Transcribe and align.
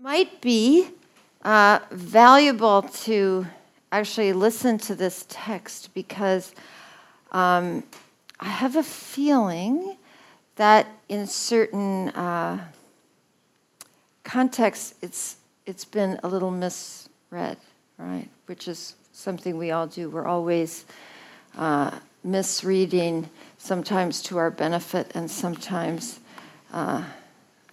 might 0.00 0.40
be 0.40 0.88
uh, 1.44 1.78
valuable 1.90 2.80
to 2.80 3.46
actually 3.92 4.32
listen 4.32 4.78
to 4.78 4.94
this 4.94 5.26
text 5.28 5.92
because 5.92 6.54
um, 7.32 7.82
I 8.38 8.46
have 8.46 8.76
a 8.76 8.82
feeling 8.82 9.98
that 10.56 10.86
in 11.10 11.26
certain 11.26 12.08
uh, 12.10 12.64
contexts 14.24 14.94
it's 15.02 15.36
it's 15.66 15.84
been 15.84 16.18
a 16.22 16.28
little 16.28 16.50
misread, 16.50 17.58
right? 17.98 18.28
Which 18.46 18.68
is 18.68 18.94
something 19.12 19.58
we 19.58 19.70
all 19.70 19.86
do. 19.86 20.08
We're 20.08 20.26
always 20.26 20.86
uh, 21.58 21.90
misreading, 22.24 23.28
sometimes 23.58 24.22
to 24.22 24.38
our 24.38 24.50
benefit 24.50 25.12
and 25.14 25.30
sometimes 25.30 26.20
uh, 26.72 27.04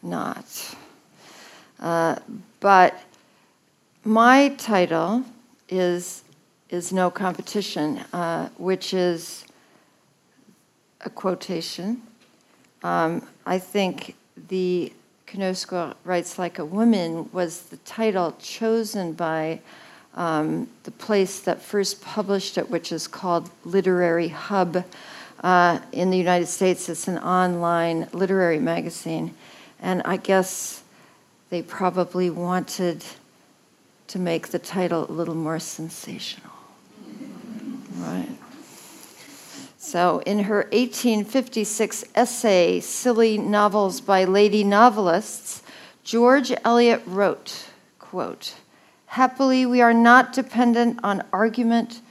not. 0.04 0.76
Uh, 1.80 2.16
but 2.60 3.00
my 4.04 4.50
title 4.58 5.24
is 5.70 6.24
is 6.70 6.92
no 6.92 7.10
competition, 7.10 7.98
uh, 8.12 8.50
which 8.58 8.94
is 8.94 9.46
a 11.02 11.10
quotation. 11.10 12.02
Um, 12.84 13.26
I 13.46 13.58
think 13.58 14.16
the 14.50 14.92
Knausgård 15.28 15.96
writes 16.04 16.38
like 16.38 16.60
a 16.60 16.66
woman 16.66 17.30
was 17.32 17.64
the 17.64 17.78
title 17.78 18.36
chosen 18.40 19.14
by 19.14 19.60
um, 20.16 20.68
the 20.84 20.92
place 20.92 21.42
that 21.42 21.62
first 21.62 22.02
published 22.02 22.58
it, 22.58 22.70
which 22.70 22.92
is 22.92 23.08
called 23.08 23.50
Literary 23.64 24.30
Hub. 24.30 24.84
Uh, 25.44 25.80
in 25.92 26.10
the 26.10 26.18
United 26.18 26.48
States, 26.48 26.90
it's 26.90 27.08
an 27.08 27.20
online 27.20 28.08
literary 28.12 28.60
magazine. 28.60 29.34
And 29.80 30.02
I 30.04 30.18
guess 30.18 30.84
they 31.50 31.62
probably 31.62 32.30
wanted 32.30 33.04
to 34.08 34.20
make 34.20 34.50
the 34.50 34.60
title 34.60 35.10
a 35.10 35.12
little 35.12 35.36
more 35.36 35.60
sensational. 35.60 36.52
Right. 37.96 38.30
So, 39.78 40.22
in 40.26 40.40
her 40.40 40.68
1856 40.72 42.06
essay, 42.14 42.80
Silly 42.80 43.38
Novels 43.38 44.02
by 44.02 44.26
Lady 44.26 44.64
Novelists, 44.64 45.62
George 46.04 46.52
Eliot 46.64 47.02
wrote, 47.06 47.68
quote, 48.00 48.56
Happily, 49.08 49.66
we 49.66 49.82
are 49.82 49.94
not 49.94 50.34
dependent 50.34 51.00
on 51.04 51.24
argument 51.32 52.02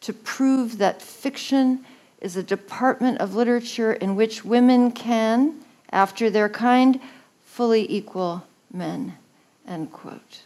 to 0.00 0.12
prove 0.12 0.78
that 0.78 1.02
fiction 1.02 1.84
is 2.20 2.36
a 2.36 2.42
department 2.42 3.18
of 3.18 3.34
literature 3.34 3.92
in 3.92 4.16
which 4.16 4.44
women 4.44 4.90
can, 4.90 5.54
after 5.90 6.30
their 6.30 6.48
kind, 6.48 7.00
fully 7.44 7.90
equal 7.90 8.44
men. 8.76 9.16
End 9.66 9.92
quote. 9.92 10.42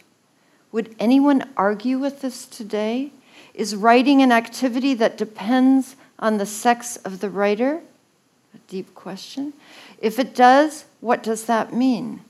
Would 0.71 0.95
anyone 0.99 1.49
argue 1.57 1.97
with 1.97 2.21
this 2.21 2.45
today? 2.45 3.11
Is 3.53 3.75
writing 3.75 4.21
an 4.21 4.31
activity 4.31 4.93
that 4.95 5.17
depends 5.17 5.95
on 6.19 6.37
the 6.37 6.45
sex 6.45 6.95
of 6.97 7.19
the 7.19 7.29
writer? 7.29 7.81
A 8.53 8.57
deep 8.67 8.95
question. 8.95 9.53
If 9.99 10.17
it 10.17 10.33
does, 10.33 10.85
what 10.99 11.23
does 11.23 11.45
that 11.45 11.73
mean? 11.73 12.21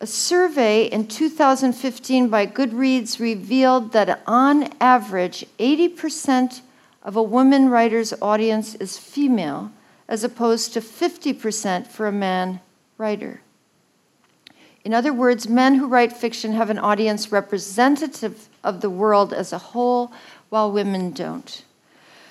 A 0.00 0.06
survey 0.06 0.86
in 0.86 1.06
2015 1.06 2.28
by 2.28 2.46
Goodreads 2.46 3.20
revealed 3.20 3.92
that 3.92 4.22
on 4.26 4.70
average, 4.80 5.46
80% 5.58 6.60
of 7.02 7.16
a 7.16 7.22
woman 7.22 7.68
writer's 7.68 8.12
audience 8.20 8.74
is 8.74 8.98
female, 8.98 9.70
as 10.08 10.24
opposed 10.24 10.72
to 10.72 10.80
50% 10.80 11.86
for 11.86 12.06
a 12.06 12.12
man 12.12 12.60
writer. 12.98 13.40
In 14.84 14.92
other 14.92 15.12
words, 15.12 15.48
men 15.48 15.76
who 15.76 15.86
write 15.86 16.12
fiction 16.12 16.52
have 16.52 16.68
an 16.68 16.78
audience 16.78 17.32
representative 17.32 18.48
of 18.62 18.82
the 18.82 18.90
world 18.90 19.32
as 19.32 19.52
a 19.52 19.58
whole, 19.58 20.12
while 20.50 20.70
women 20.70 21.10
don't. 21.10 21.64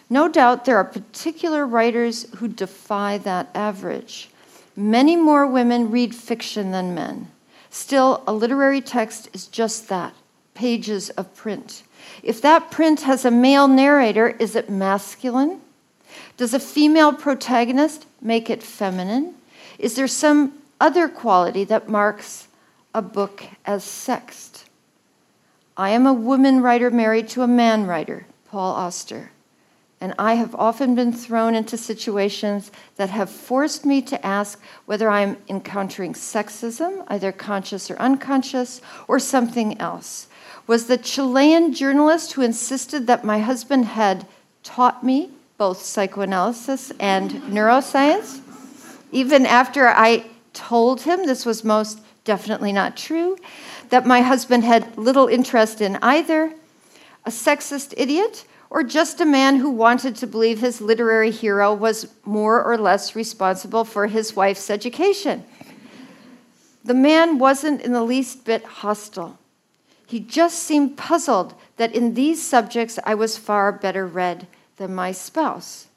No 0.10 0.28
doubt 0.28 0.66
there 0.66 0.78
are 0.78 0.84
particular 0.84 1.66
writers 1.66 2.30
who 2.36 2.48
defy 2.48 3.18
that 3.20 3.50
average. 3.56 4.30
Many 4.76 5.16
more 5.16 5.48
women 5.48 5.90
read 5.90 6.14
fiction 6.14 6.72
than 6.72 6.94
men. 6.94 7.30
Still, 7.72 8.24
a 8.28 8.34
literary 8.34 8.82
text 8.82 9.30
is 9.34 9.48
just 9.48 9.90
that 9.90 10.14
pages 10.54 11.10
of 11.12 11.36
print. 11.36 11.82
If 12.22 12.42
that 12.42 12.70
print 12.70 13.02
has 13.02 13.26
a 13.26 13.32
male 13.32 13.68
narrator, 13.68 14.30
is 14.30 14.56
it 14.56 14.70
masculine? 14.70 15.62
Does 16.38 16.54
a 16.54 16.60
female 16.60 17.14
protagonist 17.14 18.06
make 18.22 18.50
it 18.50 18.62
feminine? 18.62 19.34
Is 19.80 19.96
there 19.96 20.08
some 20.08 20.54
other 20.84 21.08
quality 21.08 21.64
that 21.64 21.88
marks 21.88 22.50
a 22.94 23.02
book 23.02 23.46
as 23.66 23.86
sexed. 23.86 24.66
I 25.78 25.92
am 25.92 26.06
a 26.06 26.12
woman 26.14 26.62
writer 26.62 26.92
married 26.92 27.30
to 27.30 27.42
a 27.42 27.48
man 27.48 27.88
writer, 27.88 28.26
Paul 28.50 28.74
Auster, 28.76 29.32
and 30.02 30.14
I 30.20 30.34
have 30.34 30.54
often 30.56 30.94
been 30.94 31.14
thrown 31.14 31.56
into 31.56 31.78
situations 31.78 32.70
that 32.98 33.10
have 33.12 33.30
forced 33.30 33.86
me 33.86 34.02
to 34.02 34.26
ask 34.26 34.62
whether 34.86 35.10
I'm 35.10 35.38
encountering 35.48 36.12
sexism, 36.12 37.06
either 37.08 37.32
conscious 37.32 37.90
or 37.90 37.96
unconscious, 37.96 38.82
or 39.08 39.20
something 39.20 39.80
else. 39.80 40.28
Was 40.68 40.88
the 40.88 40.98
Chilean 40.98 41.74
journalist 41.74 42.34
who 42.34 42.42
insisted 42.42 43.08
that 43.08 43.24
my 43.24 43.40
husband 43.40 43.86
had 43.86 44.28
taught 44.64 45.02
me 45.02 45.32
both 45.58 45.82
psychoanalysis 45.82 46.92
and 47.00 47.32
neuroscience, 47.44 48.42
even 49.14 49.46
after 49.46 49.88
I 49.88 50.26
told 50.54 51.02
him 51.02 51.26
this 51.26 51.46
was 51.46 51.64
most 51.64 52.00
definitely 52.24 52.72
not 52.72 52.96
true, 52.96 53.38
that 53.90 54.06
my 54.06 54.22
husband 54.22 54.64
had 54.64 54.98
little 54.98 55.28
interest 55.28 55.82
in 55.82 55.98
either, 56.02 56.54
a 57.26 57.30
sexist 57.30 57.94
idiot, 57.98 58.46
or 58.70 58.84
just 58.84 59.22
a 59.22 59.26
man 59.26 59.58
who 59.58 59.70
wanted 59.70 60.16
to 60.16 60.26
believe 60.26 60.60
his 60.60 60.82
literary 60.82 61.30
hero 61.30 61.74
was 61.74 62.12
more 62.26 62.64
or 62.64 62.78
less 62.78 63.16
responsible 63.16 63.86
for 63.86 64.08
his 64.08 64.36
wife's 64.36 64.70
education. 64.70 65.44
The 66.84 66.96
man 66.96 67.38
wasn't 67.38 67.82
in 67.82 67.94
the 67.94 68.04
least 68.04 68.46
bit 68.46 68.64
hostile. 68.64 69.38
He 70.08 70.20
just 70.20 70.60
seemed 70.60 70.98
puzzled 70.98 71.54
that 71.78 71.96
in 71.96 72.14
these 72.14 72.42
subjects 72.42 73.00
I 73.06 73.16
was 73.16 73.38
far 73.38 73.72
better 73.72 74.06
read 74.08 74.48
than 74.78 74.96
my 74.96 75.12
spouse. 75.12 75.88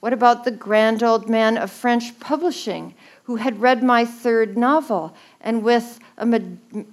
What 0.00 0.12
about 0.12 0.44
the 0.44 0.50
grand 0.50 1.02
old 1.02 1.28
man 1.28 1.56
of 1.56 1.70
French 1.70 2.18
publishing 2.20 2.94
who 3.24 3.36
had 3.36 3.60
read 3.60 3.82
my 3.82 4.04
third 4.04 4.56
novel 4.56 5.14
and 5.40 5.62
with 5.62 5.98
a 6.16 6.40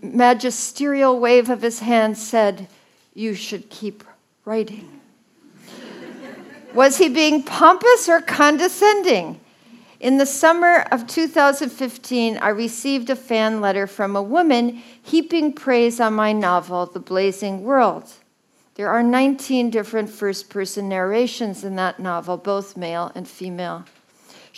magisterial 0.02 1.19
wave 1.19 1.50
of 1.50 1.62
his 1.62 1.80
hand 1.80 2.18
said, 2.18 2.68
You 3.14 3.34
should 3.34 3.69
keep 3.69 4.03
writing. 4.46 5.00
Was 6.74 6.97
he 6.97 7.09
being 7.09 7.44
pompous 7.44 8.08
or 8.08 8.22
condescending? 8.22 9.40
In 10.00 10.18
the 10.18 10.25
summer 10.25 10.88
of 10.92 11.06
2015, 11.06 12.38
I 12.38 12.50
received 12.50 13.09
a 13.09 13.16
fan 13.16 13.62
letter 13.62 13.86
from 13.86 14.16
a 14.16 14.24
woman 14.24 14.81
heaping 15.03 15.53
praise 15.53 16.00
on 16.00 16.13
my 16.13 16.31
novel, 16.31 16.88
The 16.88 17.00
Blazing 17.00 17.63
World. 17.63 18.12
There 18.75 18.90
are 18.90 19.03
19 19.03 19.69
different 19.69 20.09
first 20.09 20.50
person 20.50 20.90
narrations 20.90 21.63
in 21.63 21.75
that 21.75 22.00
novel, 22.00 22.38
both 22.38 22.78
male 22.78 23.12
and 23.13 23.28
female. 23.28 23.86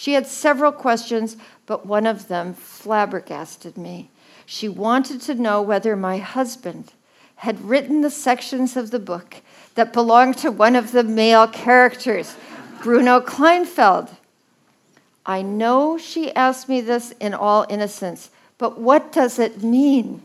She 0.04 0.16
had 0.16 0.28
several 0.28 0.74
questions, 0.74 1.38
but 1.66 1.86
one 1.86 2.06
of 2.06 2.28
them 2.28 2.56
flabbergasted 2.56 3.78
me. 3.78 4.12
She 4.46 4.68
wanted 4.68 5.22
to 5.22 5.34
know 5.34 5.62
whether 5.62 5.96
my 5.96 6.18
husband 6.18 6.92
had 7.38 7.64
written 7.64 8.02
the 8.02 8.10
sections 8.10 8.76
of 8.76 8.92
the 8.92 9.00
book 9.00 9.38
that 9.76 9.94
belonged 9.94 10.40
to 10.40 10.52
one 10.52 10.76
of 10.76 10.92
the 10.92 11.06
male 11.06 11.48
characters, 11.48 12.36
Bruno 12.82 13.22
Kleinfeld. 13.22 14.10
I 15.26 15.42
know 15.42 15.98
she 15.98 16.36
asked 16.36 16.68
me 16.68 16.82
this 16.82 17.12
in 17.22 17.34
all 17.34 17.66
innocence, 17.70 18.30
but 18.58 18.78
what 18.78 19.14
does 19.14 19.40
it 19.40 19.64
mean? 19.64 20.22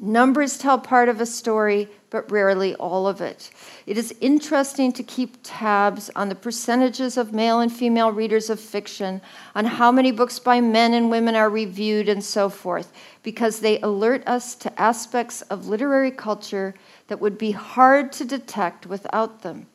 Numbers 0.00 0.58
tell 0.58 0.78
part 0.78 1.08
of 1.08 1.20
a 1.20 1.26
story, 1.26 1.88
but 2.10 2.30
rarely 2.30 2.74
all 2.76 3.08
of 3.08 3.20
it. 3.20 3.50
It 3.84 3.98
is 3.98 4.14
interesting 4.20 4.92
to 4.92 5.02
keep 5.02 5.38
tabs 5.42 6.08
on 6.14 6.28
the 6.28 6.36
percentages 6.36 7.16
of 7.16 7.32
male 7.32 7.58
and 7.58 7.72
female 7.72 8.12
readers 8.12 8.48
of 8.48 8.60
fiction, 8.60 9.20
on 9.56 9.64
how 9.64 9.90
many 9.90 10.12
books 10.12 10.38
by 10.38 10.60
men 10.60 10.94
and 10.94 11.10
women 11.10 11.34
are 11.34 11.50
reviewed, 11.50 12.08
and 12.08 12.22
so 12.22 12.48
forth, 12.48 12.92
because 13.24 13.58
they 13.58 13.80
alert 13.80 14.22
us 14.28 14.54
to 14.54 14.80
aspects 14.80 15.42
of 15.42 15.66
literary 15.66 16.12
culture 16.12 16.74
that 17.08 17.20
would 17.20 17.36
be 17.36 17.50
hard 17.50 18.12
to 18.12 18.24
detect 18.24 18.86
without 18.86 19.42
them. 19.42 19.66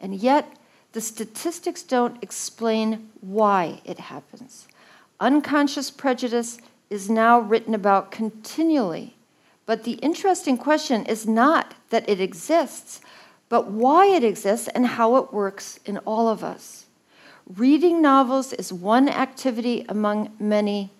And 0.00 0.16
yet, 0.16 0.56
the 0.90 1.00
statistics 1.00 1.84
don't 1.84 2.20
explain 2.20 3.10
why 3.20 3.80
it 3.84 4.00
happens. 4.00 4.66
Unconscious 5.20 5.88
prejudice 5.88 6.58
is 6.90 7.08
now 7.08 7.38
written 7.38 7.74
about 7.74 8.10
continually 8.10 9.14
but 9.66 9.84
the 9.84 9.92
interesting 9.92 10.56
question 10.56 11.06
is 11.06 11.26
not 11.26 11.74
that 11.90 12.08
it 12.08 12.20
exists, 12.20 13.00
but 13.48 13.70
why 13.70 14.06
it 14.06 14.24
exists 14.24 14.68
and 14.68 14.86
how 14.86 15.16
it 15.16 15.32
works 15.32 15.78
in 15.84 15.98
all 15.98 16.28
of 16.28 16.42
us. 16.42 16.86
Reading 17.56 18.00
novels 18.00 18.52
is 18.52 18.72
one 18.72 19.08
activity 19.08 19.84
among 19.88 20.32
many 20.38 20.90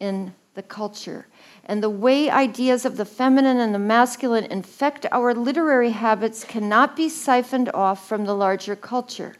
in 0.00 0.34
the 0.54 0.62
culture, 0.62 1.26
and 1.64 1.82
the 1.82 1.90
way 1.90 2.28
ideas 2.28 2.84
of 2.84 2.96
the 2.96 3.04
feminine 3.04 3.58
and 3.58 3.74
the 3.74 3.78
masculine 3.78 4.44
infect 4.44 5.06
our 5.12 5.32
literary 5.32 5.90
habits 5.90 6.42
cannot 6.42 6.96
be 6.96 7.08
siphoned 7.08 7.70
off 7.72 8.08
from 8.08 8.24
the 8.24 8.34
larger 8.34 8.74
culture. 8.74 9.36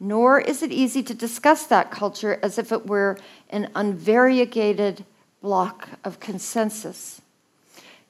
Nor 0.00 0.40
is 0.40 0.62
it 0.62 0.72
easy 0.72 1.02
to 1.02 1.12
discuss 1.12 1.66
that 1.66 1.90
culture 1.90 2.40
as 2.42 2.58
if 2.58 2.72
it 2.72 2.86
were 2.86 3.18
an 3.50 3.68
unvariegated 3.74 5.04
block 5.42 5.90
of 6.02 6.20
consensus. 6.20 7.20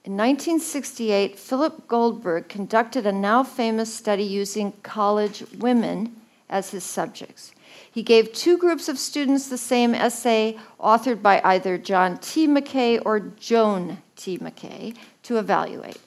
In 0.02 0.16
1968, 0.16 1.38
Philip 1.38 1.86
Goldberg 1.86 2.48
conducted 2.48 3.04
a 3.04 3.12
now 3.12 3.42
famous 3.42 3.92
study 3.92 4.22
using 4.22 4.72
college 4.82 5.44
women 5.58 6.16
as 6.48 6.70
his 6.70 6.84
subjects. 6.84 7.52
He 7.92 8.02
gave 8.02 8.32
two 8.32 8.56
groups 8.56 8.88
of 8.88 8.98
students 8.98 9.48
the 9.48 9.58
same 9.58 9.94
essay, 9.94 10.58
authored 10.80 11.20
by 11.20 11.42
either 11.44 11.76
John 11.76 12.16
T. 12.16 12.48
McKay 12.48 13.02
or 13.04 13.20
Joan 13.20 13.98
T. 14.16 14.38
McKay, 14.38 14.96
to 15.24 15.36
evaluate. 15.36 16.00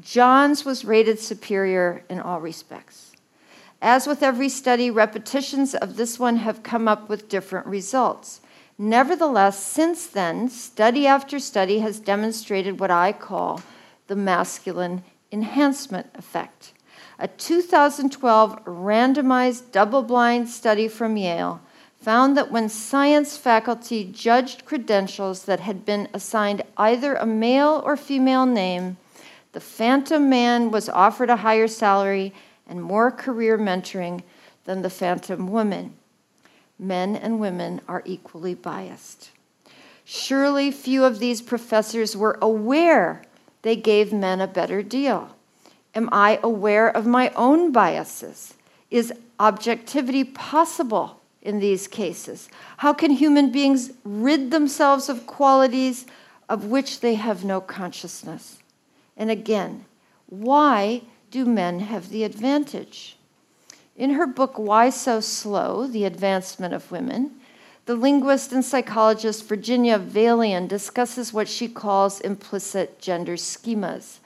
John's 0.00 0.64
was 0.64 0.84
rated 0.84 1.20
superior 1.20 2.04
in 2.10 2.18
all 2.18 2.40
respects. 2.40 3.12
As 3.80 4.08
with 4.08 4.24
every 4.24 4.48
study, 4.48 4.90
repetitions 4.90 5.76
of 5.76 5.96
this 5.96 6.18
one 6.18 6.38
have 6.38 6.64
come 6.64 6.88
up 6.88 7.08
with 7.08 7.28
different 7.28 7.68
results. 7.68 8.40
Nevertheless, 8.78 9.58
since 9.64 10.06
then, 10.06 10.50
study 10.50 11.06
after 11.06 11.38
study 11.38 11.78
has 11.78 11.98
demonstrated 11.98 12.78
what 12.78 12.90
I 12.90 13.12
call 13.12 13.62
the 14.06 14.16
masculine 14.16 15.02
enhancement 15.32 16.08
effect. 16.14 16.72
A 17.18 17.28
2012 17.28 18.64
randomized 18.64 19.72
double 19.72 20.02
blind 20.02 20.50
study 20.50 20.88
from 20.88 21.16
Yale 21.16 21.60
found 21.98 22.36
that 22.36 22.52
when 22.52 22.68
science 22.68 23.38
faculty 23.38 24.04
judged 24.04 24.66
credentials 24.66 25.44
that 25.44 25.60
had 25.60 25.86
been 25.86 26.08
assigned 26.12 26.62
either 26.76 27.14
a 27.14 27.26
male 27.26 27.82
or 27.84 27.96
female 27.96 28.44
name, 28.44 28.98
the 29.52 29.60
phantom 29.60 30.28
man 30.28 30.70
was 30.70 30.90
offered 30.90 31.30
a 31.30 31.36
higher 31.36 31.66
salary 31.66 32.34
and 32.68 32.82
more 32.82 33.10
career 33.10 33.56
mentoring 33.56 34.22
than 34.66 34.82
the 34.82 34.90
phantom 34.90 35.48
woman. 35.48 35.94
Men 36.78 37.16
and 37.16 37.40
women 37.40 37.80
are 37.88 38.02
equally 38.04 38.54
biased. 38.54 39.30
Surely 40.04 40.70
few 40.70 41.04
of 41.04 41.18
these 41.18 41.42
professors 41.42 42.16
were 42.16 42.38
aware 42.40 43.22
they 43.62 43.76
gave 43.76 44.12
men 44.12 44.40
a 44.40 44.46
better 44.46 44.82
deal. 44.82 45.34
Am 45.94 46.08
I 46.12 46.38
aware 46.42 46.88
of 46.88 47.06
my 47.06 47.30
own 47.30 47.72
biases? 47.72 48.54
Is 48.90 49.12
objectivity 49.40 50.22
possible 50.22 51.20
in 51.42 51.58
these 51.58 51.88
cases? 51.88 52.48
How 52.76 52.92
can 52.92 53.10
human 53.10 53.50
beings 53.50 53.90
rid 54.04 54.50
themselves 54.50 55.08
of 55.08 55.26
qualities 55.26 56.06
of 56.48 56.66
which 56.66 57.00
they 57.00 57.14
have 57.14 57.44
no 57.44 57.60
consciousness? 57.60 58.58
And 59.16 59.30
again, 59.30 59.86
why 60.26 61.02
do 61.30 61.44
men 61.44 61.80
have 61.80 62.10
the 62.10 62.24
advantage? 62.24 63.15
In 63.96 64.10
her 64.10 64.26
book, 64.26 64.58
Why 64.58 64.90
So 64.90 65.20
Slow? 65.20 65.86
The 65.86 66.04
Advancement 66.04 66.74
of 66.74 66.90
Women, 66.90 67.32
the 67.86 67.94
linguist 67.94 68.52
and 68.52 68.64
psychologist 68.64 69.48
Virginia 69.48 69.98
Valian 69.98 70.68
discusses 70.68 71.32
what 71.32 71.48
she 71.48 71.68
calls 71.68 72.20
implicit 72.20 72.98
gender 72.98 73.36
schemas 73.36 74.18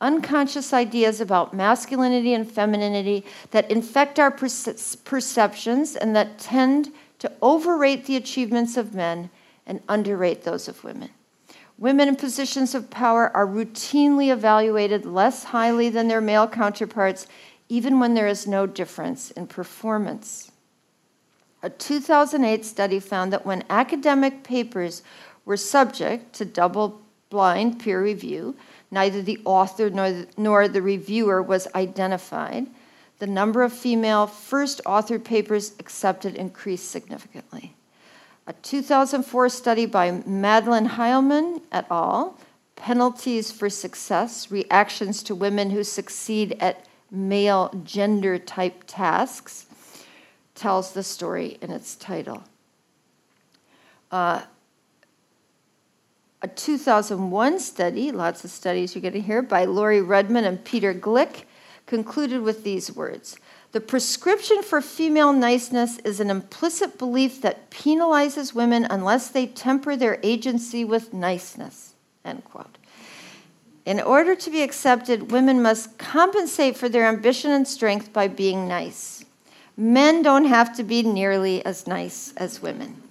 unconscious 0.00 0.72
ideas 0.72 1.20
about 1.20 1.54
masculinity 1.54 2.32
and 2.32 2.50
femininity 2.50 3.24
that 3.50 3.70
infect 3.70 4.18
our 4.18 4.30
perceptions 4.30 5.96
and 5.96 6.14
that 6.14 6.38
tend 6.38 6.92
to 7.18 7.30
overrate 7.42 8.06
the 8.06 8.16
achievements 8.16 8.76
of 8.76 8.94
men 8.94 9.30
and 9.66 9.82
underrate 9.88 10.44
those 10.44 10.68
of 10.68 10.84
women. 10.84 11.10
Women 11.78 12.08
in 12.08 12.16
positions 12.16 12.74
of 12.74 12.90
power 12.90 13.30
are 13.36 13.46
routinely 13.46 14.32
evaluated 14.32 15.04
less 15.04 15.44
highly 15.44 15.88
than 15.88 16.08
their 16.08 16.20
male 16.20 16.48
counterparts, 16.48 17.26
even 17.68 18.00
when 18.00 18.14
there 18.14 18.28
is 18.28 18.46
no 18.46 18.66
difference 18.66 19.30
in 19.32 19.46
performance. 19.46 20.50
A 21.62 21.70
2008 21.70 22.64
study 22.64 23.00
found 23.00 23.32
that 23.32 23.44
when 23.44 23.64
academic 23.68 24.44
papers 24.44 25.02
were 25.44 25.56
subject 25.56 26.32
to 26.34 26.44
double 26.44 27.00
blind 27.30 27.80
peer 27.80 28.02
review, 28.02 28.56
Neither 28.90 29.22
the 29.22 29.40
author 29.44 29.90
nor 29.90 30.10
the, 30.10 30.26
nor 30.36 30.68
the 30.68 30.82
reviewer 30.82 31.42
was 31.42 31.68
identified. 31.74 32.66
The 33.18 33.26
number 33.26 33.62
of 33.62 33.72
female 33.72 34.26
first 34.26 34.80
authored 34.84 35.24
papers 35.24 35.72
accepted 35.78 36.34
increased 36.36 36.90
significantly. 36.90 37.74
A 38.46 38.54
2004 38.54 39.48
study 39.50 39.84
by 39.84 40.10
Madeline 40.24 40.88
Heilman 40.90 41.60
et 41.70 41.86
al., 41.90 42.38
Penalties 42.76 43.50
for 43.50 43.68
Success 43.68 44.52
Reactions 44.52 45.24
to 45.24 45.34
Women 45.34 45.70
Who 45.70 45.82
Succeed 45.82 46.56
at 46.60 46.86
Male 47.10 47.70
Gender 47.84 48.38
Type 48.38 48.84
Tasks, 48.86 49.66
tells 50.54 50.92
the 50.92 51.02
story 51.02 51.56
in 51.62 51.70
its 51.70 51.94
title. 51.94 52.42
Uh, 54.10 54.42
a 56.42 56.48
2001 56.48 57.58
study, 57.58 58.12
lots 58.12 58.44
of 58.44 58.50
studies 58.50 58.94
you're 58.94 59.02
going 59.02 59.14
to 59.14 59.20
hear, 59.20 59.42
by 59.42 59.64
Laurie 59.64 60.00
Rudman 60.00 60.46
and 60.46 60.64
Peter 60.64 60.94
Glick, 60.94 61.44
concluded 61.86 62.42
with 62.42 62.64
these 62.64 62.94
words 62.94 63.38
The 63.72 63.80
prescription 63.80 64.62
for 64.62 64.80
female 64.80 65.32
niceness 65.32 65.98
is 65.98 66.20
an 66.20 66.30
implicit 66.30 66.98
belief 66.98 67.40
that 67.42 67.70
penalizes 67.70 68.54
women 68.54 68.86
unless 68.88 69.28
they 69.28 69.46
temper 69.46 69.96
their 69.96 70.20
agency 70.22 70.84
with 70.84 71.12
niceness. 71.12 71.94
End 72.24 72.44
quote. 72.44 72.77
In 73.88 74.00
order 74.00 74.34
to 74.34 74.50
be 74.50 74.62
accepted, 74.62 75.32
women 75.32 75.62
must 75.62 75.96
compensate 75.96 76.76
for 76.76 76.88
their 76.88 77.06
ambition 77.06 77.50
and 77.50 77.66
strength 77.66 78.12
by 78.12 78.28
being 78.28 78.68
nice. 78.68 79.24
Men 79.76 80.22
don't 80.22 80.44
have 80.44 80.76
to 80.76 80.84
be 80.84 81.02
nearly 81.02 81.64
as 81.64 81.86
nice 81.86 82.34
as 82.36 82.60
women. 82.60 83.02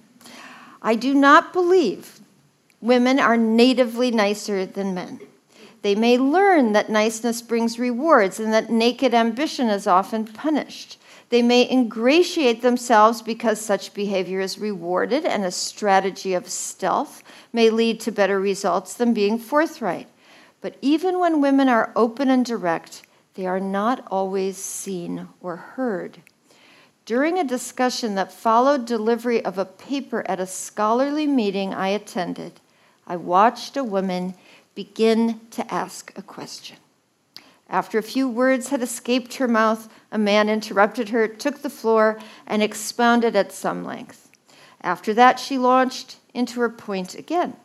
I 0.80 0.94
do 0.94 1.14
not 1.14 1.52
believe 1.52 2.18
Women 2.80 3.18
are 3.18 3.36
natively 3.36 4.12
nicer 4.12 4.64
than 4.64 4.94
men. 4.94 5.20
They 5.82 5.94
may 5.94 6.16
learn 6.16 6.72
that 6.72 6.90
niceness 6.90 7.42
brings 7.42 7.78
rewards 7.78 8.38
and 8.38 8.52
that 8.52 8.70
naked 8.70 9.14
ambition 9.14 9.68
is 9.68 9.86
often 9.86 10.24
punished. 10.24 11.00
They 11.30 11.42
may 11.42 11.68
ingratiate 11.68 12.62
themselves 12.62 13.20
because 13.20 13.60
such 13.60 13.94
behavior 13.94 14.40
is 14.40 14.58
rewarded, 14.58 15.26
and 15.26 15.44
a 15.44 15.50
strategy 15.50 16.34
of 16.34 16.48
stealth 16.48 17.22
may 17.52 17.68
lead 17.68 18.00
to 18.00 18.12
better 18.12 18.40
results 18.40 18.94
than 18.94 19.12
being 19.12 19.38
forthright. 19.38 20.08
But 20.60 20.76
even 20.82 21.18
when 21.18 21.40
women 21.40 21.68
are 21.68 21.92
open 21.94 22.30
and 22.30 22.44
direct, 22.44 23.02
they 23.34 23.46
are 23.46 23.60
not 23.60 24.06
always 24.10 24.56
seen 24.56 25.28
or 25.40 25.56
heard. 25.56 26.22
During 27.04 27.38
a 27.38 27.44
discussion 27.44 28.16
that 28.16 28.32
followed 28.32 28.84
delivery 28.84 29.44
of 29.44 29.56
a 29.56 29.64
paper 29.64 30.24
at 30.28 30.40
a 30.40 30.46
scholarly 30.46 31.26
meeting 31.26 31.72
I 31.72 31.88
attended, 31.88 32.60
I 33.06 33.16
watched 33.16 33.76
a 33.76 33.84
woman 33.84 34.34
begin 34.74 35.40
to 35.52 35.72
ask 35.72 36.12
a 36.18 36.22
question. 36.22 36.76
After 37.70 37.98
a 37.98 38.02
few 38.02 38.28
words 38.28 38.68
had 38.68 38.82
escaped 38.82 39.34
her 39.34 39.48
mouth, 39.48 39.88
a 40.10 40.18
man 40.18 40.48
interrupted 40.48 41.10
her, 41.10 41.28
took 41.28 41.62
the 41.62 41.70
floor, 41.70 42.18
and 42.46 42.62
expounded 42.62 43.36
at 43.36 43.52
some 43.52 43.84
length. 43.84 44.30
After 44.80 45.14
that, 45.14 45.38
she 45.38 45.58
launched 45.58 46.16
into 46.34 46.60
her 46.60 46.70
point 46.70 47.14
again, 47.14 47.56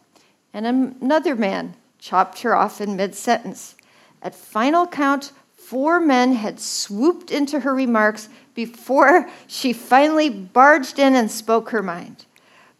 and 0.54 0.66
another 0.68 1.36
man 1.36 1.76
chopped 2.04 2.42
her 2.42 2.54
off 2.54 2.82
in 2.82 2.98
mid 2.98 3.16
sentence. 3.16 3.76
At 4.22 4.36
final 4.36 4.86
count, 4.86 5.32
four 5.56 6.02
men 6.02 6.34
had 6.34 6.60
swooped 6.60 7.32
into 7.32 7.62
her 7.62 7.74
remarks 7.74 8.28
before 8.54 9.30
she 9.48 9.72
finally 9.72 10.30
barged 10.30 11.00
in 11.00 11.16
and 11.16 11.32
spoke 11.32 11.70
her 11.70 11.82
mind. 11.82 12.26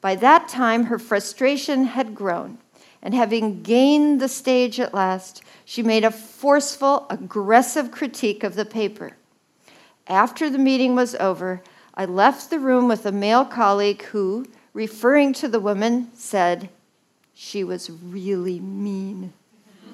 By 0.02 0.16
that 0.16 0.50
time, 0.50 0.84
her 0.88 1.00
frustration 1.00 1.86
had 1.86 2.14
grown, 2.14 2.58
and 3.02 3.14
having 3.14 3.64
gained 3.64 4.20
the 4.20 4.28
stage 4.28 4.78
at 4.78 4.94
last, 4.94 5.42
she 5.64 5.82
made 5.82 6.04
a 6.04 6.12
forceful, 6.12 7.06
aggressive 7.10 7.92
critique 7.92 8.44
of 8.44 8.56
the 8.56 8.66
paper. 8.66 9.16
After 10.06 10.50
the 10.50 10.58
meeting 10.58 10.96
was 10.96 11.16
over, 11.16 11.64
I 11.96 12.04
left 12.04 12.50
the 12.50 12.60
room 12.60 12.90
with 12.90 13.06
a 13.06 13.12
male 13.14 13.46
colleague 13.46 14.04
who, 14.04 14.48
referring 14.74 15.32
to 15.36 15.48
the 15.48 15.62
woman, 15.62 16.10
said, 16.14 16.68
She 17.34 17.64
was 17.64 17.90
really 17.90 18.60
mean. 18.60 19.34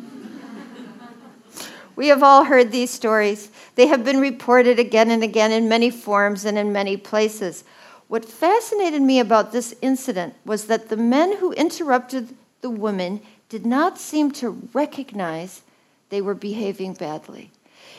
we 1.96 2.08
have 2.08 2.24
all 2.24 2.44
heard 2.44 2.72
these 2.72 2.92
stories. 2.92 3.50
They 3.76 3.88
have 3.88 4.04
been 4.04 4.20
reported 4.20 4.80
again 4.80 5.10
and 5.10 5.24
again 5.24 5.52
in 5.52 5.70
many 5.70 5.90
forms 5.90 6.46
and 6.46 6.58
in 6.58 6.74
many 6.74 6.98
places. 6.98 7.64
What 8.08 8.26
fascinated 8.26 9.02
me 9.02 9.20
about 9.20 9.52
this 9.52 9.76
incident 9.82 10.34
was 10.44 10.66
that 10.66 10.90
the 10.90 10.98
men 10.98 11.38
who 11.38 11.54
interrupted 11.54 12.36
the 12.62 12.70
woman 12.70 13.22
did 13.50 13.66
not 13.66 13.98
seem 13.98 14.32
to 14.32 14.70
recognize 14.74 15.62
they 16.10 16.22
were 16.22 16.34
behaving 16.34 16.94
badly. 16.94 17.52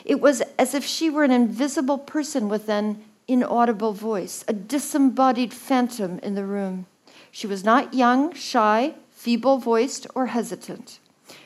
It 0.05 0.19
was 0.19 0.41
as 0.57 0.73
if 0.73 0.85
she 0.85 1.09
were 1.09 1.23
an 1.23 1.31
invisible 1.31 1.97
person 1.97 2.49
with 2.49 2.69
an 2.69 3.03
inaudible 3.27 3.93
voice, 3.93 4.43
a 4.47 4.53
disembodied 4.53 5.53
phantom 5.53 6.19
in 6.19 6.35
the 6.35 6.45
room. 6.45 6.85
She 7.31 7.47
was 7.47 7.63
not 7.63 7.93
young, 7.93 8.33
shy, 8.33 8.95
feeble 9.21 9.59
voiced, 9.59 10.07
or 10.15 10.25
hesitant. 10.25 10.97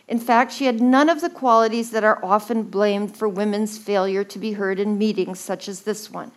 In 0.08 0.18
fact, 0.18 0.54
she 0.54 0.66
had 0.66 0.80
none 0.80 1.10
of 1.10 1.20
the 1.20 1.30
qualities 1.30 1.92
that 1.92 2.06
are 2.06 2.24
often 2.24 2.64
blamed 2.64 3.18
for 3.18 3.28
women's 3.28 3.78
failure 3.78 4.24
to 4.24 4.40
be 4.40 4.54
heard 4.54 4.80
in 4.80 4.98
meetings 4.98 5.42
such 5.42 5.68
as 5.68 5.82
this 5.82 6.10
one. 6.10 6.32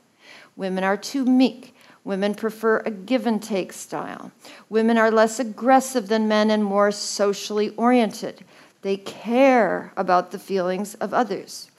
Women 0.56 0.82
are 0.82 0.96
too 0.96 1.24
meek. 1.24 1.76
Women 2.02 2.34
prefer 2.34 2.78
a 2.78 2.90
give 2.90 3.24
and 3.24 3.40
take 3.40 3.72
style. 3.72 4.32
Women 4.68 4.98
are 4.98 5.12
less 5.12 5.38
aggressive 5.38 6.08
than 6.08 6.26
men 6.26 6.50
and 6.50 6.64
more 6.64 6.90
socially 6.90 7.68
oriented. 7.76 8.44
They 8.82 8.96
care 8.96 9.92
about 9.96 10.32
the 10.32 10.40
feelings 10.40 10.94
of 10.94 11.14
others. 11.14 11.70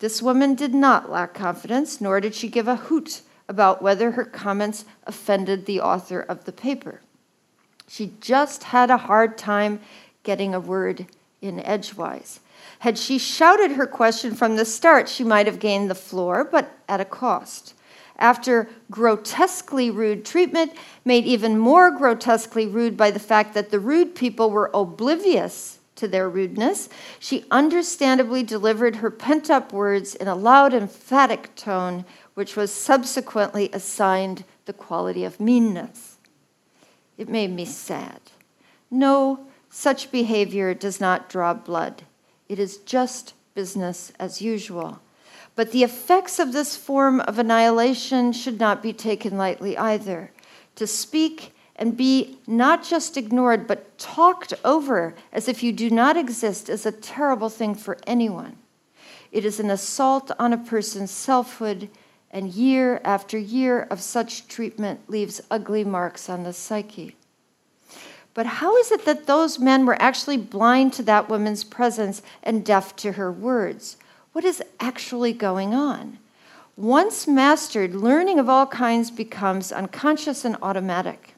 This 0.00 0.20
woman 0.20 0.56
did 0.56 0.74
not 0.74 1.12
lack 1.12 1.32
confidence, 1.32 2.00
nor 2.00 2.20
did 2.20 2.34
she 2.34 2.48
give 2.48 2.66
a 2.66 2.74
hoot 2.74 3.22
about 3.48 3.82
whether 3.82 4.10
her 4.10 4.24
comments 4.24 4.84
offended 5.06 5.66
the 5.66 5.80
author 5.80 6.20
of 6.20 6.44
the 6.44 6.52
paper. 6.52 7.02
She 7.88 8.12
just 8.20 8.64
had 8.64 8.90
a 8.90 8.96
hard 8.96 9.38
time 9.38 9.80
getting 10.22 10.54
a 10.54 10.60
word 10.60 11.06
in 11.40 11.60
edgewise. 11.60 12.40
Had 12.80 12.98
she 12.98 13.18
shouted 13.18 13.72
her 13.72 13.86
question 13.86 14.34
from 14.34 14.56
the 14.56 14.64
start, 14.64 15.08
she 15.08 15.24
might 15.24 15.46
have 15.46 15.58
gained 15.58 15.88
the 15.90 15.94
floor, 15.94 16.44
but 16.44 16.70
at 16.88 17.00
a 17.00 17.04
cost. 17.04 17.74
After 18.18 18.68
grotesquely 18.90 19.90
rude 19.90 20.24
treatment, 20.24 20.72
made 21.04 21.26
even 21.26 21.58
more 21.58 21.90
grotesquely 21.90 22.66
rude 22.66 22.96
by 22.96 23.10
the 23.10 23.18
fact 23.18 23.54
that 23.54 23.70
the 23.70 23.80
rude 23.80 24.14
people 24.14 24.50
were 24.50 24.70
oblivious 24.72 25.78
to 25.96 26.08
their 26.08 26.28
rudeness, 26.28 26.88
she 27.18 27.44
understandably 27.50 28.42
delivered 28.42 28.96
her 28.96 29.10
pent 29.10 29.50
up 29.50 29.72
words 29.72 30.14
in 30.14 30.28
a 30.28 30.34
loud, 30.34 30.74
emphatic 30.74 31.54
tone, 31.56 32.04
which 32.34 32.56
was 32.56 32.72
subsequently 32.72 33.70
assigned 33.72 34.44
the 34.66 34.72
quality 34.72 35.24
of 35.24 35.40
meanness. 35.40 36.15
It 37.18 37.28
made 37.28 37.50
me 37.50 37.64
sad. 37.64 38.20
No, 38.90 39.46
such 39.70 40.10
behavior 40.10 40.74
does 40.74 41.00
not 41.00 41.28
draw 41.28 41.54
blood. 41.54 42.02
It 42.48 42.58
is 42.58 42.78
just 42.78 43.34
business 43.54 44.12
as 44.18 44.42
usual. 44.42 45.00
But 45.54 45.72
the 45.72 45.82
effects 45.82 46.38
of 46.38 46.52
this 46.52 46.76
form 46.76 47.20
of 47.20 47.38
annihilation 47.38 48.32
should 48.32 48.60
not 48.60 48.82
be 48.82 48.92
taken 48.92 49.38
lightly 49.38 49.76
either. 49.76 50.30
To 50.76 50.86
speak 50.86 51.54
and 51.74 51.96
be 51.96 52.38
not 52.46 52.84
just 52.84 53.16
ignored, 53.16 53.66
but 53.66 53.98
talked 53.98 54.52
over 54.64 55.14
as 55.32 55.48
if 55.48 55.62
you 55.62 55.72
do 55.72 55.90
not 55.90 56.16
exist 56.16 56.68
is 56.68 56.86
a 56.86 56.92
terrible 56.92 57.48
thing 57.48 57.74
for 57.74 57.98
anyone. 58.06 58.56
It 59.32 59.44
is 59.44 59.60
an 59.60 59.70
assault 59.70 60.30
on 60.38 60.52
a 60.52 60.58
person's 60.58 61.10
selfhood, 61.10 61.90
and 62.30 62.52
year 62.52 63.00
after 63.04 63.38
year 63.38 63.82
of 63.90 64.00
such 64.00 64.48
treatment 64.48 65.08
leaves 65.08 65.40
ugly 65.50 65.84
marks 65.84 66.28
on 66.28 66.42
the 66.42 66.52
psyche. 66.52 67.16
But 68.34 68.46
how 68.46 68.76
is 68.76 68.92
it 68.92 69.06
that 69.06 69.26
those 69.26 69.58
men 69.58 69.86
were 69.86 70.00
actually 70.00 70.36
blind 70.36 70.92
to 70.94 71.02
that 71.04 71.28
woman's 71.28 71.64
presence 71.64 72.20
and 72.42 72.64
deaf 72.64 72.94
to 72.96 73.12
her 73.12 73.32
words? 73.32 73.96
What 74.32 74.44
is 74.44 74.62
actually 74.78 75.32
going 75.32 75.72
on? 75.72 76.18
Once 76.76 77.26
mastered, 77.26 77.94
learning 77.94 78.38
of 78.38 78.50
all 78.50 78.66
kinds 78.66 79.10
becomes 79.10 79.72
unconscious 79.72 80.44
and 80.44 80.54
automatic. 80.60 81.34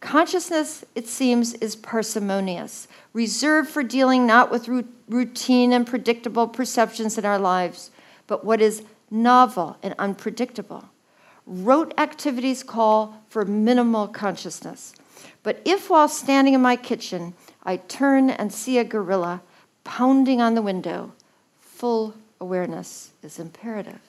Consciousness, 0.00 0.82
it 0.94 1.06
seems, 1.06 1.52
is 1.54 1.76
parsimonious, 1.76 2.88
reserved 3.12 3.68
for 3.68 3.82
dealing 3.82 4.26
not 4.26 4.50
with 4.50 4.68
routine 5.08 5.74
and 5.74 5.86
predictable 5.86 6.48
perceptions 6.48 7.18
in 7.18 7.26
our 7.26 7.38
lives, 7.38 7.90
but 8.26 8.42
what 8.42 8.62
is 8.62 8.82
novel 9.10 9.76
and 9.82 9.94
unpredictable. 9.98 10.88
Rote 11.46 11.92
activities 11.98 12.62
call 12.62 13.22
for 13.28 13.44
minimal 13.44 14.06
consciousness. 14.08 14.94
But 15.42 15.60
if 15.64 15.90
while 15.90 16.08
standing 16.08 16.54
in 16.54 16.60
my 16.60 16.76
kitchen 16.76 17.34
I 17.62 17.76
turn 17.76 18.30
and 18.30 18.52
see 18.52 18.78
a 18.78 18.84
gorilla 18.84 19.42
pounding 19.84 20.40
on 20.40 20.54
the 20.54 20.62
window, 20.62 21.12
full 21.60 22.14
awareness 22.40 23.10
is 23.22 23.38
imperative. 23.38 24.00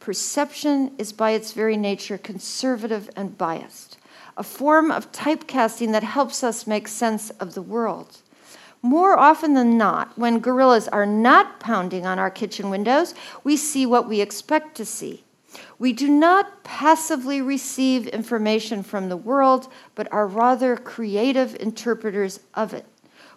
Perception 0.00 0.92
is 0.98 1.12
by 1.12 1.30
its 1.30 1.52
very 1.52 1.76
nature 1.76 2.18
conservative 2.18 3.08
and 3.14 3.38
biased, 3.38 3.98
a 4.36 4.42
form 4.42 4.90
of 4.90 5.12
typecasting 5.12 5.92
that 5.92 6.02
helps 6.02 6.42
us 6.42 6.66
make 6.66 6.88
sense 6.88 7.30
of 7.30 7.54
the 7.54 7.62
world. 7.62 8.21
More 8.82 9.16
often 9.18 9.54
than 9.54 9.78
not, 9.78 10.18
when 10.18 10.40
gorillas 10.40 10.88
are 10.88 11.06
not 11.06 11.60
pounding 11.60 12.04
on 12.04 12.18
our 12.18 12.30
kitchen 12.30 12.68
windows, 12.68 13.14
we 13.44 13.56
see 13.56 13.86
what 13.86 14.08
we 14.08 14.20
expect 14.20 14.76
to 14.76 14.84
see 14.84 15.24
we 15.78 15.92
do 15.92 16.08
not 16.08 16.64
passively 16.64 17.40
receive 17.40 18.06
information 18.08 18.82
from 18.82 19.08
the 19.08 19.16
world, 19.16 19.68
but 19.94 20.10
are 20.12 20.26
rather 20.26 20.76
creative 20.76 21.56
interpreters 21.60 22.40
of 22.54 22.72
it. 22.72 22.86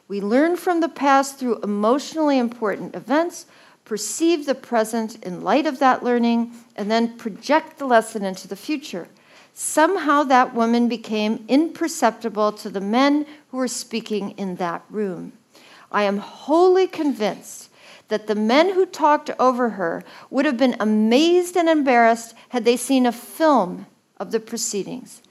We 0.08 0.22
learn 0.22 0.56
from 0.56 0.82
the 0.82 0.90
past 0.90 1.40
through 1.40 1.62
emotionally 1.62 2.38
important 2.38 2.96
events, 2.96 3.48
perceive 3.84 4.46
the 4.46 4.56
present 4.56 5.24
in 5.24 5.42
light 5.42 5.66
of 5.66 5.80
that 5.80 6.04
learning, 6.04 6.54
and 6.75 6.90
then 6.90 7.18
project 7.18 7.80
the 7.80 7.86
lesson 7.86 8.24
into 8.24 8.48
the 8.48 8.56
future. 8.56 9.08
Somehow 9.58 10.24
that 10.24 10.54
woman 10.54 10.90
became 10.90 11.46
imperceptible 11.48 12.52
to 12.52 12.70
the 12.70 12.82
men 12.82 13.26
who 13.48 13.58
were 13.58 13.70
speaking 13.70 14.32
in 14.32 14.58
that 14.58 14.84
room. 14.90 15.32
I 15.90 16.04
am 16.04 16.18
wholly 16.18 16.88
convinced 16.88 17.70
that 18.10 18.28
the 18.28 18.36
men 18.36 18.74
who 18.74 18.86
talked 18.86 19.32
over 19.40 19.70
her 19.70 20.04
would 20.30 20.44
have 20.44 20.58
been 20.58 20.76
amazed 20.78 21.56
and 21.56 21.70
embarrassed 21.70 22.36
had 22.50 22.66
they 22.66 22.76
seen 22.76 23.06
a 23.06 23.14
film 23.14 23.86
of 24.18 24.32
the 24.32 24.42
proceedings. 24.42 25.22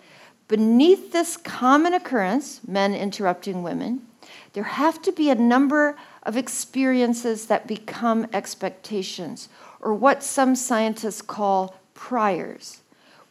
Beneath 0.49 1.12
this 1.12 1.37
common 1.37 1.93
occurrence, 1.93 2.62
men 2.66 2.95
interrupting 2.95 3.62
women, 3.62 4.07
there 4.54 4.64
have 4.64 5.02
to 5.02 5.12
be 5.12 5.28
a 5.28 5.35
number 5.35 5.97
of 6.23 6.38
experiences 6.38 7.45
that 7.47 7.66
become 7.66 8.26
expectations, 8.33 9.50
or 9.81 9.93
what 9.93 10.23
some 10.23 10.57
scientists 10.57 11.21
call 11.21 11.76
priors, 11.93 12.81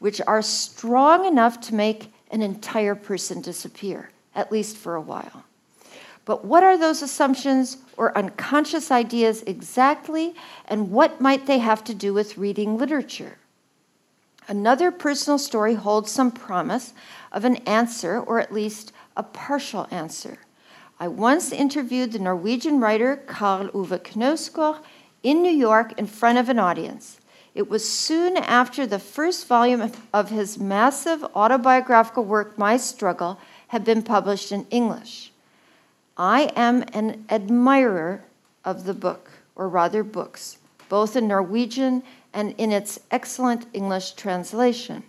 which 0.03 0.19
are 0.27 0.41
strong 0.41 1.23
enough 1.23 1.61
to 1.61 1.73
make 1.73 2.11
an 2.29 2.41
entire 2.41 2.93
person 2.93 3.39
disappear, 3.39 4.09
at 4.35 4.51
least 4.51 4.75
for 4.75 4.95
a 4.95 5.01
while. 5.01 5.45
But 6.25 6.43
what 6.43 6.61
are 6.61 6.77
those 6.77 7.01
assumptions 7.01 7.77
or 7.95 8.17
unconscious 8.17 8.91
ideas 8.91 9.43
exactly, 9.43 10.35
and 10.67 10.91
what 10.91 11.21
might 11.21 11.45
they 11.45 11.59
have 11.59 11.85
to 11.85 11.93
do 11.93 12.13
with 12.13 12.37
reading 12.37 12.77
literature? 12.77 13.37
Another 14.49 14.91
personal 14.91 15.39
story 15.39 15.75
holds 15.75 16.11
some 16.11 16.31
promise 16.31 16.93
of 17.31 17.45
an 17.45 17.55
answer, 17.65 18.19
or 18.19 18.41
at 18.41 18.51
least 18.51 18.91
a 19.15 19.23
partial 19.23 19.87
answer. 19.89 20.37
I 20.99 21.07
once 21.07 21.53
interviewed 21.53 22.11
the 22.11 22.19
Norwegian 22.19 22.81
writer 22.81 23.23
Karl 23.25 23.69
Ove 23.73 24.03
Knausgård 24.03 24.81
in 25.23 25.41
New 25.41 25.49
York 25.49 25.97
in 25.97 26.07
front 26.07 26.39
of 26.39 26.49
an 26.49 26.59
audience. 26.59 27.21
It 27.55 27.69
was 27.69 27.87
soon 27.87 28.35
after 28.37 28.87
the 28.87 28.97
first 28.97 29.47
volume 29.47 29.91
of 30.11 30.29
his 30.29 30.57
massive 30.57 31.23
autobiographical 31.35 32.25
work, 32.25 32.57
My 32.57 32.77
Struggle, 32.77 33.39
had 33.67 33.83
been 33.83 34.01
published 34.01 34.51
in 34.51 34.65
English. 34.71 35.31
I 36.17 36.51
am 36.55 36.83
an 36.93 37.25
admirer 37.29 38.23
of 38.65 38.85
the 38.85 38.93
book, 38.93 39.29
or 39.55 39.69
rather 39.69 40.03
books, 40.03 40.57
both 40.89 41.15
in 41.15 41.27
Norwegian 41.27 42.01
and 42.33 42.55
in 42.57 42.71
its 42.71 42.99
excellent 43.11 43.67
English 43.73 44.13
translation, 44.13 45.03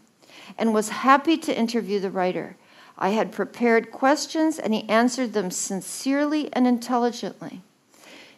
and 0.59 0.75
was 0.75 0.91
happy 0.91 1.39
to 1.39 1.59
interview 1.59 1.99
the 1.99 2.11
writer. 2.11 2.57
I 2.99 3.11
had 3.11 3.33
prepared 3.33 3.91
questions, 3.91 4.59
and 4.59 4.75
he 4.75 4.89
answered 4.89 5.33
them 5.33 5.51
sincerely 5.51 6.53
and 6.53 6.67
intelligently. 6.67 7.63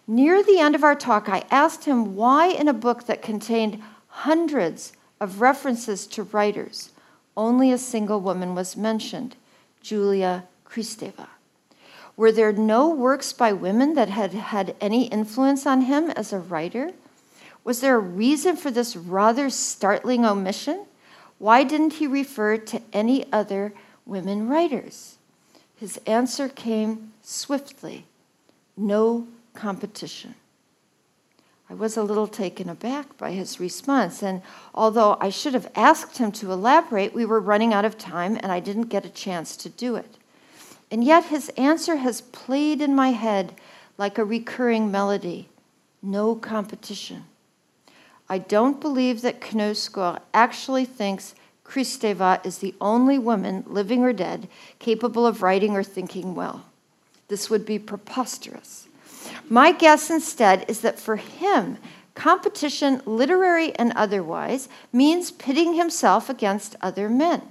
Near 0.07 0.45
the 0.45 0.61
end 0.61 0.77
of 0.77 0.85
our 0.85 0.95
talk, 0.95 1.29
I 1.29 1.45
asked 1.51 1.85
him 1.85 2.15
why, 2.15 2.47
in 2.47 2.69
a 2.69 2.73
book 2.73 3.07
that 3.07 3.21
contained 3.21 3.83
hundreds 4.20 4.94
of 5.20 5.42
references 5.42 6.06
to 6.06 6.23
writers, 6.23 6.90
only 7.37 7.70
a 7.70 7.76
single 7.76 8.18
woman 8.18 8.54
was 8.54 8.76
mentioned, 8.76 9.37
Julia 9.82 10.44
Kristeva. 10.64 11.28
Were 12.16 12.32
there 12.32 12.52
no 12.52 12.88
works 12.88 13.35
by 13.35 13.52
women 13.52 13.92
that 13.92 14.08
had 14.08 14.32
had 14.32 14.75
any 14.80 15.08
influence 15.08 15.66
on 15.66 15.82
him 15.82 16.11
as 16.11 16.32
a 16.32 16.38
writer? 16.38 16.92
Was 17.62 17.80
there 17.80 17.96
a 17.96 17.99
reason 17.99 18.56
for 18.56 18.70
this 18.70 18.96
rather 18.96 19.50
startling 19.50 20.25
omission? 20.25 20.87
Why 21.38 21.62
didn't 21.62 21.94
he 21.94 22.06
refer 22.06 22.56
to 22.56 22.80
any 22.94 23.30
other 23.30 23.75
women 24.06 24.49
writers? 24.49 25.18
His 25.76 25.99
answer 26.06 26.49
came 26.49 27.12
swiftly 27.23 28.06
no 28.78 29.26
competition. 29.52 30.37
I 31.68 31.75
was 31.75 31.96
a 31.96 32.02
little 32.02 32.28
taken 32.28 32.68
aback 32.68 33.18
by 33.18 33.32
his 33.32 33.58
response, 33.58 34.23
and 34.23 34.42
although 34.75 35.16
I 35.20 35.30
should 35.30 35.54
have 35.54 35.70
asked 35.75 36.18
him 36.18 36.30
to 36.32 36.52
elaborate, 36.52 37.12
we 37.12 37.25
were 37.25 37.40
running 37.40 37.75
out 37.75 37.85
of 37.85 37.99
time 37.99 38.37
and 38.37 38.52
I 38.52 38.61
didn't 38.61 38.85
get 38.85 39.04
a 39.04 39.11
chance 39.11 39.56
to 39.58 39.68
do 39.68 39.96
it. 39.96 40.16
And 40.90 41.02
yet 41.02 41.25
his 41.25 41.49
answer 41.50 41.96
has 41.96 42.20
played 42.20 42.80
in 42.80 42.94
my 42.94 43.11
head 43.11 43.54
like 43.99 44.18
a 44.18 44.25
recurring 44.25 44.90
melody 44.90 45.49
no 46.06 46.35
competition. 46.37 47.25
I 48.28 48.38
don't 48.38 48.80
believe 48.80 49.23
that 49.23 49.40
Knausgård 49.40 50.20
actually 50.32 50.85
thinks 50.85 51.35
Kristeva 51.64 52.44
is 52.46 52.58
the 52.58 52.75
only 52.80 53.18
woman, 53.18 53.64
living 53.66 54.02
or 54.02 54.12
dead, 54.12 54.49
capable 54.78 55.26
of 55.26 55.42
writing 55.42 55.73
or 55.73 55.82
thinking 55.82 56.35
well. 56.35 56.64
This 57.28 57.50
would 57.50 57.66
be 57.66 57.78
preposterous. 57.78 58.86
My 59.49 59.73
guess 59.73 60.11
instead 60.11 60.65
is 60.69 60.81
that 60.81 60.99
for 60.99 61.17
him, 61.17 61.79
competition, 62.15 63.00
literary 63.05 63.75
and 63.76 63.93
otherwise, 63.95 64.69
means 64.93 65.31
pitting 65.31 65.75
himself 65.75 66.29
against 66.29 66.75
other 66.81 67.09
men. 67.09 67.43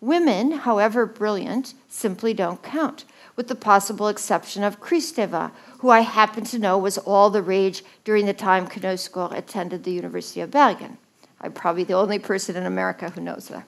Women, 0.00 0.52
however 0.52 1.06
brilliant, 1.06 1.74
simply 1.88 2.34
don't 2.34 2.62
count, 2.62 3.04
with 3.36 3.48
the 3.48 3.54
possible 3.54 4.08
exception 4.08 4.62
of 4.62 4.80
Kristeva, 4.80 5.52
who 5.78 5.90
I 5.90 6.00
happen 6.00 6.44
to 6.46 6.58
know 6.58 6.76
was 6.76 6.98
all 6.98 7.30
the 7.30 7.40
rage 7.40 7.84
during 8.04 8.26
the 8.26 8.34
time 8.34 8.66
Knausgård 8.66 9.32
attended 9.32 9.84
the 9.84 9.92
University 9.92 10.40
of 10.40 10.50
Bergen. 10.50 10.98
I'm 11.40 11.52
probably 11.52 11.84
the 11.84 11.94
only 11.94 12.18
person 12.18 12.56
in 12.56 12.66
America 12.66 13.10
who 13.10 13.20
knows 13.20 13.48
that. 13.48 13.66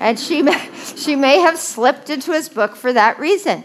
And 0.00 0.18
she 0.18 0.42
may, 0.42 0.70
she 0.96 1.16
may 1.16 1.38
have 1.38 1.58
slipped 1.58 2.10
into 2.10 2.32
his 2.32 2.48
book 2.48 2.76
for 2.76 2.92
that 2.92 3.18
reason. 3.18 3.64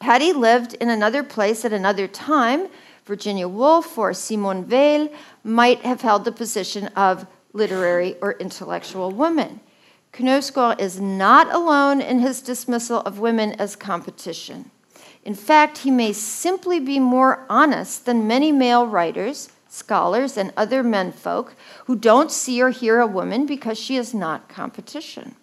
Had 0.00 0.22
he 0.22 0.32
lived 0.32 0.74
in 0.74 0.90
another 0.90 1.22
place 1.22 1.64
at 1.64 1.72
another 1.72 2.06
time, 2.06 2.68
Virginia 3.04 3.48
Woolf 3.48 3.96
or 3.96 4.12
Simone 4.12 4.68
Weil 4.68 5.08
might 5.44 5.80
have 5.80 6.00
held 6.00 6.24
the 6.24 6.32
position 6.32 6.88
of 6.88 7.26
literary 7.52 8.16
or 8.20 8.32
intellectual 8.32 9.10
woman. 9.10 9.60
Knausgård 10.12 10.80
is 10.80 11.00
not 11.00 11.52
alone 11.54 12.00
in 12.00 12.20
his 12.20 12.40
dismissal 12.40 13.00
of 13.00 13.18
women 13.18 13.52
as 13.52 13.76
competition. 13.76 14.70
In 15.24 15.34
fact, 15.34 15.78
he 15.78 15.90
may 15.90 16.12
simply 16.12 16.80
be 16.80 16.98
more 16.98 17.44
honest 17.48 18.06
than 18.06 18.26
many 18.26 18.52
male 18.52 18.86
writers 18.86 19.50
scholars, 19.76 20.36
and 20.36 20.52
other 20.56 20.82
menfolk 20.82 21.54
who 21.86 21.96
don't 21.96 22.32
see 22.32 22.62
or 22.62 22.70
hear 22.70 22.98
a 23.00 23.06
woman 23.06 23.46
because 23.46 23.78
she 23.78 23.96
is 23.96 24.14
not 24.14 24.48
competition. 24.48 25.36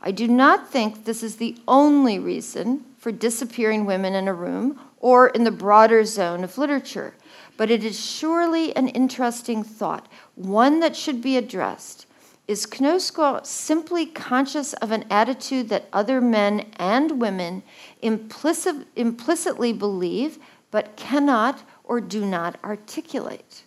I 0.00 0.10
do 0.10 0.28
not 0.28 0.70
think 0.70 1.04
this 1.04 1.22
is 1.22 1.36
the 1.36 1.56
only 1.66 2.18
reason 2.18 2.84
for 3.04 3.12
disappearing 3.12 3.84
women 3.84 4.14
in 4.14 4.26
a 4.26 4.32
room 4.32 4.80
or 4.98 5.28
in 5.28 5.44
the 5.44 5.50
broader 5.50 6.06
zone 6.06 6.42
of 6.42 6.56
literature, 6.56 7.12
but 7.58 7.70
it 7.70 7.84
is 7.84 8.00
surely 8.02 8.74
an 8.74 8.88
interesting 8.88 9.62
thought, 9.62 10.08
one 10.36 10.80
that 10.80 10.96
should 10.96 11.20
be 11.20 11.36
addressed. 11.36 12.06
Is 12.48 12.64
Knausgård 12.64 13.44
simply 13.44 14.06
conscious 14.06 14.72
of 14.72 14.90
an 14.90 15.04
attitude 15.10 15.68
that 15.68 15.86
other 15.92 16.22
men 16.22 16.64
and 16.76 17.20
women 17.20 17.62
implicit, 18.00 18.86
implicitly 18.96 19.74
believe 19.74 20.38
but 20.70 20.96
cannot 20.96 21.62
or 21.84 22.00
do 22.00 22.24
not 22.24 22.56
articulate? 22.64 23.64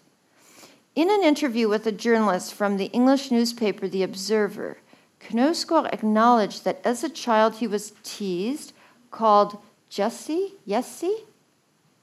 In 0.96 1.12
an 1.12 1.24
interview 1.24 1.70
with 1.70 1.86
a 1.86 1.92
journalist 1.92 2.56
from 2.56 2.78
the 2.78 2.86
English 2.86 3.30
newspaper 3.30 3.88
The 3.88 4.02
Observer, 4.02 4.80
Knausgård 5.20 5.94
acknowledged 5.94 6.64
that 6.64 6.82
as 6.84 7.04
a 7.04 7.10
child 7.10 7.58
he 7.58 7.68
was 7.68 7.94
teased, 8.02 8.74
called 9.12 9.58
Jesse, 9.90 10.54
Jesse? 10.68 11.26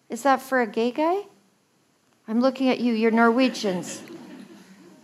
Is 0.08 0.22
that 0.22 0.42
for 0.42 0.60
a 0.60 0.66
gay 0.66 0.90
guy? 0.90 1.22
I'm 2.26 2.40
looking 2.40 2.68
at 2.68 2.80
you, 2.80 2.92
you're 2.92 3.10
Norwegians. 3.10 4.02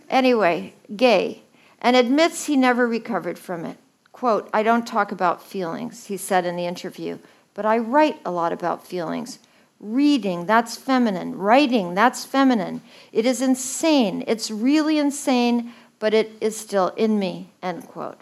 anyway, 0.09 0.73
gay, 0.95 1.43
and 1.79 1.95
admits 1.95 2.45
he 2.45 2.55
never 2.55 2.87
recovered 2.87 3.37
from 3.37 3.65
it. 3.65 3.77
Quote, 4.11 4.49
I 4.53 4.63
don't 4.63 4.85
talk 4.85 5.11
about 5.11 5.41
feelings, 5.43 6.05
he 6.05 6.17
said 6.17 6.45
in 6.45 6.55
the 6.55 6.65
interview, 6.65 7.19
but 7.53 7.65
I 7.65 7.77
write 7.77 8.19
a 8.25 8.31
lot 8.31 8.53
about 8.53 8.85
feelings. 8.85 9.39
Reading, 9.79 10.45
that's 10.45 10.77
feminine. 10.77 11.37
Writing, 11.37 11.95
that's 11.95 12.23
feminine. 12.23 12.81
It 13.11 13.25
is 13.25 13.41
insane. 13.41 14.23
It's 14.27 14.51
really 14.51 14.99
insane, 14.99 15.73
but 15.97 16.13
it 16.13 16.31
is 16.39 16.55
still 16.55 16.89
in 16.89 17.17
me, 17.17 17.49
end 17.63 17.87
quote. 17.87 18.19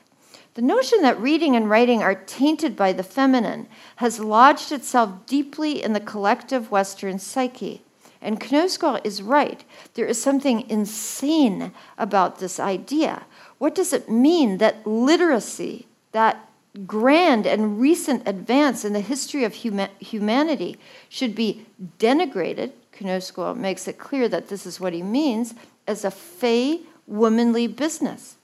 The 0.60 0.66
notion 0.66 1.04
that 1.04 1.22
reading 1.22 1.56
and 1.56 1.70
writing 1.70 2.04
are 2.04 2.16
tainted 2.16 2.76
by 2.76 2.92
the 2.92 3.02
feminine 3.02 3.70
has 3.96 4.20
lodged 4.20 4.74
itself 4.74 5.26
deeply 5.26 5.82
in 5.82 5.94
the 5.94 6.02
collective 6.02 6.70
Western 6.70 7.18
psyche. 7.18 7.82
And 8.22 8.42
Knausgård 8.42 9.00
is 9.06 9.22
right. 9.22 9.64
There 9.94 10.06
is 10.06 10.22
something 10.22 10.70
insane 10.70 11.72
about 11.98 12.40
this 12.40 12.60
idea. 12.60 13.26
What 13.58 13.74
does 13.74 13.94
it 13.94 14.12
mean 14.12 14.58
that 14.58 14.86
literacy, 14.86 15.88
that 16.12 16.50
grand 16.86 17.48
and 17.48 17.80
recent 17.80 18.28
advance 18.28 18.84
in 18.84 18.92
the 18.92 19.00
history 19.00 19.46
of 19.46 19.54
huma- 19.54 19.98
humanity 20.02 20.78
should 21.08 21.36
be 21.36 21.68
denigrated, 22.00 22.74
Knausgård 22.92 23.56
makes 23.56 23.88
it 23.88 23.98
clear 23.98 24.28
that 24.28 24.50
this 24.50 24.66
is 24.66 24.78
what 24.78 24.92
he 24.92 25.04
means, 25.04 25.54
as 25.88 26.04
a 26.04 26.12
fey, 26.12 26.82
womanly 27.08 27.66
business. 27.66 28.36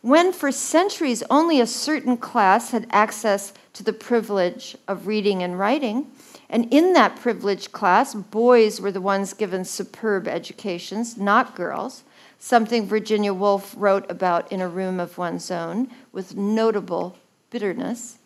When 0.00 0.32
for 0.32 0.52
centuries 0.52 1.24
only 1.28 1.60
a 1.60 1.66
certain 1.66 2.16
class 2.16 2.70
had 2.70 2.86
access 2.90 3.52
to 3.72 3.82
the 3.82 3.92
privilege 3.92 4.76
of 4.86 5.06
reading 5.06 5.42
and 5.42 5.58
writing, 5.58 6.10
and 6.48 6.72
in 6.72 6.92
that 6.92 7.16
privileged 7.16 7.72
class, 7.72 8.14
boys 8.14 8.80
were 8.80 8.92
the 8.92 9.00
ones 9.00 9.34
given 9.34 9.64
superb 9.64 10.28
educations, 10.28 11.16
not 11.16 11.56
girls, 11.56 12.04
something 12.38 12.86
Virginia 12.86 13.34
Woolf 13.34 13.74
wrote 13.76 14.08
about 14.10 14.50
in 14.52 14.60
A 14.60 14.68
Room 14.68 15.00
of 15.00 15.18
One's 15.18 15.50
Own 15.50 15.90
with 16.12 16.36
notable 16.36 17.16
bitterness, 17.50 18.18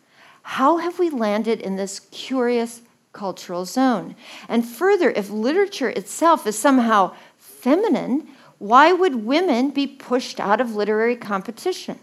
how 0.43 0.77
have 0.77 0.99
we 0.99 1.09
landed 1.09 1.61
in 1.61 1.75
this 1.75 1.99
curious 1.99 2.81
cultural 3.13 3.65
zone? 3.65 4.15
And 4.47 4.65
further, 4.65 5.11
if 5.11 5.29
literature 5.29 5.89
itself 5.89 6.45
is 6.45 6.57
somehow 6.57 7.15
feminine, 7.37 8.27
why 8.63 8.93
would 8.93 9.25
women 9.25 9.71
be 9.71 9.85
pushed 9.85 10.39
out 10.39 10.61
of 10.61 10.73
literary 10.73 11.17
competition? 11.17 11.99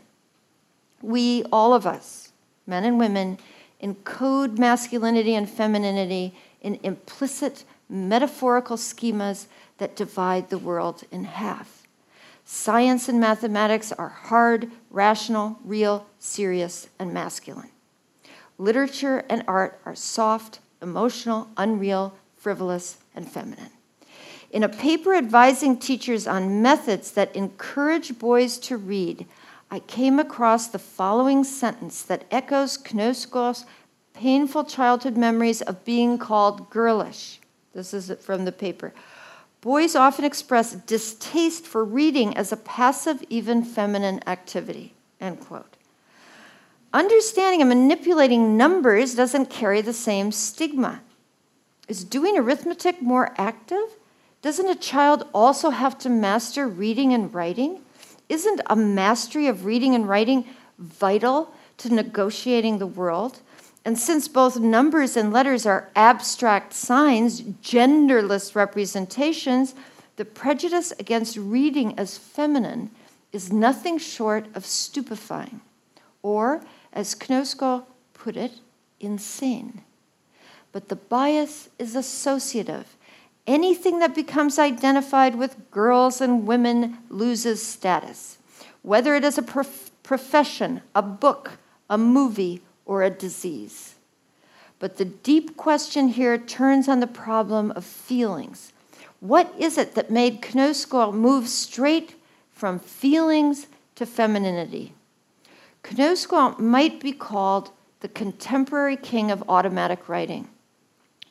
We, 1.01 1.43
all 1.45 1.73
of 1.73 1.87
us, 1.87 2.33
men 2.67 2.85
and 2.85 2.99
women, 2.99 3.39
encode 3.83 4.59
masculinity 4.59 5.35
and 5.35 5.49
femininity 5.49 6.35
in 6.61 6.79
implicit 6.83 7.65
metaphorical 7.89 8.77
schemas 8.77 9.47
that 9.79 9.97
divide 9.97 10.51
the 10.51 10.59
world 10.59 11.05
in 11.11 11.25
half. 11.25 11.87
Science 12.45 13.09
and 13.09 13.19
mathematics 13.19 13.91
are 13.93 14.11
hard, 14.11 14.71
rational, 14.91 15.59
real, 15.65 16.05
serious, 16.19 16.91
and 16.99 17.15
masculine. 17.15 17.71
Literature 18.59 19.25
and 19.31 19.43
art 19.49 19.81
are 19.87 19.95
soft, 19.95 20.61
emotional, 20.83 21.49
unreal, 21.57 22.13
frivolous, 22.37 22.99
and 23.15 23.27
feminine. 23.27 23.71
In 24.51 24.65
a 24.65 24.69
paper 24.69 25.15
advising 25.15 25.77
teachers 25.79 26.27
on 26.27 26.61
methods 26.61 27.13
that 27.13 27.35
encourage 27.37 28.19
boys 28.19 28.59
to 28.59 28.77
read, 28.77 29.27
I 29.71 29.79
came 29.79 30.19
across 30.19 30.67
the 30.67 30.79
following 30.79 31.45
sentence 31.45 32.03
that 32.03 32.25
echoes 32.33 32.77
Knausgård's 32.77 33.65
painful 34.13 34.65
childhood 34.65 35.17
memories 35.17 35.63
of 35.63 35.85
being 35.85 36.19
called 36.19 36.69
girlish. 36.69 37.39
This 37.73 37.95
is 37.95 38.11
from 38.21 38.45
the 38.45 38.51
paper. 38.51 38.93
Boys 39.61 39.95
often 39.95 40.25
express 40.25 40.75
distaste 40.75 41.65
for 41.65 41.85
reading 41.85 42.37
as 42.37 42.51
a 42.51 42.57
passive, 42.57 43.23
even 43.29 43.63
feminine 43.63 44.21
activity. 44.27 44.95
End 45.21 45.39
quote. 45.39 45.77
Understanding 46.93 47.61
and 47.61 47.69
manipulating 47.69 48.57
numbers 48.57 49.15
doesn't 49.15 49.49
carry 49.49 49.81
the 49.81 49.93
same 49.93 50.33
stigma. 50.33 51.03
Is 51.87 52.03
doing 52.03 52.37
arithmetic 52.37 53.01
more 53.01 53.33
active? 53.39 53.97
Doesn't 54.43 54.69
a 54.69 54.75
child 54.75 55.27
also 55.35 55.71
have 55.71 55.99
to 55.99 56.09
master 56.09 56.67
reading 56.67 57.13
and 57.13 57.33
writing? 57.35 57.83
Isn't 58.29 58.61
a 58.67 58.77
mastery 58.77 59.49
of 59.49 59.65
reading 59.65 59.95
and 59.95 60.09
writing 60.09 60.47
vital 60.79 61.53
to 61.79 61.93
negotiating 61.93 62.79
the 62.79 62.87
world? 62.87 63.41
And 63.85 63.99
since 63.99 64.29
both 64.29 64.59
numbers 64.59 65.17
and 65.17 65.33
letters 65.33 65.67
are 65.67 65.91
abstract 65.95 66.73
signs, 66.73 67.43
genderless 67.43 68.55
representations, 68.55 69.75
the 70.17 70.25
prejudice 70.25 70.93
against 70.99 71.37
reading 71.37 71.99
as 71.99 72.19
feminine 72.19 72.91
is 73.33 73.53
nothing 73.53 73.99
short 73.99 74.47
of 74.55 74.67
stupefying, 74.67 75.61
or, 76.23 76.63
as 76.93 77.15
Knausgård 77.15 77.85
put 78.13 78.37
it, 78.37 78.53
insane. 79.01 79.83
But 80.73 80.89
the 80.89 80.97
bias 80.97 81.69
is 81.79 81.97
associative. 81.97 82.97
Anything 83.47 83.99
that 84.01 84.15
becomes 84.15 84.59
identified 84.59 85.35
with 85.35 85.71
girls 85.71 86.21
and 86.21 86.47
women 86.47 86.99
loses 87.09 87.65
status, 87.65 88.39
whether 88.83 89.15
it 89.15 89.25
is 89.25 89.39
a 89.39 89.43
prof- 89.43 89.91
profession, 90.03 90.83
a 90.95 91.03
book, 91.03 91.59
a 91.89 91.99
movie, 91.99 92.63
or 92.85 93.03
a 93.03 93.11
disease. 93.11 93.95
But 94.79 94.97
the 94.97 95.05
deep 95.05 95.57
question 95.57 96.09
here 96.09 96.39
turns 96.39 96.89
on 96.89 97.01
the 97.01 97.07
problem 97.07 97.71
of 97.73 97.85
feelings. 97.85 98.73
What 99.21 99.55
is 99.59 99.77
it 99.77 99.95
that 99.95 100.11
made 100.11 100.41
Knausgård 100.41 101.13
move 101.13 101.49
straight 101.49 102.15
from 102.51 102.79
feelings 102.79 103.67
to 103.97 104.07
femininity? 104.07 104.95
Knausgård 105.85 106.59
might 106.59 107.01
be 107.01 107.13
called 107.13 107.71
the 108.01 108.09
contemporary 108.09 108.97
king 108.97 109.31
of 109.31 109.45
automatic 109.49 110.09
writing. 110.09 110.49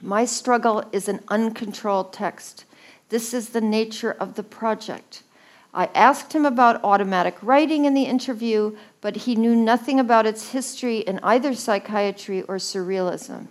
My 0.01 0.23
struggle 0.23 0.83
is 0.93 1.09
an 1.09 1.21
uncontrolled 1.27 2.13
text. 2.13 2.63
This 3.09 3.33
is 3.33 3.49
the 3.49 3.61
nature 3.61 4.11
of 4.11 4.35
the 4.35 4.43
project. 4.43 5.23
I 5.73 5.89
asked 5.93 6.33
him 6.33 6.45
about 6.45 6.83
automatic 6.83 7.35
writing 7.41 7.85
in 7.85 7.93
the 7.93 8.05
interview, 8.05 8.77
but 9.01 9.15
he 9.17 9.35
knew 9.35 9.55
nothing 9.55 9.99
about 9.99 10.25
its 10.25 10.51
history 10.51 10.99
in 10.99 11.19
either 11.21 11.53
psychiatry 11.53 12.43
or 12.43 12.55
surrealism. 12.55 13.47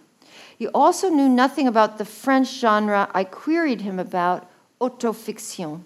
He 0.58 0.68
also 0.68 1.10
knew 1.10 1.28
nothing 1.28 1.68
about 1.68 1.98
the 1.98 2.04
French 2.04 2.58
genre 2.58 3.08
I 3.12 3.24
queried 3.24 3.82
him 3.82 3.98
about, 3.98 4.50
autofiction. 4.80 5.82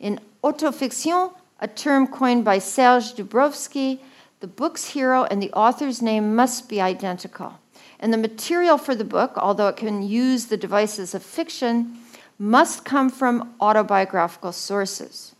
In 0.00 0.20
autofiction, 0.42 1.32
a 1.60 1.68
term 1.68 2.06
coined 2.06 2.44
by 2.44 2.58
Serge 2.58 3.14
Doubrovsky, 3.14 4.00
the 4.40 4.46
book's 4.46 4.86
hero 4.88 5.24
and 5.24 5.42
the 5.42 5.52
author's 5.52 6.02
name 6.02 6.34
must 6.34 6.68
be 6.68 6.80
identical. 6.80 7.58
And 8.00 8.14
the 8.14 8.18
material 8.18 8.78
for 8.78 8.94
the 8.94 9.04
book, 9.04 9.34
although 9.36 9.68
it 9.68 9.76
can 9.76 10.02
use 10.02 10.46
the 10.46 10.56
devices 10.56 11.14
of 11.14 11.22
fiction, 11.22 11.98
must 12.38 12.86
come 12.86 13.10
from 13.10 13.54
autobiographical 13.60 14.52
sources. 14.52 15.34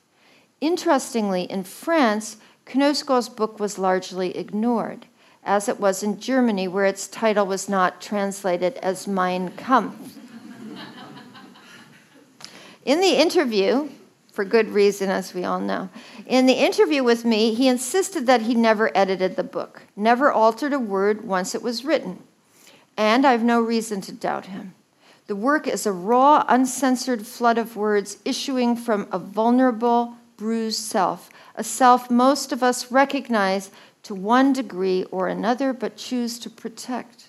Interestingly, 0.61 1.45
in 1.45 1.65
France, 1.65 2.37
Knausgård's 2.67 3.31
book 3.31 3.59
was 3.59 3.79
largely 3.79 4.37
ignored, 4.37 5.07
as 5.43 5.71
it 5.71 5.81
was 5.81 6.03
in 6.03 6.21
Germany, 6.21 6.69
where 6.69 6.85
its 6.85 7.09
title 7.09 7.47
was 7.47 7.67
not 7.67 8.03
translated 8.03 8.77
as 8.77 9.09
Mein 9.09 9.53
Kampf. 9.57 10.19
in 12.85 13.01
the 13.01 13.17
interview, 13.17 13.89
for 14.33 14.45
good 14.45 14.69
reason, 14.69 15.09
as 15.09 15.33
we 15.33 15.45
all 15.45 15.61
know. 15.61 15.89
In 16.27 16.45
the 16.45 16.53
interview 16.53 17.03
with 17.03 17.25
me, 17.25 17.55
he 17.55 17.69
insisted 17.69 18.27
that 18.27 18.43
he 18.43 18.55
never 18.55 18.95
edited 18.95 19.37
the 19.37 19.43
book, 19.43 19.85
never 19.97 20.31
altered 20.31 20.75
a 20.75 20.79
word 20.79 21.25
once 21.25 21.55
it 21.55 21.63
was 21.63 21.87
written. 21.87 22.23
And 23.01 23.25
I 23.25 23.33
have 23.33 23.43
no 23.43 23.63
reason 23.63 24.03
to 24.03 24.13
doubt 24.13 24.45
him. 24.45 24.75
The 25.27 25.35
work 25.35 25.67
is 25.67 25.87
a 25.87 25.91
raw, 25.93 26.45
uncensored 26.51 27.27
flood 27.27 27.57
of 27.57 27.75
words 27.75 28.19
issuing 28.27 28.77
from 28.77 29.09
a 29.11 29.19
vulnerable, 29.19 30.17
bruised 30.37 30.81
self, 30.81 31.31
a 31.55 31.65
self 31.65 32.11
most 32.11 32.53
of 32.53 32.63
us 32.63 32.93
recognize 32.93 33.71
to 34.03 34.15
one 34.15 34.53
degree 34.53 35.05
or 35.05 35.29
another 35.29 35.73
but 35.73 35.97
choose 35.97 36.39
to 36.41 36.51
protect. 36.51 37.29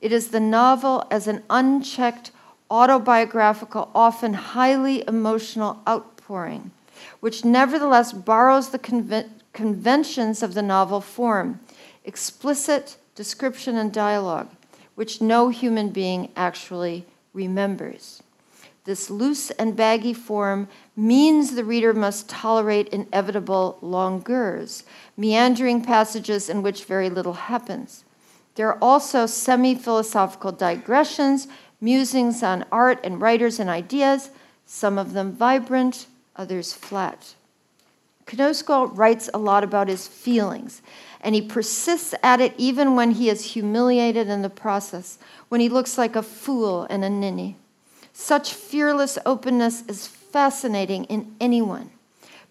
It 0.00 0.12
is 0.12 0.28
the 0.28 0.38
novel 0.38 1.04
as 1.10 1.26
an 1.26 1.42
unchecked, 1.50 2.30
autobiographical, 2.70 3.90
often 3.92 4.34
highly 4.34 5.02
emotional 5.08 5.82
outpouring, 5.88 6.70
which 7.18 7.44
nevertheless 7.44 8.12
borrows 8.12 8.70
the 8.70 8.78
conven- 8.78 9.30
conventions 9.54 10.40
of 10.40 10.54
the 10.54 10.62
novel 10.62 11.00
form 11.00 11.58
explicit 12.04 12.96
description 13.16 13.76
and 13.76 13.92
dialogue, 13.92 14.50
which 15.00 15.22
no 15.22 15.48
human 15.48 15.88
being 15.88 16.30
actually 16.36 17.06
remembers. 17.32 18.22
This 18.84 19.08
loose 19.08 19.50
and 19.52 19.74
baggy 19.74 20.12
form 20.12 20.68
means 20.94 21.54
the 21.54 21.64
reader 21.64 21.94
must 21.94 22.28
tolerate 22.28 22.88
inevitable 22.88 23.78
longueurs, 23.80 24.82
meandering 25.16 25.82
passages 25.82 26.50
in 26.50 26.60
which 26.60 26.84
very 26.84 27.08
little 27.08 27.32
happens. 27.32 28.04
There 28.56 28.68
are 28.68 28.78
also 28.82 29.24
semi 29.24 29.74
philosophical 29.74 30.52
digressions, 30.52 31.48
musings 31.80 32.42
on 32.42 32.66
art 32.70 33.00
and 33.02 33.22
writers 33.22 33.58
and 33.58 33.70
ideas, 33.70 34.28
some 34.66 34.98
of 34.98 35.14
them 35.14 35.32
vibrant, 35.32 36.08
others 36.36 36.74
flat. 36.74 37.36
Knausgård 38.26 38.98
writes 38.98 39.30
a 39.32 39.38
lot 39.38 39.64
about 39.64 39.88
his 39.88 40.06
feelings, 40.06 40.82
and 41.22 41.34
he 41.34 41.42
persists 41.42 42.14
at 42.22 42.40
it 42.40 42.54
even 42.56 42.96
when 42.96 43.12
he 43.12 43.28
is 43.28 43.52
humiliated 43.52 44.28
in 44.28 44.42
the 44.42 44.50
process, 44.50 45.18
when 45.48 45.60
he 45.60 45.68
looks 45.68 45.98
like 45.98 46.16
a 46.16 46.22
fool 46.22 46.86
and 46.88 47.04
a 47.04 47.10
ninny. 47.10 47.56
Such 48.12 48.54
fearless 48.54 49.18
openness 49.24 49.82
is 49.86 50.06
fascinating 50.06 51.04
in 51.04 51.34
anyone, 51.40 51.90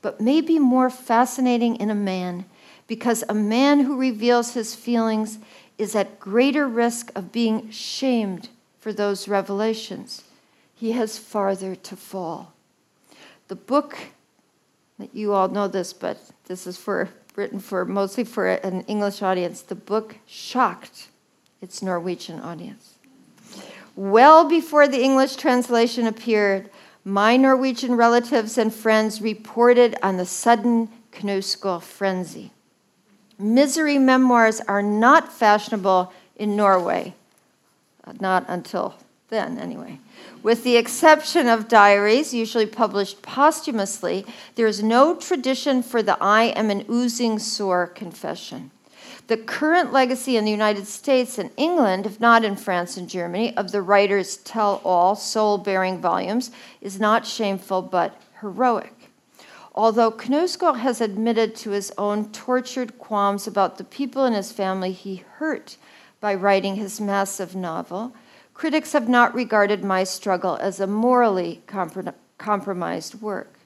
but 0.02 0.22
maybe 0.22 0.60
more 0.60 0.90
fascinating 0.90 1.76
in 1.78 1.90
a 1.90 1.96
man, 1.96 2.46
because 2.88 3.24
a 3.28 3.34
man 3.34 3.82
who 3.82 3.98
reveals 3.98 4.54
his 4.54 4.76
feelings 4.76 5.40
is 5.78 5.96
at 5.96 6.20
greater 6.20 6.68
risk 6.68 7.12
of 7.16 7.32
being 7.32 7.70
shamed 7.70 8.50
for 8.80 8.92
those 8.92 9.28
revelations. 9.28 10.24
He 10.76 10.92
has 10.94 11.18
farther 11.18 11.76
to 11.76 11.96
fall. 11.96 12.54
The 13.48 13.56
book, 13.56 13.98
that 14.98 15.14
you 15.14 15.34
all 15.34 15.48
know 15.48 15.68
this, 15.68 15.94
but 15.94 16.18
this 16.46 16.68
is 16.68 16.78
for 16.78 17.10
written 17.40 17.60
for 17.60 17.86
mostly 17.86 18.26
for 18.26 18.48
an 18.48 18.82
English 18.82 19.22
audience. 19.22 19.62
The 19.62 19.74
book 19.74 20.18
shocked 20.28 21.08
its 21.62 21.82
Norwegian 21.82 22.42
audience. 22.42 22.96
Well 23.96 24.48
before 24.48 24.90
the 24.90 25.02
English 25.02 25.38
translation 25.38 26.06
appeared, 26.06 26.70
my 27.06 27.38
Norwegian 27.38 27.96
relatives 27.96 28.58
and 28.58 28.74
friends 28.74 29.22
reported 29.22 29.96
on 30.04 30.18
the 30.18 30.26
sudden 30.26 30.90
Knausgård 31.14 31.82
frenzy. 31.82 32.52
Misery 33.40 33.98
memoirs 33.98 34.60
are 34.68 34.84
not 34.84 35.32
fashionable 35.32 36.12
in 36.36 36.58
Norway, 36.58 37.16
not 38.20 38.44
until 38.50 38.96
then, 39.30 39.58
anyway. 39.58 40.00
With 40.42 40.64
the 40.64 40.78
exception 40.78 41.48
of 41.48 41.68
diaries, 41.68 42.34
usually 42.34 42.66
published 42.66 43.22
posthumously, 43.22 44.26
there 44.56 44.68
is 44.68 44.84
no 44.84 45.16
tradition 45.16 45.84
for 45.84 46.02
the 46.02 46.18
I 46.22 46.46
am 46.56 46.70
an 46.70 46.86
oozing 46.90 47.40
sore 47.40 47.88
confession. 47.88 48.72
The 49.28 49.38
current 49.38 49.94
legacy 49.94 50.38
in 50.38 50.46
the 50.46 50.52
United 50.52 50.88
States 50.88 51.38
and 51.38 51.52
England, 51.56 52.08
if 52.08 52.20
not 52.20 52.44
in 52.44 52.56
France 52.56 52.98
and 52.98 53.08
Germany, 53.08 53.56
of 53.56 53.72
the 53.72 53.82
writer's 53.82 54.38
tell 54.38 54.82
all, 54.84 55.16
soul 55.16 55.60
bearing 55.60 56.00
volumes 56.00 56.50
is 56.82 57.00
not 57.00 57.28
shameful 57.28 57.84
but 57.84 58.20
heroic. 58.42 58.94
Although 59.76 60.12
Knausgård 60.12 60.80
has 60.80 61.00
admitted 61.00 61.56
to 61.58 61.70
his 61.70 61.92
own 61.98 62.32
tortured 62.32 62.98
qualms 62.98 63.46
about 63.46 63.78
the 63.78 63.84
people 63.84 64.26
in 64.26 64.34
his 64.34 64.52
family 64.52 64.92
he 64.92 65.24
hurt 65.38 65.78
by 66.20 66.34
writing 66.34 66.76
his 66.76 67.00
massive 67.00 67.56
novel, 67.56 68.14
critics 68.60 68.92
have 68.92 69.08
not 69.08 69.34
regarded 69.34 69.86
my 69.86 70.04
struggle 70.04 70.58
as 70.60 70.82
a 70.82 70.86
morally 70.86 71.62
comprom- 71.66 72.14
compromised 72.38 73.22
work. 73.22 73.58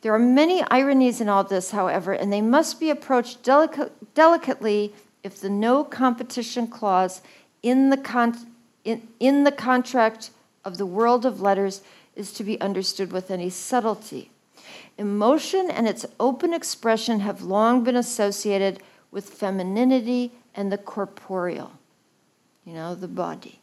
There 0.00 0.14
are 0.14 0.18
many 0.18 0.64
ironies 0.70 1.20
in 1.20 1.28
all 1.28 1.44
this, 1.44 1.72
however, 1.72 2.14
and 2.14 2.32
they 2.32 2.40
must 2.40 2.80
be 2.80 2.88
approached 2.88 3.42
delica- 3.42 3.90
delicately 4.14 4.94
if 5.22 5.38
the 5.38 5.50
no 5.50 5.84
competition 5.84 6.66
clause 6.66 7.20
in 7.62 7.90
the, 7.90 7.98
con- 7.98 8.54
in, 8.86 9.06
in 9.20 9.44
the 9.44 9.52
contract 9.52 10.30
of 10.64 10.78
the 10.78 10.86
world 10.86 11.26
of 11.26 11.42
letters 11.42 11.82
is 12.16 12.32
to 12.32 12.42
be 12.42 12.58
understood 12.58 13.12
with 13.12 13.30
any 13.30 13.50
subtlety. 13.50 14.30
Emotion 14.96 15.70
and 15.70 15.86
its 15.86 16.06
open 16.18 16.54
expression 16.54 17.20
have 17.20 17.42
long 17.42 17.84
been 17.84 17.96
associated 17.96 18.82
with 19.10 19.28
femininity 19.28 20.32
and 20.54 20.72
the 20.72 20.78
corporeal, 20.78 21.72
you 22.64 22.72
know, 22.72 22.94
the 22.94 23.08
body. 23.08 23.61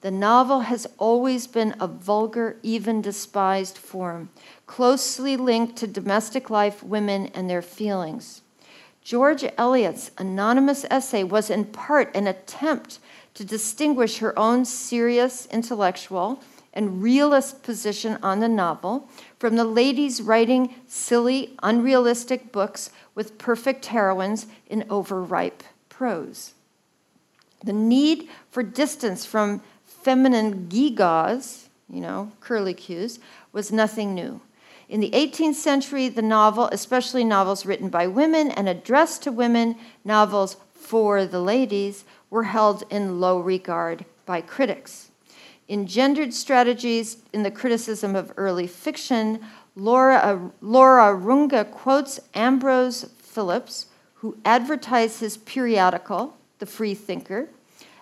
The 0.00 0.10
novel 0.12 0.60
has 0.60 0.86
always 0.96 1.48
been 1.48 1.74
a 1.80 1.88
vulgar, 1.88 2.56
even 2.62 3.02
despised 3.02 3.76
form, 3.76 4.30
closely 4.66 5.36
linked 5.36 5.76
to 5.76 5.88
domestic 5.88 6.50
life, 6.50 6.84
women, 6.84 7.26
and 7.34 7.50
their 7.50 7.62
feelings. 7.62 8.42
George 9.02 9.44
Eliot's 9.56 10.10
anonymous 10.18 10.84
essay 10.90 11.24
was 11.24 11.50
in 11.50 11.64
part 11.64 12.14
an 12.14 12.26
attempt 12.26 13.00
to 13.34 13.44
distinguish 13.44 14.18
her 14.18 14.38
own 14.38 14.64
serious 14.64 15.46
intellectual 15.46 16.40
and 16.72 17.02
realist 17.02 17.62
position 17.62 18.18
on 18.22 18.38
the 18.38 18.48
novel 18.48 19.08
from 19.38 19.56
the 19.56 19.64
ladies 19.64 20.22
writing 20.22 20.74
silly, 20.86 21.56
unrealistic 21.62 22.52
books 22.52 22.90
with 23.14 23.38
perfect 23.38 23.86
heroines 23.86 24.46
in 24.68 24.84
overripe 24.90 25.64
prose. 25.88 26.54
The 27.64 27.72
need 27.72 28.28
for 28.50 28.62
distance 28.62 29.24
from 29.24 29.62
feminine 30.08 30.66
gewgaws, 30.70 31.68
you 31.86 32.00
know, 32.00 32.32
curlicues, 32.40 33.18
was 33.52 33.70
nothing 33.70 34.14
new. 34.14 34.40
In 34.88 35.00
the 35.00 35.10
18th 35.10 35.56
century, 35.56 36.08
the 36.08 36.22
novel, 36.22 36.70
especially 36.72 37.24
novels 37.24 37.66
written 37.66 37.90
by 37.90 38.06
women 38.06 38.50
and 38.52 38.70
addressed 38.70 39.22
to 39.24 39.30
women, 39.30 39.76
novels 40.06 40.56
for 40.72 41.26
the 41.26 41.42
ladies, 41.42 42.06
were 42.30 42.44
held 42.44 42.84
in 42.88 43.20
low 43.20 43.38
regard 43.38 44.06
by 44.24 44.40
critics. 44.40 45.10
In 45.68 45.86
Gendered 45.86 46.32
Strategies 46.32 47.18
in 47.34 47.42
the 47.42 47.50
Criticism 47.50 48.16
of 48.16 48.32
Early 48.38 48.66
Fiction, 48.66 49.40
Laura, 49.76 50.16
uh, 50.16 50.38
Laura 50.62 51.14
Runge 51.14 51.70
quotes 51.70 52.18
Ambrose 52.32 53.10
Philips, 53.18 53.88
who 54.14 54.38
advertised 54.46 55.20
his 55.20 55.36
periodical, 55.36 56.34
The 56.60 56.66
Free 56.66 56.94
Thinker, 56.94 57.50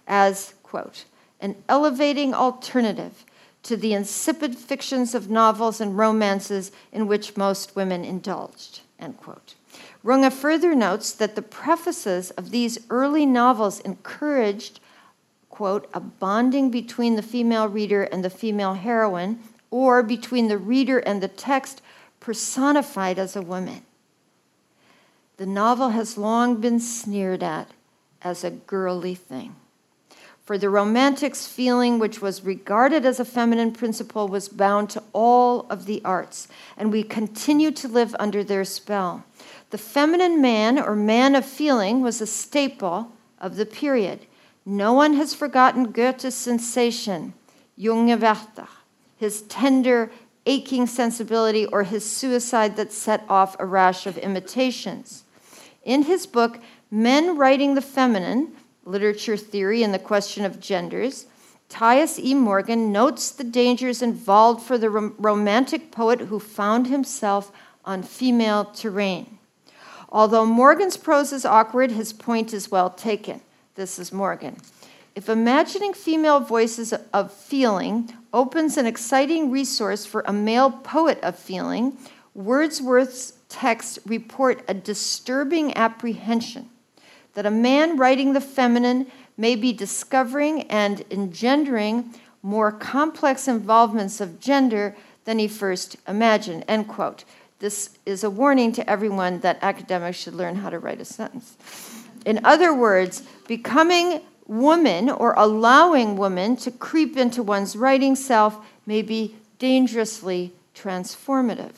as, 0.07 0.55
quote, 0.63 1.05
an 1.41 1.57
elevating 1.69 2.35
alternative 2.35 3.25
to 3.63 3.77
the 3.77 3.95
insipid 3.95 4.57
fictions 4.57 5.15
of 5.15 5.29
novels 5.29 5.81
and 5.81 5.99
romances 5.99 6.71
in 6.93 7.07
which 7.07 7.37
most 7.37 7.75
women 7.75 8.05
indulged. 8.05 8.81
End 8.99 9.17
quote. 9.17 9.55
Runge 10.05 10.33
further 10.33 10.75
notes 10.75 11.13
that 11.13 11.35
the 11.35 11.43
prefaces 11.43 12.31
of 12.33 12.51
these 12.51 12.79
early 12.91 13.27
novels 13.27 13.81
encouraged, 13.81 14.79
quote, 15.51 15.89
a 15.93 16.01
bonding 16.01 16.71
between 16.71 17.17
the 17.17 17.23
female 17.23 17.69
reader 17.69 18.05
and 18.05 18.25
the 18.25 18.31
female 18.31 18.75
heroine, 18.75 19.41
or 19.71 20.03
between 20.03 20.49
the 20.49 20.59
reader 20.59 20.99
and 20.99 21.21
the 21.21 21.29
text, 21.29 21.83
personified 22.21 23.19
as 23.19 23.35
a 23.35 23.43
woman. 23.43 23.83
The 25.39 25.47
novel 25.47 25.91
has 25.91 26.17
long 26.17 26.61
been 26.61 26.81
sneered 26.81 27.43
at 27.43 27.73
as 28.23 28.45
a 28.45 28.51
girly 28.51 29.15
thing. 29.15 29.57
For 30.47 30.57
the 30.57 30.71
Romantics, 30.71 31.45
feeling, 31.45 31.99
which 31.99 32.23
was 32.23 32.45
regarded 32.45 33.05
as 33.05 33.19
a 33.19 33.25
feminine 33.25 33.73
principle, 33.73 34.29
was 34.29 34.49
bound 34.49 34.89
to 34.91 35.03
all 35.13 35.67
of 35.69 35.87
the 35.87 36.01
arts, 36.05 36.47
and 36.77 36.93
we 36.93 37.03
continue 37.03 37.73
to 37.73 37.89
live 37.89 38.15
under 38.21 38.45
their 38.45 38.65
spell. 38.65 39.25
The 39.71 39.79
feminine 39.79 40.41
man 40.41 40.79
or 40.79 40.95
man 40.95 41.35
of 41.35 41.45
feeling 41.45 42.01
was 42.01 42.21
a 42.21 42.29
staple 42.29 43.11
of 43.41 43.57
the 43.57 43.67
period. 43.67 44.21
No 44.65 44.93
one 44.93 45.15
has 45.15 45.35
forgotten 45.35 45.91
Goethe's 45.91 46.37
sensation, 46.37 47.35
junge 47.77 48.17
Werther, 48.21 48.69
his 49.17 49.43
tender, 49.43 50.13
aching 50.47 50.87
sensibility, 50.87 51.67
or 51.67 51.83
his 51.83 52.09
suicide 52.09 52.77
that 52.77 52.93
set 52.93 53.25
off 53.29 53.57
a 53.59 53.67
rash 53.67 54.07
of 54.07 54.17
imitations. 54.17 55.25
In 55.83 56.05
his 56.05 56.25
book, 56.25 56.61
Men 56.89 57.37
Writing 57.37 57.75
the 57.75 57.83
Feminine 57.83 58.53
Literature 58.87 59.37
Theory 59.37 59.83
and 59.83 59.93
the 59.93 59.99
Question 59.99 60.45
of 60.45 60.61
Genders, 60.61 61.27
Thaïs 61.69 62.21
E. 62.21 62.35
Morgan 62.35 62.93
notes 62.93 63.31
the 63.31 63.45
dangers 63.45 64.01
involved 64.01 64.63
for 64.63 64.79
the 64.79 64.89
rom- 64.89 65.15
romantic 65.19 65.91
poet 65.91 66.21
who 66.21 66.39
found 66.39 66.87
himself 66.87 67.51
on 67.85 68.05
female 68.05 68.65
terrain. 68.67 69.39
Although 70.09 70.47
Morgan's 70.47 70.97
prose 70.97 71.33
is 71.33 71.45
awkward, 71.45 71.91
his 71.91 72.13
point 72.13 72.55
is 72.55 72.71
well 72.71 72.91
taken. 72.91 73.41
This 73.75 73.99
is 73.99 74.13
Morgan. 74.13 74.57
If 75.17 75.29
imagining 75.29 75.93
female 75.93 76.39
voices 76.39 76.95
of 77.13 77.33
feeling 77.33 78.13
opens 78.33 78.77
an 78.77 78.87
exciting 78.87 79.51
resource 79.51 80.07
for 80.07 80.23
a 80.27 80.33
male 80.33 80.71
poet 80.71 81.19
of 81.23 81.37
feeling, 81.37 81.99
Wordsworth's 82.35 83.33
texts 83.49 83.99
report 84.07 84.63
a 84.69 84.75
disturbing 84.75 85.77
apprehension 85.77 86.71
that 87.37 87.45
a 87.45 87.51
man 87.51 87.99
writing 87.99 88.33
the 88.33 88.41
feminine 88.41 89.07
may 89.37 89.55
be 89.55 89.71
discovering 89.71 90.63
and 90.63 91.05
engendering 91.11 92.15
more 92.43 92.73
complex 92.73 93.47
involvements 93.47 94.23
of 94.23 94.41
gender 94.41 94.97
than 95.27 95.39
he 95.39 95.47
first 95.47 95.97
imagined. 96.09 96.65
End 96.67 96.89
quote. 96.89 97.25
This 97.59 97.99
is 98.07 98.25
a 98.25 98.31
warning 98.31 98.73
to 98.73 98.89
everyone 98.89 99.41
that 99.41 99.59
academics 99.61 100.17
should 100.17 100.33
learn 100.33 100.57
how 100.57 100.71
to 100.71 100.79
write 100.79 101.01
a 101.03 101.05
sentence. 101.05 101.59
In 102.25 102.43
other 102.43 102.73
words, 102.73 103.23
becoming 103.47 104.23
woman 104.47 105.11
or 105.11 105.35
allowing 105.37 106.17
woman 106.17 106.57
to 106.57 106.71
creep 106.71 107.19
into 107.19 107.43
one's 107.43 107.77
writing 107.77 108.17
self 108.17 108.65
may 108.87 109.03
be 109.03 109.37
dangerously 109.59 110.55
transformative. 110.75 111.73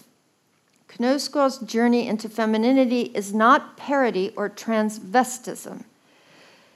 Knausgård's 0.88 1.58
journey 1.58 2.08
into 2.08 2.28
femininity 2.28 3.12
is 3.14 3.32
not 3.34 3.76
parody 3.76 4.32
or 4.36 4.48
transvestism. 4.48 5.84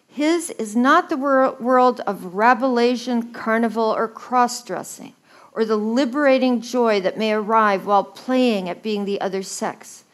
His 0.09 0.51
is 0.51 0.77
not 0.77 1.09
the 1.09 1.17
wor- 1.17 1.57
world 1.59 2.01
of 2.01 2.35
Rabelaisian 2.35 3.33
carnival 3.33 3.85
or 3.85 4.07
cross 4.07 4.63
dressing 4.63 5.15
or 5.53 5.65
the 5.65 5.77
liberating 5.77 6.61
joy 6.61 7.01
that 7.01 7.19
may 7.19 7.33
arrive 7.33 7.87
while 7.87 8.05
playing 8.05 8.69
at 8.69 8.83
being 8.83 9.05
the 9.05 9.21
other 9.21 9.43
sex. 9.43 10.05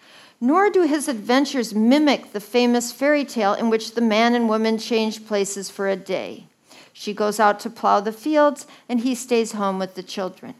Nor 0.40 0.70
do 0.70 0.82
his 0.82 1.08
adventures 1.08 1.74
mimic 1.74 2.32
the 2.32 2.40
famous 2.40 2.92
fairy 2.92 3.24
tale 3.24 3.54
in 3.54 3.70
which 3.70 3.94
the 3.94 4.00
man 4.00 4.34
and 4.34 4.48
woman 4.48 4.78
change 4.78 5.26
places 5.26 5.68
for 5.68 5.88
a 5.88 5.96
day. 5.96 6.46
She 6.92 7.12
goes 7.12 7.40
out 7.40 7.60
to 7.60 7.70
plow 7.70 8.00
the 8.00 8.12
fields, 8.12 8.66
and 8.88 9.00
he 9.00 9.14
stays 9.14 9.52
home 9.52 9.78
with 9.78 9.94
the 9.94 10.02
children. 10.02 10.54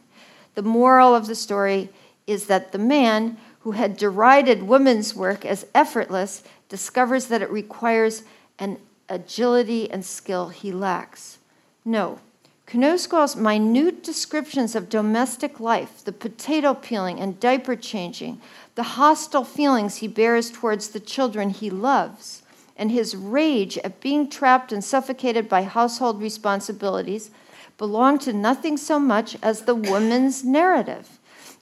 The 0.55 0.61
moral 0.61 1.15
of 1.15 1.27
the 1.27 1.35
story 1.35 1.89
is 2.29 2.45
that 2.45 2.71
the 2.71 2.77
man 2.77 3.37
who 3.61 3.71
had 3.71 3.97
derided 3.97 4.63
women's 4.63 5.15
work 5.15 5.45
as 5.45 5.65
effortless 5.73 6.43
discovers 6.69 7.25
that 7.25 7.41
it 7.41 7.49
requires 7.49 8.23
an 8.59 8.77
agility 9.09 9.89
and 9.89 10.05
skill 10.05 10.49
he 10.49 10.71
lacks. 10.71 11.39
No, 11.83 12.19
Knausgård's 12.67 13.35
minute 13.35 14.03
descriptions 14.03 14.75
of 14.75 14.89
domestic 14.89 15.59
life, 15.59 16.05
the 16.05 16.11
potato 16.11 16.75
peeling 16.75 17.19
and 17.19 17.39
diaper 17.39 17.75
changing, 17.75 18.39
the 18.75 18.83
hostile 18.83 19.43
feelings 19.43 19.97
he 19.97 20.07
bears 20.07 20.51
towards 20.51 20.89
the 20.89 20.99
children 20.99 21.49
he 21.49 21.71
loves, 21.71 22.43
and 22.77 22.91
his 22.91 23.15
rage 23.15 23.79
at 23.79 23.99
being 23.99 24.29
trapped 24.29 24.71
and 24.71 24.83
suffocated 24.83 25.49
by 25.49 25.63
household 25.63 26.21
responsibilities 26.21 27.31
belong 27.79 28.19
to 28.19 28.33
nothing 28.33 28.77
so 28.77 28.99
much 28.99 29.35
as 29.41 29.63
the 29.63 29.73
woman's 29.73 30.43
narrative. 30.43 31.18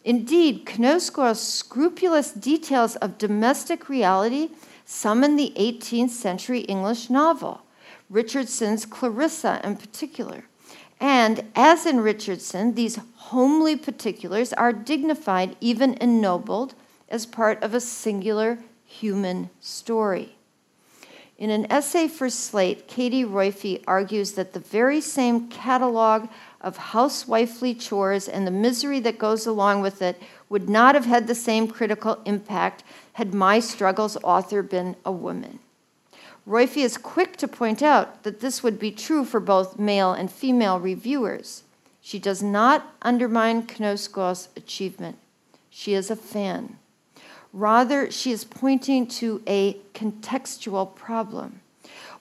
Indeed, 0.08 0.65
Knausgård's 0.65 1.41
scrupulous 1.41 2.32
details 2.32 2.96
of 2.96 3.17
domestic 3.17 3.89
reality 3.89 4.52
summon 4.86 5.36
the 5.36 5.52
18th 5.58 6.12
century 6.12 6.62
English 6.62 7.10
novel, 7.10 7.63
Richardson's 8.10 8.86
Clarissa 8.86 9.60
in 9.65 9.76
particular. 9.76 10.46
And 11.02 11.43
as 11.58 11.86
in 11.86 12.00
Richardson, 12.00 12.76
these 12.76 13.00
homely 13.15 13.76
particulars 13.76 14.54
are 14.54 14.72
dignified, 14.72 15.58
even 15.60 15.96
ennobled, 15.96 16.74
as 17.10 17.26
part 17.26 17.62
of 17.62 17.74
a 17.74 17.82
singular 17.82 18.60
human 18.86 19.50
story. 19.60 20.37
In 21.38 21.52
an 21.52 21.71
essay 21.71 22.08
for 22.08 22.32
Slate, 22.32 22.88
Katie 22.88 23.23
Roiphe 23.23 23.84
argues 23.86 24.32
that 24.32 24.54
the 24.54 24.60
very 24.60 25.00
same 25.00 25.50
catalog 25.50 26.30
of 26.62 26.78
housewifely 26.78 27.76
chores 27.76 28.28
and 28.28 28.47
the 28.47 28.52
misery 28.52 29.00
that 29.02 29.19
goes 29.19 29.45
along 29.45 29.82
with 29.82 30.02
it 30.02 30.19
would 30.50 30.67
not 30.67 30.95
have 30.95 31.06
had 31.06 31.28
the 31.28 31.36
same 31.36 31.67
critical 31.67 32.19
impact 32.26 32.84
had 33.13 33.36
my 33.36 33.60
struggles 33.60 34.17
author 34.23 34.63
been 34.63 34.95
a 35.06 35.12
woman. 35.12 35.60
Roiphe 36.47 36.78
is 36.78 36.97
quick 36.97 37.38
to 37.38 37.47
point 37.47 37.84
out 37.84 38.23
that 38.23 38.39
this 38.39 38.63
would 38.63 38.80
be 38.80 38.89
true 38.89 39.23
for 39.23 39.39
both 39.39 39.78
male 39.78 40.13
and 40.13 40.32
female 40.32 40.80
reviewers. 40.80 41.63
She 42.02 42.17
does 42.17 42.41
not 42.41 42.95
undermine 43.02 43.67
Knausgård's 43.67 44.50
achievement. 44.56 45.17
She 45.69 45.93
is 45.93 46.10
a 46.10 46.15
fan. 46.15 46.78
Rather, 47.58 48.12
she 48.12 48.32
is 48.32 48.43
pointing 48.43 49.08
to 49.08 49.41
a 49.48 49.74
contextual 49.96 50.93
problem. 50.93 51.60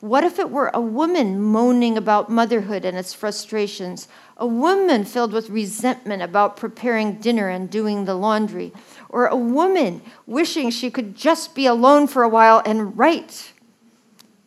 What 0.01 0.25
if 0.25 0.39
it 0.39 0.49
were 0.49 0.71
a 0.73 0.81
woman 0.81 1.43
moaning 1.43 1.99
about 1.99 2.31
motherhood 2.31 2.87
and 2.87 2.97
its 2.97 3.13
frustrations, 3.13 4.09
a 4.39 4.47
woman 4.47 5.05
filled 5.05 5.35
with 5.35 5.51
resentment 5.51 6.23
about 6.23 6.57
preparing 6.57 7.17
dinner 7.17 7.51
and 7.51 7.69
doing 7.69 8.07
the 8.07 8.15
laundry, 8.15 8.73
or 9.11 9.27
a 9.27 9.37
woman 9.37 10.01
wishing 10.27 10.71
she 10.71 10.91
could 10.91 11.15
just 11.15 11.55
be 11.55 11.67
alone 11.67 12.07
for 12.07 12.23
a 12.23 12.31
while 12.31 12.63
and 12.65 12.97
write? 12.97 13.53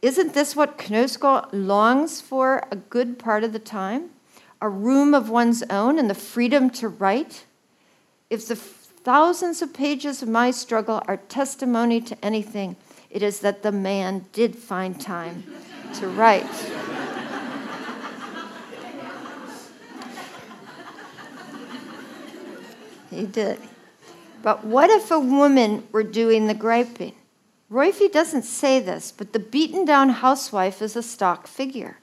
Isn't 0.02 0.34
this 0.34 0.56
what 0.56 0.80
Knausgård 0.80 1.49
longs 1.52 2.19
for 2.19 2.63
a 2.71 2.75
good 2.75 3.19
part 3.19 3.43
of 3.43 3.54
the 3.54 3.60
time? 3.60 4.10
A 4.60 4.67
room 4.67 5.13
of 5.13 5.30
one's 5.30 5.62
own 5.69 5.99
and 5.99 6.10
the 6.10 6.15
freedom 6.15 6.71
to 6.71 6.88
write? 6.88 7.45
If 8.32 8.47
the 8.47 8.56
thousands 9.03 9.62
of 9.62 9.73
pages 9.73 10.21
of 10.21 10.29
my 10.29 10.51
struggle 10.51 11.01
are 11.07 11.17
testimony 11.17 12.01
to 12.01 12.25
anything, 12.25 12.75
it 13.09 13.23
is 13.23 13.39
that 13.39 13.63
the 13.63 13.71
man 13.71 14.25
did 14.33 14.55
find 14.55 14.99
time 14.99 15.43
to 15.95 16.07
write. 16.07 16.45
he 23.09 23.25
did. 23.25 23.59
But 24.41 24.63
what 24.63 24.89
if 24.89 25.12
a 25.12 25.19
woman 25.19 25.88
were 25.91 26.03
doing 26.03 26.47
the 26.47 26.53
griping? 26.53 27.15
Roiphe 27.69 28.12
doesn't 28.12 28.43
say 28.43 28.79
this, 28.79 29.12
but 29.12 29.33
the 29.33 29.39
beaten 29.39 29.85
down 29.85 30.09
housewife 30.09 30.81
is 30.81 30.95
a 30.95 31.03
stock 31.03 31.45
figure. 31.45 31.98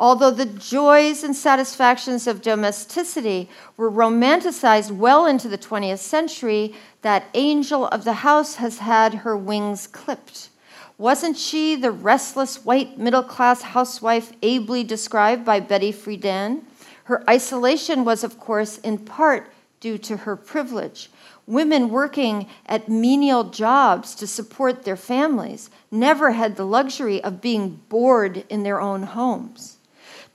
Although 0.00 0.30
the 0.30 0.46
joys 0.46 1.24
and 1.24 1.34
satisfactions 1.34 2.28
of 2.28 2.40
domesticity 2.40 3.50
were 3.76 3.90
romanticized 3.90 4.92
well 4.92 5.26
into 5.26 5.48
the 5.48 5.58
20th 5.58 5.98
century, 5.98 6.72
that 7.02 7.26
angel 7.34 7.88
of 7.88 8.04
the 8.04 8.12
house 8.12 8.56
has 8.56 8.78
had 8.78 9.12
her 9.14 9.36
wings 9.36 9.88
clipped. 9.88 10.50
Wasn't 10.98 11.36
she 11.36 11.74
the 11.74 11.90
restless 11.90 12.64
white 12.64 12.96
middle 12.96 13.24
class 13.24 13.62
housewife 13.62 14.32
ably 14.40 14.84
described 14.84 15.44
by 15.44 15.58
Betty 15.58 15.92
Friedan? 15.92 16.62
Her 17.04 17.28
isolation 17.28 18.04
was, 18.04 18.22
of 18.22 18.38
course, 18.38 18.78
in 18.78 18.98
part 18.98 19.52
due 19.80 19.98
to 19.98 20.18
her 20.18 20.36
privilege. 20.36 21.10
Women 21.46 21.88
working 21.88 22.46
at 22.66 22.88
menial 22.88 23.44
jobs 23.44 24.14
to 24.16 24.26
support 24.28 24.84
their 24.84 24.96
families 24.96 25.70
never 25.90 26.32
had 26.32 26.54
the 26.54 26.66
luxury 26.66 27.22
of 27.24 27.40
being 27.40 27.80
bored 27.88 28.44
in 28.48 28.62
their 28.62 28.80
own 28.80 29.02
homes. 29.02 29.77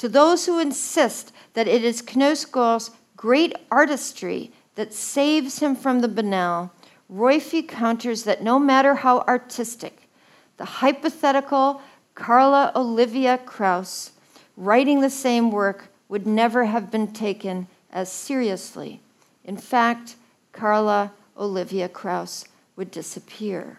To 0.03 0.09
those 0.09 0.45
who 0.45 0.59
insist 0.59 1.31
that 1.53 1.65
it 1.65 1.81
is 1.81 2.01
Knausgård's 2.01 2.91
great 3.15 3.55
artistry 3.71 4.51
that 4.75 4.93
saves 4.93 5.59
him 5.59 5.77
from 5.77 6.01
the 6.01 6.09
banal, 6.09 6.73
Roiphe 7.09 7.69
counters 7.69 8.23
that 8.23 8.43
no 8.43 8.59
matter 8.59 8.95
how 8.95 9.19
artistic, 9.19 10.09
the 10.57 10.65
hypothetical 10.65 11.81
Carla 12.15 12.73
Olivia 12.75 13.37
Kraus 13.37 14.11
writing 14.57 14.99
the 14.99 15.09
same 15.09 15.51
work 15.51 15.87
would 16.09 16.27
never 16.27 16.65
have 16.65 16.91
been 16.91 17.13
taken 17.13 17.67
as 17.89 18.11
seriously. 18.11 18.99
In 19.45 19.55
fact, 19.55 20.17
Carla 20.51 21.13
Olivia 21.37 21.87
Krauss 21.87 22.43
would 22.75 22.91
disappear. 22.91 23.77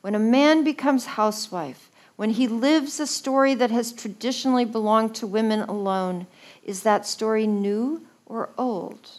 When 0.00 0.14
a 0.14 0.18
man 0.18 0.64
becomes 0.64 1.04
housewife, 1.04 1.90
when 2.16 2.30
he 2.30 2.48
lives 2.48 2.98
a 2.98 3.06
story 3.06 3.54
that 3.54 3.70
has 3.70 3.92
traditionally 3.92 4.64
belonged 4.64 5.14
to 5.16 5.26
women 5.26 5.60
alone, 5.60 6.26
is 6.64 6.82
that 6.82 7.06
story 7.06 7.46
new 7.46 8.06
or 8.24 8.50
old? 8.58 9.10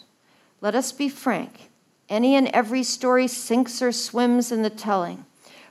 Let 0.61 0.75
us 0.75 0.91
be 0.91 1.07
frank. 1.07 1.69
Any 2.09 2.35
and 2.35 2.47
every 2.49 2.83
story 2.83 3.27
sinks 3.27 3.81
or 3.81 3.91
swims 3.91 4.51
in 4.51 4.63
the 4.63 4.69
telling. 4.69 5.25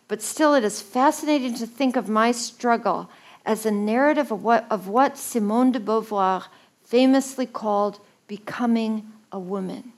But 0.09 0.23
still, 0.23 0.55
it 0.55 0.63
is 0.63 0.81
fascinating 0.81 1.55
to 1.55 1.67
think 1.67 1.97
of 1.97 2.09
my 2.09 2.31
struggle 2.31 3.11
as 3.45 3.67
a 3.67 3.71
narrative 3.71 4.31
of 4.31 4.43
what, 4.43 4.67
of 4.71 4.87
what 4.87 5.19
Simone 5.19 5.73
de 5.73 5.81
Beauvoir 5.81 6.45
famously 6.85 7.47
called 7.47 7.99
becoming 8.29 9.13
a 9.33 9.39
woman. 9.39 9.93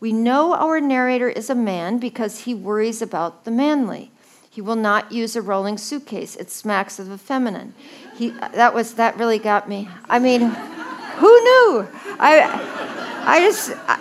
We 0.00 0.12
know 0.12 0.54
our 0.54 0.80
narrator 0.80 1.28
is 1.28 1.48
a 1.48 1.54
man 1.54 1.98
because 1.98 2.40
he 2.40 2.54
worries 2.54 3.00
about 3.00 3.44
the 3.44 3.50
manly. 3.50 4.10
He 4.54 4.60
will 4.60 4.76
not 4.76 5.10
use 5.10 5.34
a 5.34 5.42
rolling 5.42 5.76
suitcase. 5.78 6.36
It 6.36 6.48
smacks 6.48 7.00
of 7.00 7.08
the 7.08 7.18
feminine. 7.18 7.74
He, 8.14 8.30
that 8.30 8.72
was 8.72 8.94
that 8.94 9.18
really 9.18 9.40
got 9.40 9.68
me. 9.68 9.88
I 10.08 10.20
mean, 10.20 10.42
who 10.42 11.26
knew? 11.26 11.88
I, 12.20 13.24
I 13.26 13.40
just, 13.40 13.70
I, 13.88 13.98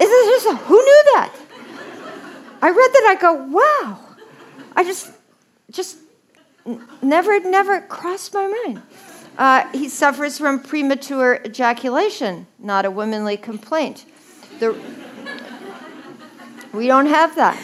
is 0.00 0.08
just 0.08 0.56
who 0.62 0.74
knew 0.74 1.02
that? 1.12 1.36
I 2.62 2.70
read 2.70 2.92
that. 2.94 3.06
I 3.10 3.16
go, 3.20 3.34
wow. 3.44 3.98
I 4.74 4.84
just, 4.84 5.10
just 5.70 5.98
never, 7.02 7.38
never 7.40 7.82
crossed 7.82 8.32
my 8.32 8.46
mind. 8.64 8.80
Uh, 9.36 9.68
he 9.72 9.90
suffers 9.90 10.38
from 10.38 10.62
premature 10.62 11.42
ejaculation, 11.44 12.46
not 12.58 12.86
a 12.86 12.90
womanly 12.90 13.36
complaint. 13.36 14.06
The, 14.60 14.74
we 16.72 16.86
don't 16.86 17.04
have 17.04 17.36
that. 17.36 17.62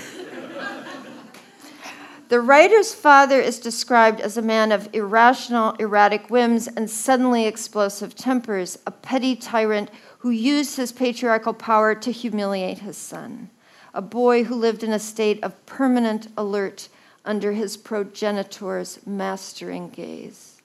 The 2.28 2.40
writer's 2.40 2.92
father 2.92 3.40
is 3.40 3.60
described 3.60 4.20
as 4.20 4.36
a 4.36 4.42
man 4.42 4.72
of 4.72 4.88
irrational, 4.92 5.76
erratic 5.78 6.28
whims 6.28 6.66
and 6.66 6.90
suddenly 6.90 7.46
explosive 7.46 8.16
tempers, 8.16 8.76
a 8.84 8.90
petty 8.90 9.36
tyrant 9.36 9.90
who 10.18 10.30
used 10.30 10.76
his 10.76 10.90
patriarchal 10.90 11.54
power 11.54 11.94
to 11.94 12.10
humiliate 12.10 12.80
his 12.80 12.96
son, 12.96 13.50
a 13.94 14.02
boy 14.02 14.42
who 14.42 14.56
lived 14.56 14.82
in 14.82 14.92
a 14.92 14.98
state 14.98 15.40
of 15.44 15.64
permanent 15.66 16.26
alert 16.36 16.88
under 17.24 17.52
his 17.52 17.76
progenitor's 17.76 18.98
mastering 19.06 19.88
gaze. 19.90 20.60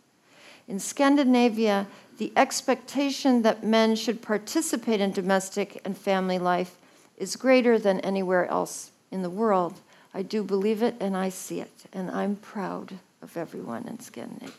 In 0.67 0.79
Scandinavia, 0.79 1.85
the 2.17 2.33
expectation 2.35 3.43
that 3.43 3.63
men 3.63 3.95
should 3.95 4.23
participate 4.23 4.99
in 4.99 5.11
domestic 5.11 5.79
and 5.85 5.95
family 5.95 6.39
life 6.39 6.77
is 7.17 7.35
greater 7.35 7.77
than 7.77 7.99
anywhere 7.99 8.47
else 8.47 8.89
in 9.11 9.21
the 9.21 9.29
world. 9.29 9.79
I 10.13 10.21
do 10.21 10.43
believe 10.43 10.83
it 10.83 10.95
and 10.99 11.15
I 11.15 11.29
see 11.29 11.61
it, 11.61 11.85
and 11.93 12.11
I'm 12.11 12.35
proud 12.35 12.99
of 13.21 13.37
everyone 13.37 13.87
in 13.87 13.99
Scandinavia. 13.99 14.55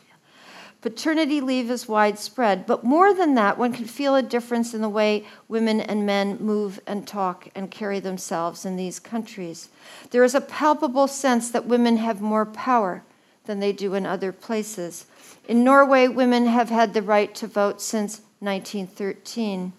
Paternity 0.81 1.39
leave 1.39 1.71
is 1.71 1.87
widespread, 1.87 2.65
but 2.65 2.83
more 2.83 3.13
than 3.13 3.35
that, 3.35 3.57
one 3.57 3.71
can 3.71 3.85
feel 3.85 4.15
a 4.15 4.21
difference 4.21 4.73
in 4.73 4.81
the 4.81 4.89
way 4.89 5.25
women 5.47 5.79
and 5.79 6.05
men 6.05 6.37
move 6.41 6.81
and 6.85 7.07
talk 7.07 7.47
and 7.55 7.71
carry 7.71 8.01
themselves 8.01 8.65
in 8.65 8.75
these 8.75 8.99
countries. 8.99 9.69
There 10.11 10.25
is 10.25 10.35
a 10.35 10.41
palpable 10.41 11.07
sense 11.07 11.49
that 11.51 11.65
women 11.65 11.95
have 11.97 12.19
more 12.19 12.45
power 12.45 13.03
than 13.45 13.61
they 13.61 13.71
do 13.71 13.93
in 13.93 14.05
other 14.05 14.33
places. 14.33 15.05
In 15.47 15.63
Norway, 15.63 16.09
women 16.09 16.47
have 16.47 16.69
had 16.69 16.93
the 16.93 17.01
right 17.01 17.33
to 17.35 17.47
vote 17.47 17.81
since 17.81 18.19
1913. 18.39 19.71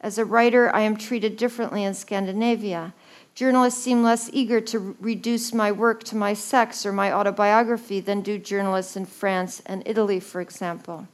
As 0.00 0.16
a 0.16 0.24
writer, 0.24 0.72
I 0.72 0.82
am 0.82 0.96
treated 0.96 1.36
differently 1.36 1.82
in 1.82 1.94
Scandinavia. 1.94 2.94
Journalists 3.34 3.82
seem 3.82 4.02
less 4.02 4.28
eager 4.32 4.60
to 4.60 4.96
reduce 5.00 5.54
my 5.54 5.72
work 5.72 6.04
to 6.04 6.16
my 6.16 6.34
sex 6.34 6.84
or 6.84 6.92
my 6.92 7.12
autobiography 7.12 7.98
than 8.00 8.20
do 8.20 8.38
journalists 8.38 8.96
in 8.96 9.06
France 9.06 9.62
and 9.64 9.82
Italy, 9.86 10.20
for 10.20 10.40
example. 10.40 11.08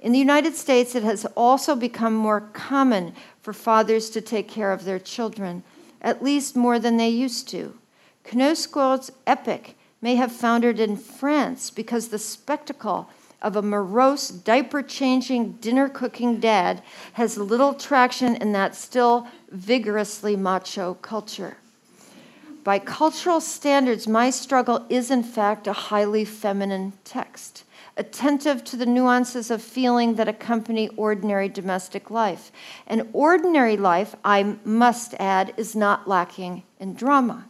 In 0.00 0.12
the 0.12 0.18
United 0.18 0.54
States, 0.54 0.94
it 0.94 1.02
has 1.02 1.24
also 1.34 1.74
become 1.74 2.14
more 2.14 2.42
common 2.52 3.14
for 3.40 3.54
fathers 3.54 4.10
to 4.10 4.20
take 4.20 4.48
care 4.48 4.70
of 4.70 4.84
their 4.84 4.98
children, 4.98 5.62
at 6.02 6.22
least 6.22 6.56
more 6.56 6.78
than 6.78 6.98
they 6.98 7.08
used 7.08 7.48
to. 7.48 7.74
Knausgård's 8.24 9.10
epic 9.26 9.76
may 10.02 10.16
have 10.16 10.32
foundered 10.32 10.78
in 10.78 10.96
France 10.96 11.70
because 11.70 12.08
the 12.08 12.18
spectacle 12.18 13.08
of 13.42 13.56
a 13.56 13.62
morose, 13.62 14.28
diaper 14.28 14.82
changing, 14.82 15.52
dinner 15.52 15.88
cooking 15.88 16.40
dad 16.40 16.82
has 17.14 17.36
little 17.36 17.74
traction 17.74 18.36
in 18.36 18.52
that 18.52 18.74
still 18.74 19.26
vigorously 19.50 20.36
macho 20.36 20.94
culture. 20.94 21.56
By 22.64 22.80
cultural 22.80 23.40
standards, 23.40 24.08
my 24.08 24.30
struggle 24.30 24.84
is 24.88 25.10
in 25.12 25.22
fact 25.22 25.68
a 25.68 25.72
highly 25.72 26.24
feminine 26.24 26.94
text, 27.04 27.62
attentive 27.96 28.64
to 28.64 28.76
the 28.76 28.86
nuances 28.86 29.52
of 29.52 29.62
feeling 29.62 30.16
that 30.16 30.26
accompany 30.26 30.88
ordinary 30.96 31.48
domestic 31.48 32.10
life. 32.10 32.50
And 32.88 33.08
ordinary 33.12 33.76
life, 33.76 34.16
I 34.24 34.56
must 34.64 35.14
add, 35.20 35.54
is 35.56 35.76
not 35.76 36.08
lacking 36.08 36.64
in 36.80 36.94
drama. 36.94 37.46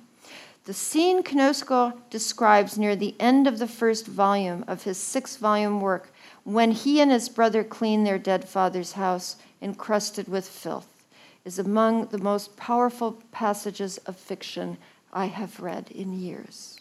The 0.66 0.74
scene 0.74 1.22
Knausgård 1.22 1.94
describes 2.10 2.76
near 2.76 2.96
the 2.96 3.14
end 3.20 3.46
of 3.46 3.60
the 3.60 3.68
first 3.68 4.08
volume 4.08 4.64
of 4.66 4.82
his 4.82 4.98
six 4.98 5.36
volume 5.36 5.80
work, 5.80 6.12
when 6.42 6.72
he 6.72 7.00
and 7.00 7.12
his 7.12 7.28
brother 7.28 7.62
clean 7.62 8.02
their 8.02 8.18
dead 8.18 8.48
father's 8.48 8.92
house 8.92 9.36
encrusted 9.62 10.26
with 10.26 10.48
filth, 10.48 11.04
is 11.44 11.60
among 11.60 12.06
the 12.06 12.18
most 12.18 12.56
powerful 12.56 13.22
passages 13.30 13.98
of 13.98 14.16
fiction 14.16 14.76
I 15.12 15.26
have 15.26 15.60
read 15.60 15.88
in 15.92 16.12
years. 16.12 16.80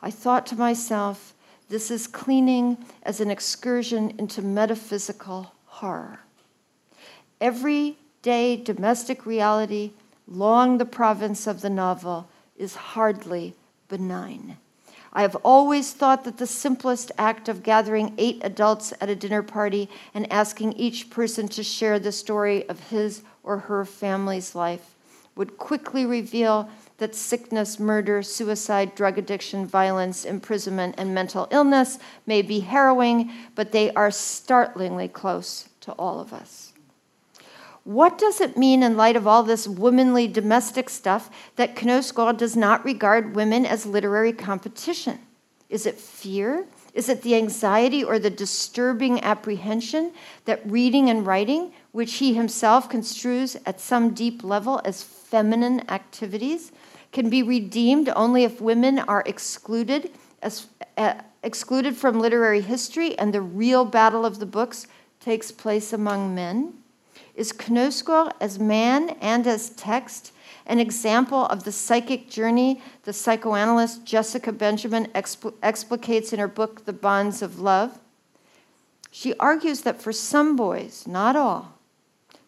I 0.00 0.12
thought 0.12 0.46
to 0.46 0.56
myself, 0.56 1.34
this 1.68 1.90
is 1.90 2.06
cleaning 2.06 2.78
as 3.02 3.20
an 3.20 3.28
excursion 3.28 4.14
into 4.18 4.40
metaphysical 4.40 5.52
horror. 5.66 6.20
Everyday 7.40 8.56
domestic 8.56 9.26
reality, 9.26 9.90
long 10.28 10.78
the 10.78 10.84
province 10.84 11.48
of 11.48 11.60
the 11.60 11.70
novel, 11.70 12.28
is 12.56 12.74
hardly 12.74 13.54
benign. 13.88 14.56
I 15.12 15.22
have 15.22 15.36
always 15.44 15.92
thought 15.92 16.24
that 16.24 16.38
the 16.38 16.46
simplest 16.46 17.12
act 17.16 17.48
of 17.48 17.62
gathering 17.62 18.14
eight 18.18 18.40
adults 18.42 18.92
at 19.00 19.08
a 19.08 19.14
dinner 19.14 19.42
party 19.42 19.88
and 20.12 20.30
asking 20.32 20.72
each 20.72 21.08
person 21.08 21.46
to 21.48 21.62
share 21.62 22.00
the 22.00 22.10
story 22.10 22.68
of 22.68 22.88
his 22.90 23.22
or 23.44 23.58
her 23.58 23.84
family's 23.84 24.54
life 24.56 24.94
would 25.36 25.56
quickly 25.56 26.04
reveal 26.04 26.68
that 26.98 27.14
sickness, 27.14 27.78
murder, 27.78 28.22
suicide, 28.22 28.94
drug 28.94 29.18
addiction, 29.18 29.66
violence, 29.66 30.24
imprisonment, 30.24 30.94
and 30.96 31.14
mental 31.14 31.48
illness 31.50 31.98
may 32.26 32.40
be 32.40 32.60
harrowing, 32.60 33.30
but 33.54 33.72
they 33.72 33.92
are 33.94 34.10
startlingly 34.10 35.08
close 35.08 35.68
to 35.80 35.92
all 35.92 36.20
of 36.20 36.32
us. 36.32 36.63
What 37.84 38.16
does 38.16 38.40
it 38.40 38.56
mean 38.56 38.82
in 38.82 38.96
light 38.96 39.14
of 39.14 39.26
all 39.26 39.42
this 39.42 39.68
womanly 39.68 40.26
domestic 40.26 40.88
stuff 40.88 41.28
that 41.56 41.76
Knausgård 41.76 42.38
does 42.38 42.56
not 42.56 42.82
regard 42.82 43.36
women 43.36 43.66
as 43.66 43.84
literary 43.84 44.32
competition? 44.32 45.18
Is 45.68 45.84
it 45.84 45.96
fear? 45.96 46.66
Is 46.94 47.10
it 47.10 47.20
the 47.20 47.34
anxiety 47.34 48.02
or 48.02 48.18
the 48.18 48.30
disturbing 48.30 49.22
apprehension 49.22 50.12
that 50.46 50.62
reading 50.64 51.10
and 51.10 51.26
writing, 51.26 51.72
which 51.92 52.14
he 52.14 52.32
himself 52.32 52.88
construes 52.88 53.56
at 53.66 53.80
some 53.80 54.14
deep 54.14 54.42
level 54.42 54.80
as 54.84 55.02
feminine 55.02 55.82
activities, 55.90 56.72
can 57.12 57.28
be 57.28 57.42
redeemed 57.42 58.08
only 58.16 58.44
if 58.44 58.60
women 58.60 58.98
are 59.00 59.22
excluded 59.26 60.10
as 60.40 60.66
uh, 60.96 61.14
excluded 61.42 61.96
from 61.96 62.18
literary 62.18 62.60
history 62.60 63.18
and 63.18 63.34
the 63.34 63.40
real 63.40 63.84
battle 63.84 64.24
of 64.24 64.38
the 64.38 64.46
books 64.46 64.86
takes 65.20 65.50
place 65.50 65.92
among 65.92 66.34
men? 66.34 66.83
Is 67.34 67.52
Knausgård 67.52 68.32
as 68.40 68.58
man 68.58 69.10
and 69.20 69.46
as 69.46 69.70
text 69.70 70.32
an 70.66 70.78
example 70.78 71.46
of 71.46 71.64
the 71.64 71.72
psychic 71.72 72.30
journey 72.30 72.80
the 73.02 73.12
psychoanalyst 73.12 74.04
Jessica 74.04 74.52
Benjamin 74.52 75.06
expl- 75.14 75.52
explicates 75.62 76.32
in 76.32 76.38
her 76.38 76.48
book, 76.48 76.84
The 76.84 76.92
Bonds 76.92 77.42
of 77.42 77.58
Love? 77.58 77.98
She 79.10 79.34
argues 79.38 79.82
that 79.82 80.00
for 80.00 80.12
some 80.12 80.56
boys, 80.56 81.06
not 81.06 81.36
all, 81.36 81.78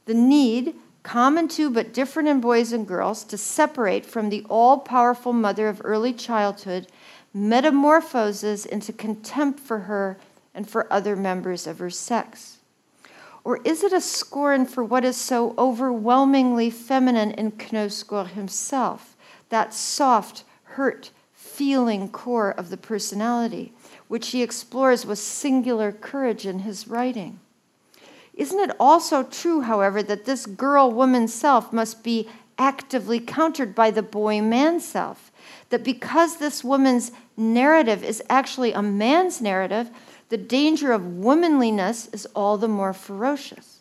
the 0.06 0.14
need, 0.14 0.74
common 1.02 1.46
to 1.48 1.70
but 1.70 1.92
different 1.92 2.28
in 2.28 2.40
boys 2.40 2.72
and 2.72 2.86
girls, 2.86 3.24
to 3.24 3.38
separate 3.38 4.06
from 4.06 4.28
the 4.28 4.44
all 4.48 4.78
powerful 4.78 5.32
mother 5.32 5.68
of 5.68 5.80
early 5.84 6.12
childhood 6.12 6.86
metamorphoses 7.34 8.64
into 8.64 8.92
contempt 8.92 9.60
for 9.60 9.80
her 9.80 10.18
and 10.54 10.68
for 10.68 10.90
other 10.92 11.14
members 11.14 11.66
of 11.66 11.78
her 11.78 11.90
sex. 11.90 12.55
Or 13.46 13.60
is 13.62 13.84
it 13.84 13.92
a 13.92 14.00
scorn 14.00 14.66
for 14.66 14.82
what 14.82 15.04
is 15.04 15.16
so 15.16 15.54
overwhelmingly 15.56 16.68
feminine 16.68 17.30
in 17.30 17.52
Knausgård 17.52 18.30
himself, 18.30 19.16
that 19.50 19.72
soft, 19.72 20.42
hurt, 20.64 21.12
feeling 21.32 22.08
core 22.08 22.50
of 22.50 22.70
the 22.70 22.76
personality, 22.76 23.72
which 24.08 24.30
he 24.30 24.42
explores 24.42 25.06
with 25.06 25.20
singular 25.20 25.92
courage 25.92 26.44
in 26.44 26.58
his 26.58 26.88
writing? 26.88 27.38
Isn't 28.34 28.58
it 28.58 28.74
also 28.80 29.22
true, 29.22 29.60
however, 29.60 30.02
that 30.02 30.24
this 30.24 30.44
girl 30.44 30.90
woman 30.90 31.28
self 31.28 31.72
must 31.72 32.02
be 32.02 32.28
actively 32.58 33.20
countered 33.20 33.76
by 33.76 33.92
the 33.92 34.02
boy 34.02 34.40
man 34.40 34.80
self. 34.80 35.30
That 35.70 35.84
because 35.84 36.38
this 36.38 36.64
woman's 36.64 37.12
narrative 37.36 38.02
is 38.02 38.20
actually 38.28 38.72
a 38.72 38.82
man's 38.82 39.40
narrative, 39.40 39.90
the 40.28 40.36
danger 40.36 40.92
of 40.92 41.16
womanliness 41.16 42.08
is 42.12 42.26
all 42.34 42.58
the 42.58 42.68
more 42.68 42.92
ferocious. 42.92 43.80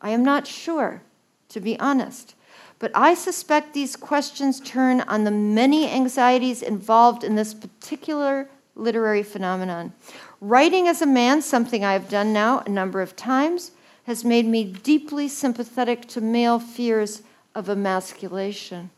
I 0.00 0.10
am 0.10 0.24
not 0.24 0.46
sure, 0.46 1.02
to 1.50 1.60
be 1.60 1.78
honest, 1.78 2.34
but 2.78 2.90
I 2.94 3.14
suspect 3.14 3.72
these 3.72 3.96
questions 3.96 4.60
turn 4.60 5.00
on 5.02 5.24
the 5.24 5.30
many 5.30 5.90
anxieties 5.90 6.62
involved 6.62 7.24
in 7.24 7.34
this 7.34 7.54
particular 7.54 8.48
literary 8.74 9.22
phenomenon. 9.22 9.92
Writing 10.40 10.86
as 10.86 11.00
a 11.00 11.06
man, 11.06 11.40
something 11.40 11.84
I 11.84 11.94
have 11.94 12.08
done 12.08 12.32
now 12.32 12.60
a 12.60 12.68
number 12.68 13.00
of 13.00 13.16
times, 13.16 13.72
has 14.04 14.24
made 14.24 14.46
me 14.46 14.64
deeply 14.64 15.26
sympathetic 15.26 16.06
to 16.08 16.20
male 16.20 16.58
fears 16.58 17.22
of 17.54 17.68
emasculation. 17.68 18.90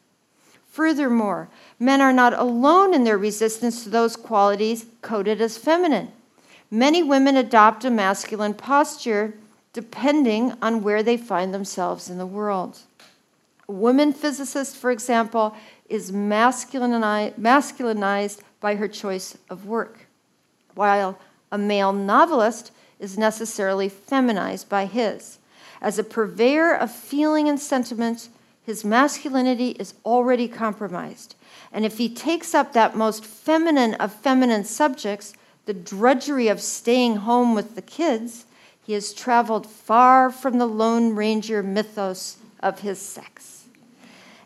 Furthermore, 0.66 1.49
men 1.79 2.01
are 2.01 2.12
not 2.12 2.35
alone 2.35 2.93
in 2.93 3.05
their 3.05 3.16
resistance 3.16 3.85
to 3.85 3.89
those 3.89 4.16
qualities 4.16 4.87
coded 5.01 5.41
as 5.41 5.57
feminine. 5.57 6.12
Many 6.71 7.03
women 7.03 7.37
adopt 7.37 7.85
a 7.85 7.91
masculine 7.91 8.55
posture 8.55 9.35
depending 9.73 10.53
on 10.61 10.83
where 10.83 11.03
they 11.03 11.16
find 11.16 11.55
themselves 11.55 12.11
in 12.11 12.19
the 12.19 12.27
world. 12.27 12.81
A 13.69 13.73
woman 13.73 14.12
physicist, 14.12 14.77
for 14.77 14.91
example, 14.91 15.55
is 15.89 16.11
masculinized 16.11 18.41
by 18.61 18.75
her 18.75 18.89
choice 18.89 19.39
of 19.49 19.66
work, 19.66 20.07
while 20.75 21.19
a 21.53 21.59
male 21.59 21.93
novelist 21.93 22.73
is 22.99 23.16
necessarily 23.16 23.89
feminized 23.89 24.69
by 24.69 24.87
his. 24.87 25.39
As 25.81 25.99
a 25.99 26.05
purveyor 26.05 26.75
of 26.75 26.91
feeling 26.91 27.49
and 27.49 27.61
sentiment, 27.61 28.29
his 28.62 28.85
masculinity 28.85 29.71
is 29.73 29.95
already 30.05 30.49
compromised. 30.49 31.37
And 31.73 31.87
if 31.87 31.99
he 31.99 32.09
takes 32.09 32.55
up 32.55 32.73
that 32.73 32.97
most 32.97 33.25
feminine 33.25 33.95
of 33.95 34.12
feminine 34.12 34.64
subjects, 34.64 35.35
the 35.69 35.75
drudgery 35.75 36.49
of 36.49 36.62
staying 36.62 37.16
home 37.16 37.55
with 37.55 37.75
the 37.75 37.83
kids, 37.83 38.47
he 38.87 38.95
has 38.95 39.12
traveled 39.12 39.66
far 39.66 40.31
from 40.31 40.57
the 40.57 40.64
Lone 40.64 41.14
Ranger 41.14 41.62
mythos 41.62 42.39
of 42.61 42.81
his 42.81 42.99
sex. 42.99 43.66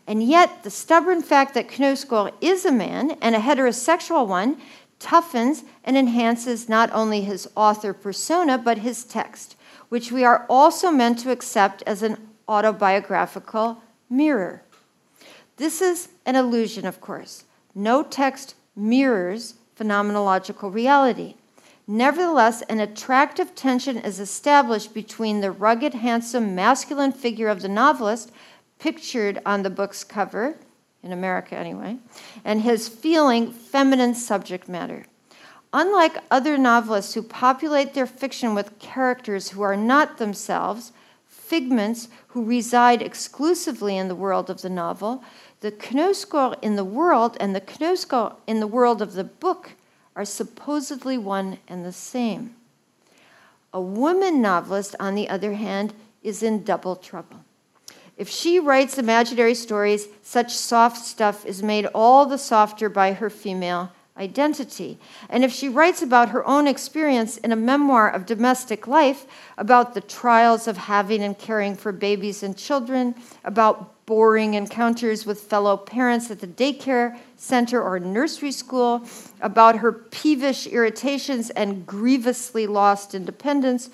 And 0.05 0.21
yet, 0.21 0.63
the 0.63 0.69
stubborn 0.69 1.21
fact 1.21 1.53
that 1.53 1.69
Knausgård 1.69 2.33
is 2.41 2.65
a 2.65 2.73
man 2.73 3.11
and 3.21 3.35
a 3.35 3.39
heterosexual 3.39 4.27
one 4.27 4.57
toughens 4.99 5.63
and 5.85 5.95
enhances 5.97 6.67
not 6.67 6.89
only 6.91 7.21
his 7.21 7.47
author 7.55 7.93
persona, 7.93 8.57
but 8.57 8.79
his 8.79 9.05
text, 9.05 9.55
which 9.87 10.11
we 10.11 10.25
are 10.25 10.45
also 10.49 10.91
meant 10.91 11.19
to 11.19 11.31
accept 11.31 11.83
as 11.87 12.03
an 12.03 12.17
autobiographical 12.49 13.81
mirror. 14.09 14.61
This 15.55 15.81
is 15.81 16.09
an 16.25 16.35
illusion, 16.35 16.85
of 16.85 16.99
course. 16.99 17.45
No 17.73 18.03
text 18.03 18.55
mirrors 18.75 19.53
phenomenological 19.77 20.73
reality. 20.73 21.35
Nevertheless, 21.87 22.61
an 22.63 22.79
attractive 22.79 23.55
tension 23.55 23.97
is 23.97 24.19
established 24.19 24.93
between 24.93 25.41
the 25.41 25.51
rugged, 25.51 25.95
handsome, 25.95 26.55
masculine 26.55 27.11
figure 27.11 27.49
of 27.49 27.61
the 27.61 27.67
novelist, 27.67 28.31
pictured 28.79 29.39
on 29.45 29.63
the 29.63 29.69
book's 29.69 30.03
cover, 30.03 30.57
in 31.03 31.11
America 31.11 31.55
anyway, 31.57 31.97
and 32.45 32.61
his 32.61 32.87
feeling 32.87 33.51
feminine 33.51 34.15
subject 34.15 34.69
matter. 34.69 35.05
Unlike 35.73 36.19
other 36.31 36.57
novelists 36.57 37.13
who 37.13 37.23
populate 37.23 37.93
their 37.93 38.05
fiction 38.05 38.55
with 38.55 38.79
characters 38.79 39.49
who 39.49 39.61
are 39.61 39.75
not 39.75 40.17
themselves 40.17 40.93
figments 41.25 42.07
who 42.29 42.43
reside 42.43 43.01
exclusively 43.01 43.97
in 43.97 44.07
the 44.07 44.15
world 44.15 44.49
of 44.49 44.61
the 44.61 44.69
novel, 44.69 45.23
the 45.63 45.71
Knausgård 45.71 46.57
in 46.61 46.75
the 46.75 46.83
world 46.83 47.37
and 47.39 47.55
the 47.55 47.61
Knausgård 47.61 48.35
in 48.45 48.59
the 48.59 48.67
world 48.67 49.01
of 49.01 49.13
the 49.13 49.23
book 49.23 49.71
are 50.13 50.25
supposedly 50.25 51.17
one 51.17 51.57
and 51.69 51.85
the 51.85 51.93
same. 51.93 52.53
A 53.73 53.79
woman 53.79 54.41
novelist, 54.41 54.93
on 54.99 55.15
the 55.15 55.29
other 55.29 55.53
hand, 55.53 55.93
is 56.21 56.43
in 56.43 56.65
double 56.65 56.97
trouble. 56.97 57.45
If 58.17 58.27
she 58.27 58.59
writes 58.59 58.97
imaginary 58.97 59.55
stories, 59.55 60.09
such 60.21 60.53
soft 60.53 60.97
stuff 60.97 61.45
is 61.45 61.63
made 61.63 61.85
all 61.95 62.25
the 62.25 62.37
softer 62.37 62.89
by 62.89 63.13
her 63.13 63.29
female 63.29 63.89
identity. 64.17 64.99
And 65.29 65.45
if 65.45 65.53
she 65.53 65.69
writes 65.69 66.01
about 66.01 66.29
her 66.29 66.45
own 66.45 66.67
experience 66.67 67.37
in 67.37 67.53
a 67.53 67.55
memoir 67.55 68.09
of 68.09 68.25
domestic 68.25 68.85
life, 68.85 69.25
about 69.57 69.93
the 69.93 70.01
trials 70.01 70.67
of 70.67 70.75
having 70.75 71.23
and 71.23 71.39
caring 71.39 71.77
for 71.77 71.93
babies 71.93 72.43
and 72.43 72.57
children, 72.57 73.15
about 73.45 73.92
boring 74.05 74.53
encounters 74.53 75.25
with 75.25 75.39
fellow 75.41 75.77
parents 75.77 76.29
at 76.29 76.39
the 76.39 76.47
daycare 76.47 77.17
center 77.37 77.81
or 77.81 77.99
nursery 77.99 78.51
school, 78.51 79.07
about 79.41 79.77
her 79.77 79.91
peevish 79.91 80.67
irritations 80.67 81.49
and 81.51 81.85
grievously 81.85 82.67
lost 82.67 83.15
independence, 83.15 83.89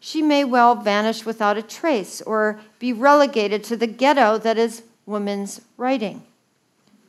she 0.00 0.20
may 0.20 0.44
well 0.44 0.74
vanish 0.74 1.24
without 1.24 1.56
a 1.56 1.62
trace 1.62 2.20
or 2.22 2.60
be 2.78 2.92
relegated 2.92 3.62
to 3.62 3.76
the 3.76 3.86
ghetto 3.86 4.36
that 4.38 4.58
is 4.58 4.82
women's 5.06 5.60
writing. 5.76 6.22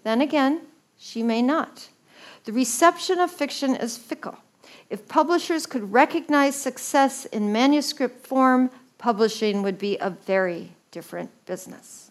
Then 0.04 0.22
again, 0.22 0.62
she 0.98 1.24
may 1.24 1.42
not. 1.42 1.90
The 2.46 2.54
reception 2.54 3.20
of 3.20 3.32
fiction 3.32 3.76
is 3.76 3.98
fickle. 3.98 4.38
If 4.90 5.08
publishers 5.08 5.66
could 5.66 5.92
recognize 5.92 6.56
success 6.56 7.26
in 7.26 7.52
manuscript 7.52 8.28
form, 8.28 8.70
publishing 8.98 9.64
would 9.64 9.80
be 9.80 9.98
a 9.98 10.10
very 10.12 10.74
different 10.92 11.32
business. 11.46 12.03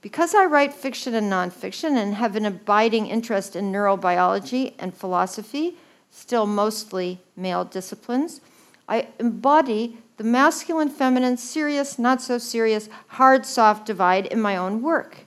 Because 0.00 0.34
I 0.34 0.46
write 0.46 0.72
fiction 0.72 1.14
and 1.14 1.30
nonfiction 1.30 1.96
and 1.96 2.14
have 2.14 2.34
an 2.36 2.46
abiding 2.46 3.06
interest 3.06 3.54
in 3.54 3.70
neurobiology 3.70 4.74
and 4.78 4.94
philosophy, 4.94 5.76
still 6.10 6.46
mostly 6.46 7.20
male 7.36 7.64
disciplines, 7.64 8.40
I 8.88 9.08
embody 9.18 9.98
the 10.16 10.24
masculine, 10.24 10.88
feminine, 10.88 11.36
serious, 11.36 11.98
not 11.98 12.20
so 12.20 12.38
serious, 12.38 12.88
hard, 13.08 13.46
soft 13.46 13.86
divide 13.86 14.26
in 14.26 14.40
my 14.40 14.56
own 14.56 14.82
work. 14.82 15.18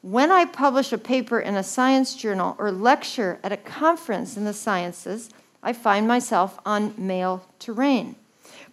When 0.00 0.30
I 0.30 0.44
publish 0.44 0.92
a 0.92 0.98
paper 0.98 1.40
in 1.40 1.54
a 1.54 1.62
science 1.62 2.14
journal 2.14 2.56
or 2.58 2.70
lecture 2.70 3.38
at 3.42 3.52
a 3.52 3.56
conference 3.56 4.36
in 4.36 4.44
the 4.44 4.52
sciences, 4.52 5.30
I 5.62 5.72
find 5.72 6.06
myself 6.06 6.58
on 6.64 6.94
male 6.98 7.46
terrain. 7.58 8.16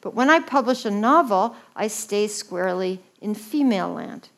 But 0.01 0.13
when 0.13 0.29
I 0.29 0.39
publish 0.39 0.83
a 0.83 0.91
novel, 0.91 1.55
I 1.75 1.87
stay 1.87 2.27
squarely 2.27 3.01
in 3.21 3.33
female 3.33 3.93
land. 3.93 4.29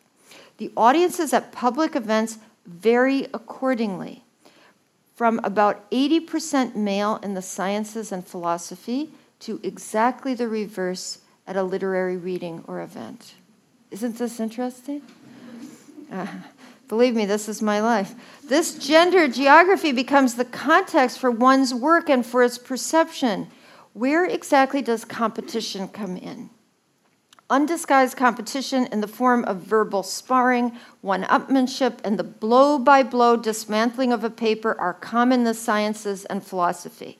The 0.57 0.71
audiences 0.77 1.33
at 1.33 1.51
public 1.51 1.95
events 1.95 2.37
vary 2.65 3.25
accordingly. 3.33 4.23
From 5.15 5.39
about 5.43 5.89
80% 5.91 6.75
male 6.75 7.19
in 7.21 7.33
the 7.33 7.41
sciences 7.41 8.11
and 8.11 8.25
philosophy 8.25 9.11
to 9.41 9.59
exactly 9.63 10.33
the 10.33 10.47
reverse 10.47 11.19
at 11.45 11.55
a 11.55 11.63
literary 11.63 12.17
reading 12.17 12.63
or 12.67 12.81
event. 12.81 13.35
Isn't 13.91 14.17
this 14.17 14.39
interesting? 14.39 15.01
Uh, 16.11 16.27
believe 16.87 17.15
me, 17.15 17.25
this 17.25 17.47
is 17.49 17.61
my 17.61 17.81
life. 17.81 18.15
This 18.43 18.75
gender 18.75 19.27
geography 19.27 19.91
becomes 19.91 20.35
the 20.35 20.45
context 20.45 21.19
for 21.19 21.29
one's 21.29 21.73
work 21.73 22.09
and 22.09 22.25
for 22.25 22.43
its 22.43 22.57
perception. 22.57 23.47
Where 23.93 24.25
exactly 24.25 24.81
does 24.81 25.05
competition 25.05 25.87
come 25.87 26.17
in? 26.17 26.49
Undisguised 27.53 28.17
competition 28.17 28.87
in 28.87 28.99
the 28.99 29.07
form 29.07 29.45
of 29.45 29.57
verbal 29.61 30.03
sparring, 30.03 30.71
one 31.01 31.23
upmanship, 31.23 31.99
and 32.03 32.17
the 32.17 32.23
blow 32.23 32.79
by 32.79 33.03
blow 33.03 33.37
dismantling 33.37 34.11
of 34.11 34.23
a 34.23 34.29
paper 34.29 34.75
are 34.79 34.93
common 34.93 35.41
in 35.41 35.45
the 35.45 35.53
sciences 35.53 36.25
and 36.25 36.43
philosophy 36.43 37.19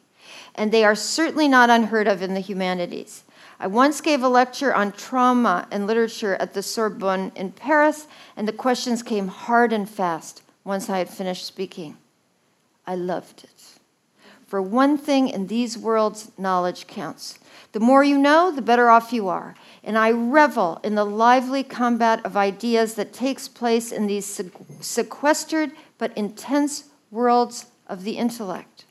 and 0.56 0.72
they 0.72 0.84
are 0.84 0.96
certainly 0.96 1.48
not 1.48 1.70
unheard 1.70 2.08
of 2.08 2.22
in 2.22 2.34
the 2.34 2.40
humanities. 2.40 3.24
I 3.60 3.68
once 3.68 4.02
gave 4.02 4.24
a 4.24 4.30
lecture 4.30 4.74
on 4.74 4.92
trauma 4.92 5.68
and 5.72 5.88
literature 5.88 6.36
at 6.36 6.54
the 6.54 6.64
Sorbonne 6.64 7.32
in 7.36 7.52
Paris, 7.52 8.08
and 8.36 8.48
the 8.48 8.54
questions 8.54 9.04
came 9.04 9.28
hard 9.28 9.72
and 9.72 9.90
fast 9.90 10.42
once 10.64 10.90
I 10.90 10.98
had 10.98 11.10
finished 11.10 11.46
speaking. 11.46 11.98
I 12.86 12.96
loved 12.96 13.44
it. 13.44 13.53
For 14.54 14.62
one 14.62 15.00
thing, 15.00 15.30
in 15.30 15.48
these 15.48 15.80
worlds, 15.80 16.32
knowledge 16.38 16.86
counts. 16.86 17.40
The 17.72 17.80
more 17.80 18.04
you 18.04 18.20
know, 18.20 18.52
the 18.52 18.62
better 18.62 18.88
off 18.88 19.12
you 19.12 19.28
are. 19.28 19.56
And 19.84 19.98
I 19.98 20.12
revel 20.12 20.80
in 20.84 20.94
the 20.94 21.08
lively 21.08 21.64
combat 21.64 22.24
of 22.24 22.38
ideas 22.38 22.94
that 22.94 23.14
takes 23.14 23.48
place 23.48 23.92
in 23.92 24.06
these 24.06 24.40
sequestered 24.80 25.72
but 25.98 26.16
intense 26.16 26.84
worlds 27.10 27.66
of 27.88 28.04
the 28.04 28.20
intellect. 28.20 28.86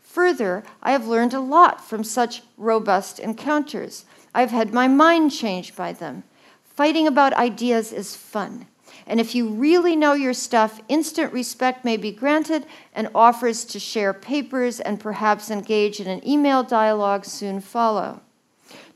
Further, 0.00 0.64
I 0.82 0.90
have 0.90 1.06
learned 1.06 1.32
a 1.32 1.38
lot 1.38 1.80
from 1.88 2.02
such 2.02 2.42
robust 2.56 3.20
encounters. 3.20 4.06
I've 4.34 4.50
had 4.50 4.74
my 4.74 4.88
mind 4.88 5.30
changed 5.30 5.76
by 5.76 5.92
them. 5.92 6.24
Fighting 6.64 7.06
about 7.06 7.34
ideas 7.34 7.92
is 7.92 8.16
fun. 8.16 8.66
And 9.06 9.20
if 9.20 9.34
you 9.34 9.48
really 9.48 9.96
know 9.96 10.14
your 10.14 10.34
stuff, 10.34 10.80
instant 10.88 11.32
respect 11.32 11.84
may 11.84 11.96
be 11.96 12.10
granted, 12.10 12.66
and 12.94 13.08
offers 13.14 13.64
to 13.66 13.78
share 13.78 14.12
papers 14.14 14.80
and 14.80 15.00
perhaps 15.00 15.50
engage 15.50 16.00
in 16.00 16.06
an 16.06 16.26
email 16.26 16.62
dialogue 16.62 17.24
soon 17.24 17.60
follow. 17.60 18.20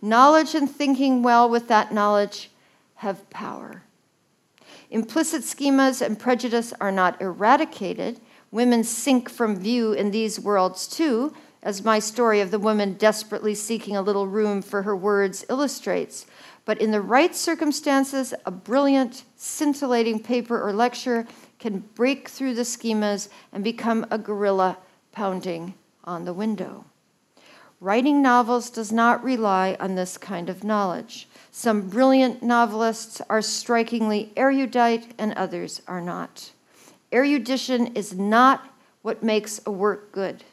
Knowledge 0.00 0.54
and 0.54 0.70
thinking 0.70 1.22
well 1.22 1.48
with 1.48 1.68
that 1.68 1.92
knowledge 1.92 2.50
have 2.96 3.28
power. 3.30 3.82
Implicit 4.90 5.42
schemas 5.42 6.00
and 6.00 6.18
prejudice 6.18 6.72
are 6.80 6.92
not 6.92 7.20
eradicated. 7.20 8.20
Women 8.50 8.84
sink 8.84 9.28
from 9.28 9.56
view 9.56 9.92
in 9.92 10.10
these 10.10 10.40
worlds 10.40 10.86
too, 10.86 11.34
as 11.62 11.84
my 11.84 11.98
story 11.98 12.40
of 12.40 12.50
the 12.50 12.58
woman 12.58 12.94
desperately 12.94 13.54
seeking 13.54 13.96
a 13.96 14.02
little 14.02 14.26
room 14.26 14.62
for 14.62 14.82
her 14.82 14.96
words 14.96 15.44
illustrates. 15.50 16.24
But 16.68 16.82
in 16.82 16.90
the 16.90 17.00
right 17.00 17.34
circumstances, 17.34 18.34
a 18.44 18.50
brilliant, 18.50 19.24
scintillating 19.36 20.22
paper 20.22 20.62
or 20.62 20.70
lecture 20.74 21.26
can 21.58 21.78
break 21.94 22.28
through 22.28 22.56
the 22.56 22.60
schemas 22.60 23.30
and 23.54 23.64
become 23.64 24.04
a 24.10 24.18
gorilla 24.18 24.76
pounding 25.10 25.72
on 26.04 26.26
the 26.26 26.34
window. 26.34 26.84
Writing 27.80 28.20
novels 28.20 28.68
does 28.68 28.92
not 28.92 29.24
rely 29.24 29.78
on 29.80 29.94
this 29.94 30.18
kind 30.18 30.50
of 30.50 30.62
knowledge. 30.62 31.26
Some 31.50 31.88
brilliant 31.88 32.42
novelists 32.42 33.22
are 33.30 33.40
strikingly 33.40 34.30
erudite, 34.36 35.14
and 35.16 35.32
others 35.32 35.80
are 35.88 36.02
not. 36.02 36.50
Erudition 37.10 37.96
is 37.96 38.12
not 38.12 38.68
what 39.00 39.22
makes 39.22 39.58
a 39.64 39.70
work 39.70 40.12
good. 40.12 40.44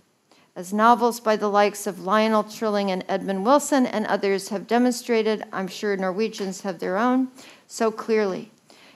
As 0.58 0.72
novels 0.72 1.20
by 1.20 1.36
the 1.36 1.49
likes 1.49 1.86
of 1.86 2.06
Lionel 2.06 2.45
Trilling 2.45 2.89
and 2.89 3.03
Edmund 3.10 3.43
Wilson 3.45 3.86
and 3.86 4.06
others 4.06 4.47
have 4.49 4.68
demonstrated, 4.68 5.43
I'm 5.51 5.68
sure 5.68 5.97
Norwegians 5.97 6.62
have 6.62 6.80
their 6.80 6.97
own, 6.97 7.28
so 7.68 7.91
clearly. 7.91 8.51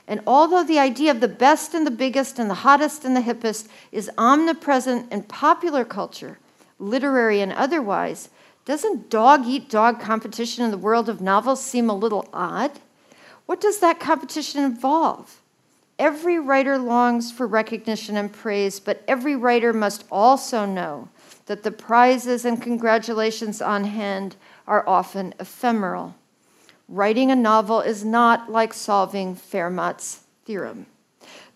And 0.08 0.22
although 0.26 0.64
the 0.64 0.80
idea 0.80 1.12
of 1.12 1.20
the 1.20 1.28
best 1.28 1.74
and 1.74 1.86
the 1.86 1.92
biggest 1.92 2.40
and 2.40 2.50
the 2.50 2.56
hottest 2.56 3.04
and 3.04 3.14
the 3.14 3.22
hippest 3.22 3.68
is 3.92 4.10
omnipresent 4.18 5.12
in 5.12 5.24
popular 5.24 5.84
culture, 5.84 6.40
literary 6.80 7.42
and 7.42 7.52
otherwise, 7.52 8.30
doesn't 8.64 9.10
dog 9.10 9.46
eat 9.46 9.70
dog 9.70 10.00
competition 10.00 10.64
in 10.64 10.72
the 10.72 10.78
world 10.78 11.10
of 11.10 11.20
novels 11.20 11.62
seem 11.62 11.90
a 11.90 11.94
little 11.94 12.30
odd? 12.32 12.72
What 13.48 13.60
does 13.60 13.80
that 13.82 14.00
competition 14.00 14.64
involve? 14.64 15.42
Every 15.98 16.40
writer 16.40 16.78
longs 16.78 17.34
for 17.34 17.46
recognition 17.46 18.16
and 18.16 18.32
praise, 18.32 18.80
but 18.80 19.04
every 19.10 19.36
writer 19.36 19.74
must 19.74 20.06
also 20.10 20.66
know 20.66 21.10
that 21.50 21.64
the 21.64 21.72
prizes 21.72 22.46
and 22.46 22.62
congratulations 22.62 23.60
on 23.60 23.84
hand 23.84 24.36
are 24.68 24.88
often 24.88 25.34
ephemeral. 25.40 26.14
Writing 26.88 27.32
a 27.32 27.36
novel 27.36 27.82
is 27.82 28.06
not 28.06 28.52
like 28.52 28.72
solving 28.72 29.36
Fermat's 29.36 30.22
theorem. 30.46 30.86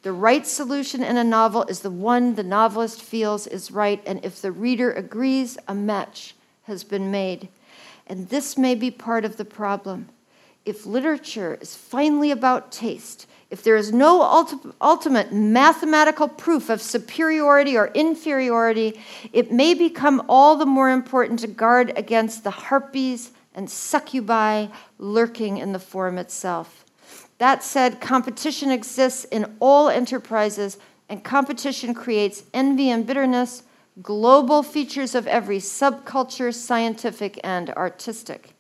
The 0.02 0.12
right 0.12 0.48
solution 0.48 1.04
in 1.04 1.16
a 1.16 1.24
novel 1.24 1.64
is 1.66 1.82
the 1.82 1.92
one 1.92 2.34
the 2.34 2.42
novelist 2.42 3.04
feels 3.04 3.46
is 3.46 3.70
right, 3.70 4.02
and 4.04 4.26
if 4.26 4.42
the 4.42 4.52
reader 4.52 4.92
agrees, 4.92 5.60
a 5.68 5.76
match 5.76 6.34
has 6.64 6.84
been 6.84 7.12
made. 7.12 7.50
And 8.08 8.30
this 8.30 8.58
may 8.58 8.74
be 8.74 8.90
part 8.90 9.24
of 9.24 9.38
the 9.38 9.46
problem. 9.46 10.10
If 10.66 10.88
literature 10.88 11.60
is 11.62 11.76
finally 11.76 12.32
about 12.32 12.72
taste, 12.72 13.28
if 13.54 13.62
there 13.62 13.76
is 13.76 13.94
no 13.94 14.22
ulti- 14.22 14.74
ultimate 14.82 15.32
mathematical 15.32 16.28
proof 16.28 16.72
of 16.72 16.82
superiority 16.82 17.78
or 17.78 17.92
inferiority, 17.94 19.00
it 19.32 19.52
may 19.52 19.76
become 19.76 20.24
all 20.28 20.56
the 20.56 20.66
more 20.66 20.90
important 20.90 21.38
to 21.38 21.46
guard 21.48 21.94
against 21.96 22.44
the 22.44 22.50
harpies 22.50 23.30
and 23.54 23.70
succubi 23.70 24.66
lurking 24.98 25.58
in 25.58 25.72
the 25.72 25.78
form 25.78 26.18
itself. 26.18 26.84
That 27.38 27.64
said, 27.64 28.02
competition 28.02 28.72
exists 28.72 29.24
in 29.26 29.56
all 29.60 29.88
enterprises, 29.88 30.80
and 31.08 31.24
competition 31.24 31.94
creates 31.94 32.42
envy 32.56 32.90
and 32.90 33.06
bitterness, 33.06 33.62
global 34.02 34.64
features 34.64 35.14
of 35.14 35.28
every 35.28 35.60
subculture, 35.60 36.52
scientific 36.52 37.40
and 37.44 37.70
artistic. 37.70 38.53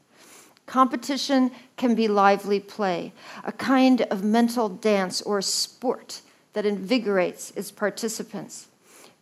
Competition 0.73 1.51
can 1.77 1.93
be 1.93 2.07
lively 2.07 2.59
play, 2.59 3.13
a 3.43 3.51
kind 3.51 4.01
of 4.09 4.23
mental 4.23 4.69
dance 4.69 5.21
or 5.21 5.39
sport 5.39 6.21
that 6.53 6.65
invigorates 6.65 7.51
its 7.51 7.69
participants. 7.69 8.69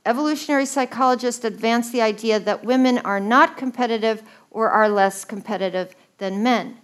Evolutionary 0.06 0.66
psychologists 0.66 1.43
advance 1.43 1.91
the 1.91 2.02
idea 2.02 2.39
that 2.39 2.64
women 2.64 2.99
are 2.99 3.20
not 3.20 3.58
competitive 3.58 4.24
or 4.49 4.70
are 4.70 4.88
less 4.88 5.26
competitive 5.26 5.93
than 6.20 6.41
men. 6.41 6.78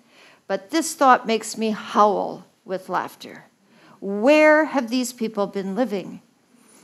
But 0.48 0.70
this 0.70 0.96
thought 0.96 1.26
makes 1.26 1.58
me 1.58 1.70
howl 1.70 2.46
with 2.66 2.90
laughter. 2.90 3.46
Where 4.02 4.66
have 4.66 4.90
these 4.90 5.14
people 5.14 5.48
been 5.48 5.76
living? 5.76 6.22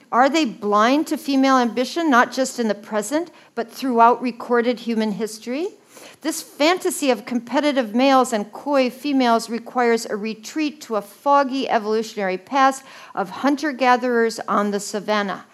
Are 0.10 0.30
they 0.30 0.46
blind 0.46 1.08
to 1.08 1.18
female 1.18 1.58
ambition, 1.58 2.10
not 2.10 2.32
just 2.32 2.60
in 2.60 2.70
the 2.70 2.76
present, 2.76 3.30
but 3.56 3.70
throughout 3.70 4.22
recorded 4.22 4.80
human 4.80 5.12
history? 5.12 5.68
This 6.22 6.42
fantasy 6.42 7.10
of 7.12 7.26
competitive 7.26 7.94
males 7.94 8.32
and 8.32 8.52
coy 8.52 8.90
females 8.90 9.50
requires 9.50 10.06
a 10.06 10.16
retreat 10.16 10.80
to 10.82 10.96
a 10.96 11.02
foggy 11.02 11.68
evolutionary 11.68 12.38
past 12.38 12.84
of 13.14 13.30
hunter 13.30 13.72
gatherers 13.74 14.40
on 14.48 14.72
the 14.72 14.80
savannah, 14.80 15.46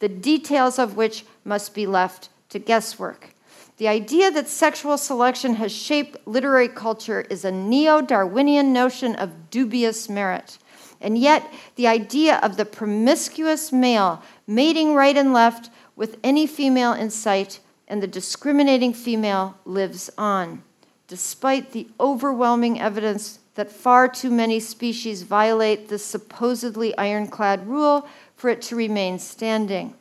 the 0.00 0.08
details 0.08 0.78
of 0.78 0.96
which 0.96 1.24
must 1.44 1.74
be 1.74 1.86
left 1.86 2.28
to 2.50 2.58
guesswork. 2.58 3.34
The 3.78 3.88
idea 3.88 4.30
that 4.32 4.48
sexual 4.48 4.98
selection 4.98 5.54
has 5.54 5.72
shaped 5.72 6.26
literary 6.26 6.68
culture 6.68 7.22
is 7.30 7.44
a 7.44 7.52
neo 7.52 8.00
Darwinian 8.00 8.72
notion 8.72 9.14
of 9.14 9.50
dubious 9.50 10.08
merit. 10.08 10.58
And 11.00 11.16
yet, 11.16 11.50
the 11.76 11.86
idea 11.86 12.38
of 12.42 12.56
the 12.56 12.64
promiscuous 12.64 13.72
male 13.72 14.20
mating 14.48 14.94
right 14.94 15.16
and 15.16 15.32
left 15.32 15.70
with 15.94 16.18
any 16.24 16.46
female 16.46 16.92
in 16.92 17.10
sight 17.10 17.60
and 17.88 18.02
the 18.02 18.06
discriminating 18.06 18.92
female 18.92 19.56
lives 19.64 20.10
on, 20.16 20.62
despite 21.08 21.72
the 21.72 21.88
overwhelming 21.98 22.78
evidence 22.78 23.40
that 23.54 23.72
far 23.72 24.06
too 24.06 24.30
many 24.30 24.60
species 24.60 25.22
violate 25.24 25.88
this 25.88 26.04
supposedly 26.04 26.96
ironclad 26.96 27.66
rule 27.66 28.06
for 28.36 28.50
it 28.50 28.62
to 28.62 28.76
remain 28.76 29.18
standing. 29.18 29.94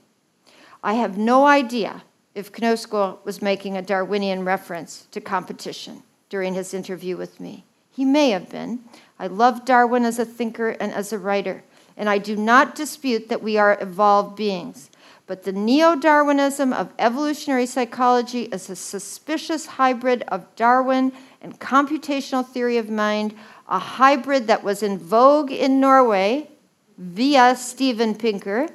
I 0.83 0.93
have 0.93 1.17
no 1.17 1.47
idea 1.47 2.03
if 2.35 2.51
Knausgård 2.51 3.25
was 3.25 3.41
making 3.41 3.75
a 3.75 3.81
Darwinian 3.81 4.45
reference 4.45 5.07
to 5.09 5.19
competition 5.19 6.03
during 6.29 6.53
his 6.53 6.73
interview 6.73 7.17
with 7.17 7.39
me. 7.39 7.63
He 7.89 8.05
may 8.05 8.29
have 8.29 8.49
been. 8.49 8.81
I 9.17 9.25
love 9.25 9.65
Darwin 9.65 10.05
as 10.05 10.19
a 10.19 10.25
thinker 10.25 10.69
and 10.69 10.91
as 10.91 11.11
a 11.11 11.17
writer, 11.17 11.63
and 11.95 12.07
I 12.07 12.19
do 12.19 12.35
not 12.35 12.75
dispute 12.75 13.27
that 13.29 13.41
we 13.41 13.57
are 13.57 13.75
evolved 13.81 14.35
beings. 14.35 14.91
But 15.27 15.43
the 15.43 15.51
neo 15.51 15.95
Darwinism 15.95 16.71
of 16.71 16.93
evolutionary 16.97 17.65
psychology 17.65 18.43
is 18.43 18.69
a 18.69 18.77
suspicious 18.77 19.65
hybrid 19.65 20.23
of 20.29 20.55
Darwin 20.55 21.11
and 21.41 21.59
computational 21.59 22.47
theory 22.47 22.77
of 22.77 22.89
mind, 22.89 23.35
a 23.67 23.77
hybrid 23.77 24.47
that 24.47 24.63
was 24.63 24.81
in 24.81 24.97
vogue 24.97 25.51
in 25.51 25.81
Norway 25.81 26.49
via 26.97 27.57
Steven 27.57 28.15
Pinker 28.15 28.67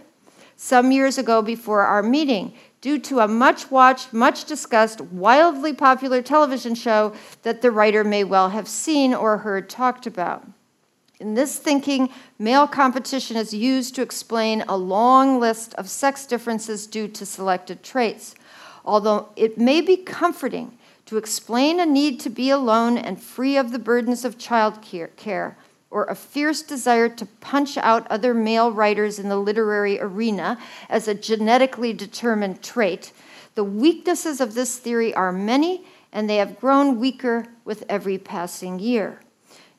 some 0.54 0.92
years 0.92 1.16
ago 1.16 1.40
before 1.40 1.80
our 1.80 2.02
meeting 2.02 2.52
due 2.82 2.98
to 2.98 3.20
a 3.20 3.28
much 3.28 3.70
watched, 3.70 4.12
much 4.12 4.44
discussed, 4.44 5.00
wildly 5.00 5.72
popular 5.72 6.20
television 6.20 6.74
show 6.74 7.14
that 7.42 7.62
the 7.62 7.70
writer 7.70 8.04
may 8.04 8.24
well 8.24 8.50
have 8.50 8.68
seen 8.68 9.14
or 9.14 9.38
heard 9.38 9.70
talked 9.70 10.06
about. 10.06 10.46
In 11.22 11.34
this 11.34 11.56
thinking, 11.56 12.10
male 12.36 12.66
competition 12.66 13.36
is 13.36 13.54
used 13.54 13.94
to 13.94 14.02
explain 14.02 14.62
a 14.62 14.76
long 14.76 15.38
list 15.38 15.72
of 15.74 15.88
sex 15.88 16.26
differences 16.26 16.84
due 16.88 17.06
to 17.06 17.24
selected 17.24 17.84
traits. 17.84 18.34
Although 18.84 19.28
it 19.36 19.56
may 19.56 19.80
be 19.80 19.96
comforting 19.96 20.76
to 21.06 21.18
explain 21.18 21.78
a 21.78 21.86
need 21.86 22.18
to 22.22 22.28
be 22.28 22.50
alone 22.50 22.98
and 22.98 23.22
free 23.22 23.56
of 23.56 23.70
the 23.70 23.78
burdens 23.78 24.24
of 24.24 24.36
child 24.36 24.82
care, 24.82 25.56
or 25.92 26.06
a 26.06 26.16
fierce 26.16 26.60
desire 26.60 27.08
to 27.08 27.26
punch 27.40 27.78
out 27.78 28.04
other 28.10 28.34
male 28.34 28.72
writers 28.72 29.20
in 29.20 29.28
the 29.28 29.36
literary 29.36 30.00
arena 30.00 30.58
as 30.88 31.06
a 31.06 31.14
genetically 31.14 31.92
determined 31.92 32.64
trait, 32.64 33.12
the 33.54 33.62
weaknesses 33.62 34.40
of 34.40 34.54
this 34.54 34.76
theory 34.76 35.14
are 35.14 35.30
many 35.30 35.84
and 36.10 36.28
they 36.28 36.38
have 36.38 36.58
grown 36.58 36.98
weaker 36.98 37.46
with 37.64 37.84
every 37.88 38.18
passing 38.18 38.80
year. 38.80 39.20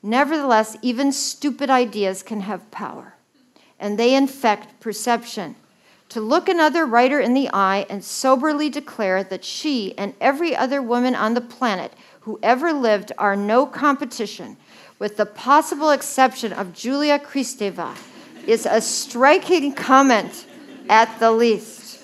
Nevertheless, 0.04 0.76
even 0.82 1.14
stupid 1.14 1.70
ideas 1.70 2.22
can 2.22 2.41
have 2.41 2.70
power, 2.70 3.16
and 3.80 3.97
they 3.97 4.14
infect 4.14 4.80
perception. 4.82 5.56
To 6.10 6.20
look 6.22 6.47
another 6.47 6.86
writer 6.86 7.20
in 7.20 7.34
the 7.34 7.49
eye 7.54 7.88
and 7.89 8.04
soberly 8.04 8.70
declare 8.70 9.24
that 9.24 9.45
she 9.45 9.97
and 9.97 10.14
every 10.22 10.56
other 10.56 10.82
woman 10.82 11.16
on 11.16 11.34
the 11.34 11.41
planet 11.41 11.93
who 12.22 12.38
ever 12.43 12.74
lived 12.74 13.12
are 13.18 13.36
no 13.36 13.66
competition 13.66 14.58
with 14.99 15.18
the 15.18 15.26
possible 15.26 15.89
exception 15.89 16.54
of 16.54 16.74
Julia 16.74 17.20
Kristeva, 17.20 17.95
is 18.47 18.66
a 18.66 18.80
striking 18.80 19.74
comment 19.74 20.45
at 20.89 21.20
the 21.20 21.32
least. 21.32 22.01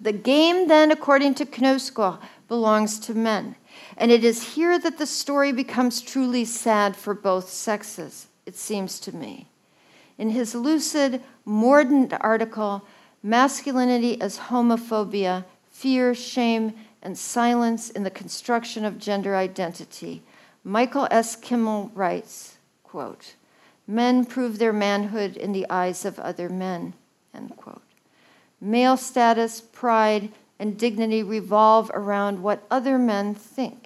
The 0.00 0.12
game, 0.12 0.68
then, 0.68 0.90
according 0.90 1.34
to 1.34 1.46
Knausgård, 1.46 2.18
belongs 2.48 2.98
to 3.00 3.14
men. 3.14 3.56
And 3.96 4.10
it 4.10 4.24
is 4.24 4.54
here 4.54 4.78
that 4.78 4.98
the 4.98 5.06
story 5.06 5.52
becomes 5.52 6.02
truly 6.02 6.44
sad 6.44 6.96
for 6.96 7.14
both 7.14 7.48
sexes, 7.48 8.26
it 8.44 8.56
seems 8.56 9.00
to 9.00 9.14
me. 9.14 9.48
In 10.18 10.30
his 10.30 10.54
lucid, 10.54 11.22
mordant 11.44 12.12
article, 12.20 12.84
Masculinity 13.22 14.20
as 14.20 14.38
Homophobia 14.38 15.44
Fear, 15.70 16.14
Shame, 16.14 16.72
and 17.02 17.18
Silence 17.18 17.90
in 17.90 18.02
the 18.02 18.10
Construction 18.10 18.84
of 18.84 18.98
Gender 18.98 19.36
Identity, 19.36 20.22
Michael 20.64 21.06
S. 21.10 21.36
Kimmel 21.36 21.90
writes, 21.94 22.56
quote, 22.82 23.34
Men 23.86 24.24
prove 24.24 24.58
their 24.58 24.72
manhood 24.72 25.36
in 25.36 25.52
the 25.52 25.66
eyes 25.68 26.04
of 26.04 26.18
other 26.18 26.48
men. 26.48 26.94
End 27.34 27.56
quote. 27.56 27.82
Male 28.60 28.96
status, 28.96 29.60
pride, 29.60 30.32
and 30.58 30.78
dignity 30.78 31.22
revolve 31.22 31.90
around 31.94 32.42
what 32.42 32.64
other 32.70 32.98
men 32.98 33.34
think. 33.34 33.85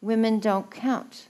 Women 0.00 0.38
don't 0.38 0.70
count. 0.70 1.28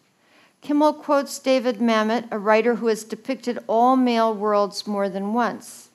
Kimmel 0.61 0.95
quotes 0.95 1.39
David 1.39 1.79
Mamet, 1.79 2.27
a 2.31 2.39
writer 2.39 2.77
who 2.77 2.89
has 2.89 3.05
depicted 3.05 3.59
all 3.67 3.97
male 3.97 4.35
worlds 4.35 4.87
more 4.87 5.09
than 5.09 5.33
once. 5.33 5.91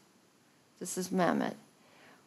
This 0.79 0.97
is 0.97 1.09
Mamet. 1.09 1.55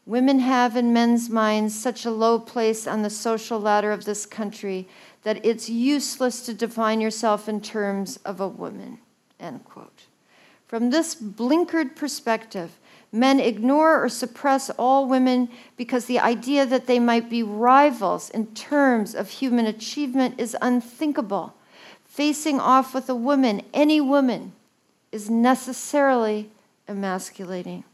Women 0.06 0.40
have 0.40 0.76
in 0.76 0.92
men's 0.92 1.30
minds 1.30 1.78
such 1.78 2.04
a 2.04 2.10
low 2.10 2.38
place 2.38 2.86
on 2.86 3.00
the 3.00 3.08
social 3.08 3.58
ladder 3.58 3.90
of 3.90 4.04
this 4.04 4.26
country 4.26 4.86
that 5.22 5.44
it's 5.44 5.70
useless 5.70 6.44
to 6.44 6.52
define 6.52 7.00
yourself 7.00 7.48
in 7.48 7.62
terms 7.62 8.18
of 8.18 8.40
a 8.40 8.48
woman. 8.48 8.98
End 9.40 9.64
quote. 9.64 10.02
From 10.66 10.90
this 10.90 11.14
blinkered 11.14 11.96
perspective, 11.96 12.78
men 13.14 13.38
ignore 13.38 14.02
or 14.02 14.08
suppress 14.08 14.70
all 14.70 15.06
women 15.06 15.48
because 15.76 16.06
the 16.06 16.18
idea 16.18 16.66
that 16.66 16.86
they 16.86 16.98
might 16.98 17.30
be 17.30 17.42
rivals 17.42 18.28
in 18.30 18.46
terms 18.54 19.14
of 19.14 19.30
human 19.30 19.66
achievement 19.66 20.34
is 20.36 20.56
unthinkable. 20.60 21.54
Facing 22.04 22.58
off 22.58 22.92
with 22.92 23.08
a 23.08 23.14
woman, 23.14 23.62
any 23.72 24.00
woman, 24.00 24.52
is 25.12 25.30
necessarily 25.30 26.50
emasculating. 26.88 27.84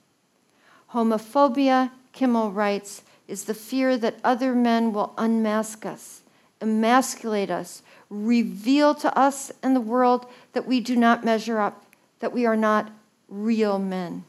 Homophobia 0.94 1.90
Kimmel 2.12 2.50
writes, 2.50 3.02
is 3.28 3.44
the 3.44 3.54
fear 3.54 3.96
that 3.98 4.18
other 4.24 4.54
men 4.54 4.92
will 4.92 5.12
unmask 5.18 5.84
us, 5.84 6.22
emasculate 6.60 7.50
us, 7.50 7.82
reveal 8.08 8.94
to 8.94 9.16
us 9.16 9.52
and 9.62 9.76
the 9.76 9.80
world 9.80 10.26
that 10.54 10.66
we 10.66 10.80
do 10.80 10.96
not 10.96 11.24
measure 11.24 11.60
up, 11.60 11.84
that 12.20 12.32
we 12.32 12.44
are 12.46 12.56
not 12.56 12.90
real 13.28 13.78
men. 13.78 14.24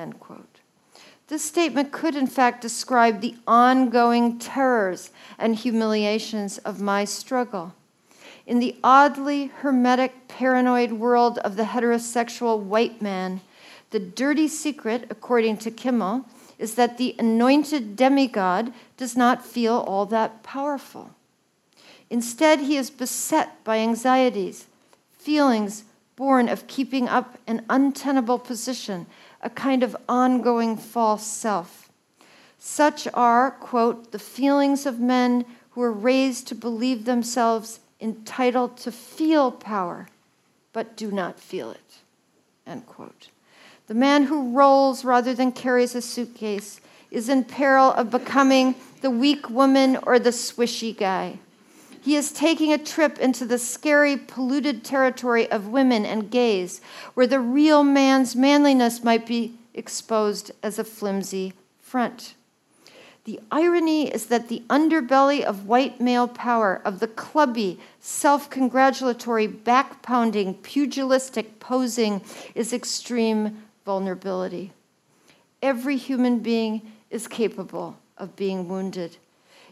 End 0.00 0.18
quote. 0.18 0.60
This 1.28 1.44
statement 1.44 1.92
could, 1.92 2.16
in 2.16 2.26
fact, 2.26 2.62
describe 2.62 3.20
the 3.20 3.36
ongoing 3.46 4.38
terrors 4.38 5.10
and 5.38 5.54
humiliations 5.54 6.56
of 6.58 6.80
my 6.80 7.04
struggle. 7.04 7.74
In 8.46 8.60
the 8.60 8.76
oddly 8.82 9.48
hermetic, 9.58 10.26
paranoid 10.26 10.92
world 10.92 11.36
of 11.38 11.56
the 11.56 11.64
heterosexual 11.64 12.58
white 12.58 13.02
man, 13.02 13.42
the 13.90 14.00
dirty 14.00 14.48
secret, 14.48 15.06
according 15.10 15.58
to 15.58 15.70
Kimmel, 15.70 16.24
is 16.58 16.76
that 16.76 16.96
the 16.96 17.14
anointed 17.18 17.94
demigod 17.94 18.72
does 18.96 19.18
not 19.18 19.44
feel 19.44 19.84
all 19.86 20.06
that 20.06 20.42
powerful. 20.42 21.10
Instead, 22.08 22.60
he 22.60 22.76
is 22.78 22.88
beset 22.90 23.62
by 23.64 23.78
anxieties, 23.78 24.66
feelings 25.12 25.84
born 26.16 26.48
of 26.48 26.66
keeping 26.66 27.08
up 27.08 27.38
an 27.46 27.64
untenable 27.70 28.38
position, 28.38 29.06
a 29.42 29.50
kind 29.50 29.82
of 29.82 29.96
ongoing 30.08 30.76
false 30.76 31.26
self. 31.26 31.90
Such 32.58 33.08
are, 33.14 33.52
quote, 33.52 34.12
the 34.12 34.18
feelings 34.18 34.84
of 34.86 35.00
men 35.00 35.44
who 35.70 35.82
are 35.82 35.92
raised 35.92 36.46
to 36.48 36.54
believe 36.54 37.04
themselves 37.04 37.80
entitled 38.00 38.76
to 38.78 38.92
feel 38.92 39.50
power, 39.50 40.08
but 40.72 40.96
do 40.96 41.10
not 41.10 41.40
feel 41.40 41.70
it, 41.70 41.98
end 42.66 42.86
quote. 42.86 43.28
The 43.86 43.94
man 43.94 44.24
who 44.24 44.52
rolls 44.52 45.04
rather 45.04 45.34
than 45.34 45.52
carries 45.52 45.94
a 45.94 46.02
suitcase 46.02 46.80
is 47.10 47.28
in 47.28 47.44
peril 47.44 47.92
of 47.92 48.10
becoming 48.10 48.74
the 49.00 49.10
weak 49.10 49.50
woman 49.50 49.96
or 50.02 50.18
the 50.18 50.30
swishy 50.30 50.96
guy. 50.96 51.38
He 52.02 52.16
is 52.16 52.32
taking 52.32 52.72
a 52.72 52.78
trip 52.78 53.18
into 53.18 53.44
the 53.44 53.58
scary, 53.58 54.16
polluted 54.16 54.84
territory 54.84 55.50
of 55.50 55.68
women 55.68 56.06
and 56.06 56.30
gays, 56.30 56.80
where 57.14 57.26
the 57.26 57.40
real 57.40 57.82
man's 57.82 58.34
manliness 58.34 59.04
might 59.04 59.26
be 59.26 59.54
exposed 59.74 60.50
as 60.62 60.78
a 60.78 60.84
flimsy 60.84 61.52
front. 61.78 62.34
The 63.24 63.38
irony 63.52 64.08
is 64.12 64.26
that 64.26 64.48
the 64.48 64.62
underbelly 64.70 65.42
of 65.42 65.66
white 65.66 66.00
male 66.00 66.26
power, 66.26 66.80
of 66.84 67.00
the 67.00 67.06
clubby, 67.06 67.78
self 68.00 68.48
congratulatory, 68.48 69.46
back 69.46 70.00
pounding, 70.02 70.54
pugilistic 70.54 71.60
posing, 71.60 72.22
is 72.54 72.72
extreme 72.72 73.62
vulnerability. 73.84 74.72
Every 75.62 75.98
human 75.98 76.38
being 76.38 76.92
is 77.10 77.28
capable 77.28 77.98
of 78.16 78.36
being 78.36 78.68
wounded. 78.68 79.18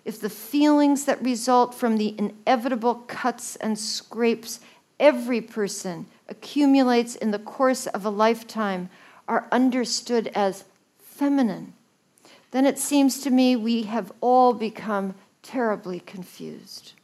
If 0.09 0.20
the 0.20 0.30
feelings 0.30 1.04
that 1.04 1.22
result 1.22 1.74
from 1.74 1.98
the 1.98 2.14
inevitable 2.16 2.94
cuts 3.09 3.56
and 3.56 3.78
scrapes 3.78 4.59
every 4.98 5.42
person 5.42 6.06
accumulates 6.30 7.14
in 7.14 7.30
the 7.30 7.38
course 7.38 7.86
of 7.86 8.06
a 8.06 8.09
lifetime 8.09 8.88
are 9.28 9.46
understood 9.52 10.28
as 10.34 10.64
feminine, 10.98 11.74
then 12.52 12.64
it 12.64 12.78
seems 12.78 13.20
to 13.20 13.28
me 13.28 13.54
we 13.54 13.82
have 13.82 14.11
all 14.22 14.54
become 14.54 15.14
terribly 15.42 16.00
confused. 16.00 16.94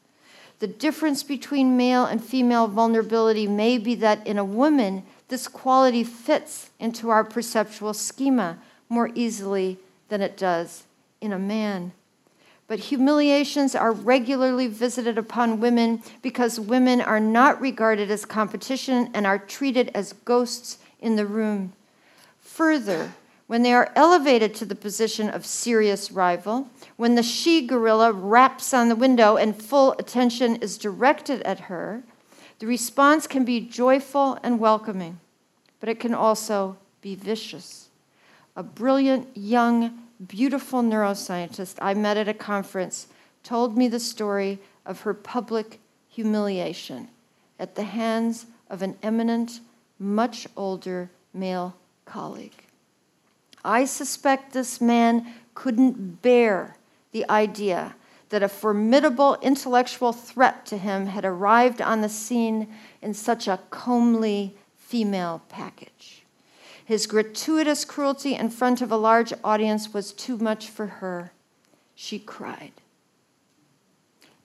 The 0.61 0.66
difference 0.66 1.22
between 1.22 1.76
male 1.76 2.07
and 2.07 2.24
female 2.24 2.68
vulnerability 2.68 3.46
may 3.46 3.76
be 3.76 3.94
that 3.96 4.26
in 4.26 4.38
a 4.38 4.46
woman, 4.46 5.02
this 5.28 5.46
quality 5.46 6.05
fits 6.05 6.70
into 6.80 7.11
our 7.11 7.22
perceptual 7.22 7.92
schema 7.92 8.57
more 8.88 9.11
easily 9.14 9.76
than 10.09 10.22
it 10.22 10.38
does 10.38 10.84
in 11.20 11.34
a 11.34 11.38
man. 11.38 11.92
But 12.66 12.78
humiliations 12.78 13.74
are 13.74 13.92
regularly 13.92 14.68
visited 14.68 15.18
upon 15.18 15.60
women 15.60 16.02
because 16.22 16.58
women 16.58 17.00
are 17.00 17.20
not 17.20 17.60
regarded 17.60 18.10
as 18.10 18.24
competition 18.24 19.10
and 19.12 19.26
are 19.26 19.38
treated 19.38 19.90
as 19.94 20.14
ghosts 20.24 20.78
in 20.98 21.16
the 21.16 21.26
room. 21.26 21.74
Further, 22.40 23.12
when 23.46 23.62
they 23.62 23.74
are 23.74 23.92
elevated 23.94 24.54
to 24.54 24.64
the 24.64 24.74
position 24.74 25.28
of 25.28 25.44
serious 25.44 26.10
rival, 26.10 26.70
when 26.96 27.14
the 27.14 27.22
she 27.22 27.66
gorilla 27.66 28.10
raps 28.10 28.72
on 28.72 28.88
the 28.88 28.96
window 28.96 29.36
and 29.36 29.60
full 29.60 29.92
attention 29.98 30.56
is 30.56 30.78
directed 30.78 31.42
at 31.42 31.60
her, 31.60 32.02
the 32.58 32.66
response 32.66 33.26
can 33.26 33.44
be 33.44 33.60
joyful 33.60 34.38
and 34.42 34.58
welcoming, 34.58 35.20
but 35.80 35.90
it 35.90 36.00
can 36.00 36.14
also 36.14 36.78
be 37.02 37.14
vicious. 37.14 37.88
A 38.56 38.62
brilliant, 38.62 39.28
young, 39.36 40.03
beautiful 40.26 40.82
neuroscientist 40.82 41.76
I 41.80 41.94
met 41.94 42.16
at 42.16 42.28
a 42.28 42.34
conference 42.34 43.08
told 43.42 43.76
me 43.76 43.88
the 43.88 44.00
story 44.00 44.58
of 44.86 45.02
her 45.02 45.14
public 45.14 45.80
humiliation 46.08 47.08
at 47.58 47.74
the 47.74 47.84
hands 47.84 48.46
of 48.70 48.82
an 48.82 48.96
eminent, 49.02 49.60
much 49.98 50.46
older 50.56 51.10
male 51.32 51.76
colleague. 52.04 52.64
I 53.64 53.84
suspect 53.84 54.52
this 54.52 54.80
man 54.80 55.26
couldn't 55.54 56.22
bear 56.22 56.76
the 57.12 57.28
idea 57.30 57.94
that 58.28 58.42
a 58.42 58.48
formidable 58.48 59.38
intellectual 59.42 60.12
threat 60.12 60.66
to 60.66 60.76
him 60.76 61.06
had 61.06 61.24
arrived 61.24 61.80
on 61.80 62.00
the 62.00 62.08
scene 62.08 62.68
in 63.00 63.14
such 63.14 63.46
a 63.46 63.60
comely 63.70 64.56
female 64.76 65.42
package. 65.48 66.24
His 66.85 67.07
gratuitous 67.07 67.85
cruelty 67.85 68.35
in 68.35 68.51
front 68.51 68.82
of 68.82 68.93
a 68.93 68.97
large 68.97 69.32
audience 69.43 69.95
was 69.95 70.12
too 70.12 70.37
much 70.37 70.68
for 70.68 70.87
her. 70.87 71.32
She 71.95 72.18
cried. 72.18 72.72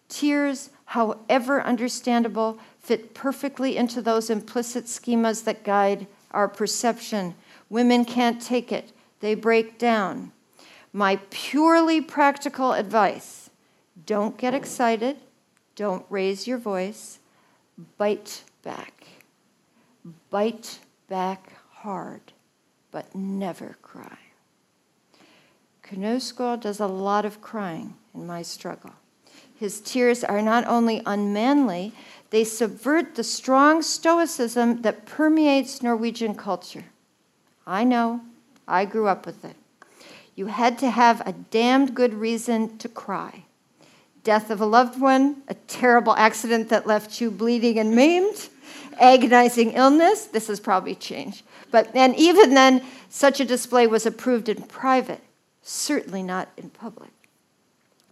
Tears, 0.08 0.70
however 0.86 1.62
understandable, 1.62 2.58
fit 2.80 3.14
perfectly 3.14 3.76
into 3.76 4.02
those 4.02 4.30
implicit 4.30 4.86
schemas 4.86 5.44
that 5.44 5.64
guide 5.64 6.08
our 6.32 6.48
perception. 6.48 7.36
Women 7.70 8.06
can't 8.06 8.42
take 8.42 8.72
it, 8.72 8.94
they 9.20 9.36
break 9.36 9.78
down. 9.78 10.32
My 10.94 11.20
purely 11.30 12.02
practical 12.02 12.74
advice 12.74 13.50
don't 14.06 14.38
get 14.38 14.54
excited, 14.54 15.18
don't 15.76 16.06
raise 16.10 16.48
your 16.48 16.58
voice, 16.58 17.20
bite 17.98 18.44
back. 18.64 19.04
Bite 20.32 20.80
back 21.08 21.59
hard, 21.82 22.34
but 22.92 23.16
never 23.16 23.78
cry. 23.82 24.18
Knausgård 25.84 26.62
does 26.62 26.80
a 26.80 26.88
lot 26.88 27.26
of 27.26 27.42
crying 27.42 27.96
in 28.14 28.28
my 28.28 28.42
struggle. 28.42 28.92
His 29.56 29.82
tears 29.82 30.24
are 30.24 30.42
not 30.42 30.66
only 30.68 31.02
unmanly, 31.06 31.94
they 32.30 32.44
subvert 32.44 33.16
the 33.16 33.24
strong 33.24 33.82
stoicism 33.82 34.84
that 34.84 35.06
permeates 35.06 35.82
Norwegian 35.82 36.36
culture. 36.36 36.86
I 37.66 37.84
know, 37.84 38.22
I 38.68 38.86
grew 38.86 39.08
up 39.08 39.26
with 39.26 39.44
it. 39.44 39.56
You 40.36 40.46
had 40.48 40.78
to 40.80 40.90
have 40.90 41.22
a 41.28 41.34
damned 41.34 41.96
good 41.96 42.14
reason 42.14 42.78
to 42.78 42.88
cry. 42.88 43.46
Death 44.24 44.52
of 44.52 44.62
a 44.62 44.66
loved 44.66 45.02
one, 45.02 45.44
a 45.48 45.54
terrible 45.54 46.14
accident 46.16 46.70
that 46.70 46.86
left 46.86 47.20
you 47.20 47.32
bleeding 47.32 47.80
and 47.80 47.96
maimed, 47.96 48.50
agonizing 49.00 49.72
illness, 49.72 50.26
this 50.26 50.48
has 50.48 50.60
probably 50.60 50.96
changed. 50.96 51.44
But 51.72 51.96
and 51.96 52.16
even 52.16 52.54
then, 52.54 52.84
such 53.10 53.40
a 53.40 53.46
display 53.46 53.88
was 53.88 54.06
approved 54.06 54.50
in 54.50 54.64
private, 54.64 55.22
certainly 55.62 56.24
not 56.24 56.50
in 56.58 56.70
public. 56.70 57.12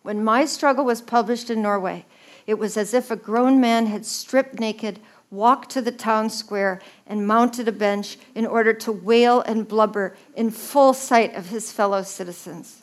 When 0.03 0.23
my 0.23 0.45
struggle 0.45 0.85
was 0.85 1.01
published 1.01 1.49
in 1.49 1.61
Norway, 1.61 2.05
it 2.45 2.57
was 2.57 2.77
as 2.77 2.93
if 2.93 3.11
a 3.11 3.15
grown 3.15 3.59
man 3.59 3.87
had 3.87 4.05
stripped 4.05 4.59
naked, 4.59 4.99
walked 5.29 5.69
to 5.71 5.81
the 5.81 5.91
town 5.91 6.29
square 6.29 6.81
and 7.05 7.27
mounted 7.27 7.67
a 7.67 7.73
bench 7.73 8.17
in 8.33 8.45
order 8.45 8.73
to 8.73 8.91
wail 8.91 9.41
and 9.41 9.67
blubber 9.67 10.15
in 10.35 10.49
full 10.49 10.93
sight 10.93 11.35
of 11.35 11.49
his 11.49 11.71
fellow 11.71 12.03
citizens. 12.03 12.81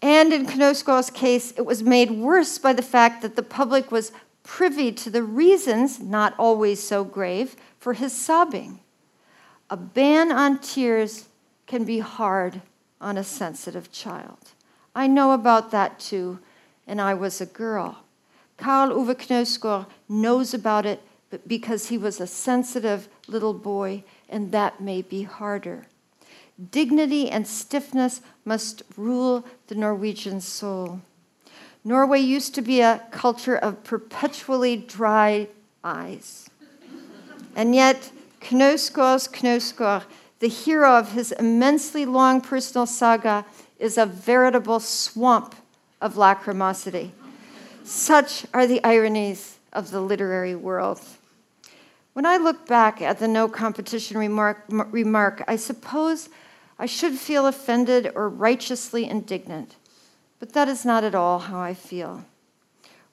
And 0.00 0.32
in 0.32 0.46
Knausgård's 0.46 1.10
case, 1.10 1.52
it 1.58 1.66
was 1.66 1.82
made 1.82 2.10
worse 2.10 2.56
by 2.56 2.72
the 2.72 2.82
fact 2.82 3.20
that 3.20 3.36
the 3.36 3.42
public 3.42 3.92
was 3.92 4.12
privy 4.42 4.90
to 4.92 5.10
the 5.10 5.22
reasons, 5.22 6.00
not 6.00 6.34
always 6.38 6.82
so 6.82 7.04
grave, 7.04 7.56
for 7.78 7.92
his 7.92 8.14
sobbing. 8.14 8.80
A 9.70 9.76
ban 9.76 10.32
on 10.32 10.58
tears 10.58 11.28
can 11.66 11.84
be 11.84 12.00
hard 12.00 12.60
on 13.00 13.16
a 13.16 13.24
sensitive 13.24 13.92
child. 13.92 14.50
I 14.94 15.06
know 15.06 15.30
about 15.30 15.70
that 15.70 16.00
too, 16.00 16.40
and 16.86 17.00
I 17.00 17.14
was 17.14 17.40
a 17.40 17.46
girl. 17.46 18.02
Karl 18.56 18.92
Ove 18.92 19.16
Knausgård 19.16 19.86
knows 20.08 20.52
about 20.52 20.84
it 20.86 21.00
because 21.46 21.88
he 21.88 21.96
was 21.96 22.20
a 22.20 22.26
sensitive 22.26 23.08
little 23.28 23.54
boy, 23.54 24.02
and 24.28 24.50
that 24.50 24.80
may 24.80 25.02
be 25.02 25.22
harder. 25.22 25.86
Dignity 26.72 27.30
and 27.30 27.46
stiffness 27.46 28.20
must 28.44 28.82
rule 28.96 29.44
the 29.68 29.76
Norwegian 29.76 30.40
soul. 30.40 31.00
Norway 31.84 32.18
used 32.18 32.54
to 32.56 32.60
be 32.60 32.80
a 32.80 33.06
culture 33.12 33.56
of 33.56 33.84
perpetually 33.84 34.76
dry 34.76 35.48
eyes. 35.84 36.50
And 37.54 37.74
yet, 37.74 38.10
Knausgård's 38.40 39.28
Knausgård, 39.28 40.04
the 40.40 40.48
hero 40.48 40.96
of 40.96 41.12
his 41.12 41.32
immensely 41.32 42.04
long 42.04 42.40
personal 42.40 42.86
saga, 42.86 43.44
is 43.78 43.96
a 43.96 44.06
veritable 44.06 44.80
swamp 44.80 45.54
of 46.00 46.14
lacrimosity. 46.14 47.10
Such 47.84 48.46
are 48.52 48.66
the 48.66 48.82
ironies 48.84 49.58
of 49.72 49.90
the 49.90 50.00
literary 50.00 50.54
world. 50.54 51.00
When 52.12 52.26
I 52.26 52.38
look 52.38 52.66
back 52.66 53.00
at 53.00 53.18
the 53.18 53.28
no 53.28 53.48
competition 53.48 54.18
remark, 54.18 54.64
remark, 54.68 55.42
I 55.46 55.56
suppose 55.56 56.28
I 56.78 56.86
should 56.86 57.18
feel 57.18 57.46
offended 57.46 58.10
or 58.14 58.28
righteously 58.28 59.08
indignant, 59.08 59.76
but 60.38 60.52
that 60.54 60.68
is 60.68 60.84
not 60.84 61.04
at 61.04 61.14
all 61.14 61.38
how 61.38 61.60
I 61.60 61.74
feel. 61.74 62.24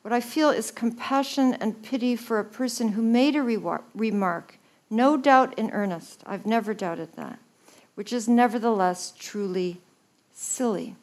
What 0.01 0.13
I 0.13 0.21
feel 0.21 0.49
is 0.49 0.71
compassion 0.71 1.53
and 1.55 1.83
pity 1.83 2.15
for 2.15 2.39
a 2.39 2.45
person 2.45 2.89
who 2.89 3.01
made 3.01 3.35
a 3.35 3.43
remark, 3.43 4.57
no 4.89 5.17
doubt 5.17 5.57
in 5.57 5.71
earnest, 5.71 6.23
I've 6.25 6.45
never 6.45 6.73
doubted 6.73 7.13
that, 7.13 7.39
which 7.95 8.13
is 8.13 8.27
nevertheless 8.27 9.13
truly 9.17 9.81
silly. 10.33 10.95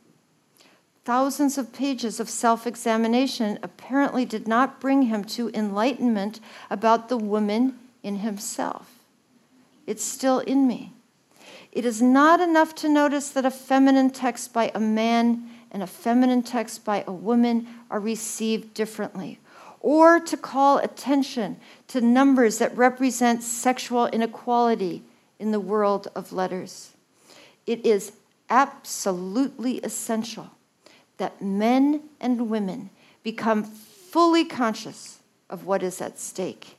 Thousands 1.04 1.58
of 1.58 1.72
pages 1.72 2.18
of 2.18 2.30
self 2.30 2.66
examination 2.66 3.58
apparently 3.62 4.24
did 4.24 4.48
not 4.48 4.80
bring 4.80 5.02
him 5.02 5.24
to 5.24 5.50
enlightenment 5.52 6.40
about 6.70 7.08
the 7.08 7.18
woman 7.18 7.78
in 8.02 8.16
himself. 8.16 8.90
It's 9.86 10.04
still 10.04 10.38
in 10.38 10.66
me. 10.66 10.92
It 11.72 11.84
is 11.84 12.00
not 12.00 12.40
enough 12.40 12.74
to 12.76 12.88
notice 12.88 13.28
that 13.30 13.44
a 13.44 13.50
feminine 13.50 14.10
text 14.10 14.52
by 14.52 14.70
a 14.74 14.80
man 14.80 15.50
and 15.70 15.82
a 15.82 15.88
feminine 15.88 16.42
text 16.42 16.84
by 16.84 17.04
a 17.06 17.12
woman 17.12 17.66
are 17.90 18.00
received 18.00 18.72
differently, 18.72 19.40
or 19.84 20.18
to 20.18 20.34
call 20.34 20.78
attention 20.78 21.58
to 21.86 22.00
numbers 22.00 22.56
that 22.56 22.74
represent 22.74 23.42
sexual 23.42 24.06
inequality 24.06 25.02
in 25.38 25.50
the 25.52 25.60
world 25.60 26.08
of 26.14 26.32
letters. 26.32 26.92
It 27.66 27.84
is 27.84 28.12
absolutely 28.48 29.78
essential 29.80 30.52
that 31.18 31.42
men 31.42 32.00
and 32.18 32.48
women 32.48 32.88
become 33.22 33.62
fully 33.62 34.46
conscious 34.46 35.18
of 35.50 35.66
what 35.66 35.82
is 35.82 36.00
at 36.00 36.18
stake 36.18 36.78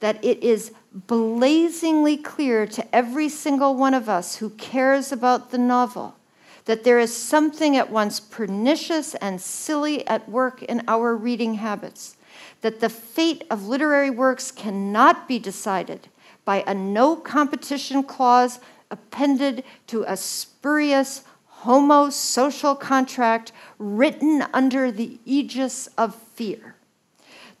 that 0.00 0.22
it 0.24 0.42
is 0.42 0.72
blazingly 0.92 2.16
clear 2.16 2.66
to 2.66 2.94
every 2.94 3.28
single 3.28 3.76
one 3.76 3.94
of 3.94 4.08
us 4.08 4.36
who 4.36 4.50
cares 4.50 5.12
about 5.12 5.50
the 5.50 5.58
novel 5.58 6.16
that 6.64 6.84
there 6.84 6.98
is 6.98 7.14
something 7.14 7.76
at 7.76 7.90
once 7.90 8.20
pernicious 8.20 9.14
and 9.16 9.40
silly 9.40 10.06
at 10.06 10.28
work 10.28 10.62
in 10.62 10.82
our 10.86 11.16
reading 11.16 11.54
habits, 11.54 12.16
that 12.60 12.80
the 12.80 12.88
fate 12.88 13.44
of 13.50 13.66
literary 13.66 14.10
works 14.10 14.50
cannot 14.50 15.26
be 15.26 15.38
decided 15.38 16.08
by 16.44 16.64
a 16.66 16.74
no 16.74 17.16
competition 17.16 18.02
clause 18.02 18.60
appended 18.90 19.64
to 19.86 20.04
a 20.06 20.16
spurious 20.16 21.22
homo-social 21.46 22.74
contract 22.74 23.52
written 23.78 24.44
under 24.52 24.90
the 24.90 25.18
aegis 25.24 25.86
of 25.98 26.14
fear 26.14 26.74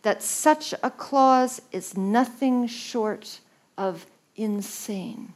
that 0.02 0.22
such 0.22 0.72
a 0.82 0.90
clause 0.90 1.60
is 1.72 1.96
nothing 1.96 2.66
short 2.66 3.40
of 3.76 4.06
insane. 4.36 5.34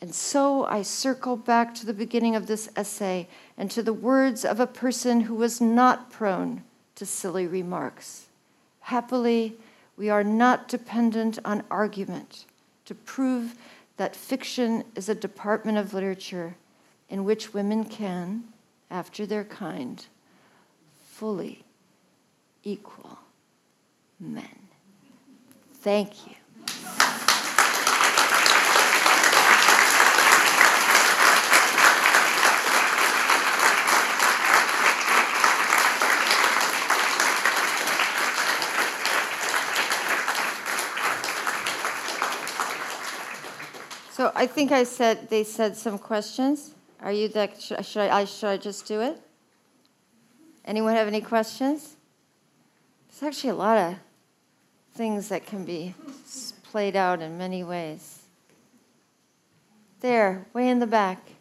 And 0.00 0.14
so 0.14 0.66
I 0.66 0.82
circle 0.82 1.36
back 1.36 1.74
to 1.76 1.86
the 1.86 1.94
beginning 1.94 2.36
of 2.36 2.46
this 2.46 2.68
essay 2.76 3.28
and 3.56 3.70
to 3.70 3.82
the 3.82 3.94
words 3.94 4.44
of 4.44 4.60
a 4.60 4.66
person 4.66 5.22
who 5.22 5.34
was 5.34 5.60
not 5.60 6.10
prone 6.10 6.62
to 6.96 7.06
silly 7.06 7.46
remarks. 7.46 8.26
Happily, 8.80 9.56
we 9.96 10.10
are 10.10 10.24
not 10.24 10.68
dependent 10.68 11.38
on 11.44 11.62
argument 11.70 12.44
to 12.84 12.94
prove 12.94 13.54
that 13.96 14.14
fiction 14.14 14.84
is 14.94 15.08
a 15.08 15.14
department 15.14 15.78
of 15.78 15.94
literature 15.94 16.56
in 17.08 17.24
which 17.24 17.54
women 17.54 17.84
can, 17.84 18.44
after 18.90 19.24
their 19.24 19.44
kind, 19.44 20.06
fully 21.06 21.64
equal 22.62 23.18
men. 24.20 24.58
Thank 25.74 26.26
you. 26.26 26.34
So 44.16 44.32
I 44.34 44.46
think 44.46 44.72
I 44.72 44.84
said 44.84 45.28
they 45.28 45.44
said 45.44 45.76
some 45.76 45.98
questions. 45.98 46.72
Are 47.02 47.12
you 47.12 47.28
that 47.28 47.60
should, 47.60 47.84
should 47.84 48.08
I 48.08 48.24
should 48.24 48.48
I 48.48 48.56
just 48.56 48.86
do 48.86 49.02
it? 49.02 49.20
Anyone 50.64 50.94
have 50.94 51.06
any 51.06 51.20
questions? 51.20 51.96
There's 53.10 53.28
actually 53.28 53.50
a 53.50 53.56
lot 53.56 53.76
of 53.76 53.96
things 54.94 55.28
that 55.28 55.44
can 55.44 55.66
be 55.66 55.94
played 56.62 56.96
out 56.96 57.20
in 57.20 57.36
many 57.36 57.62
ways. 57.62 58.22
There, 60.00 60.46
way 60.54 60.70
in 60.70 60.78
the 60.78 60.86
back. 60.86 61.32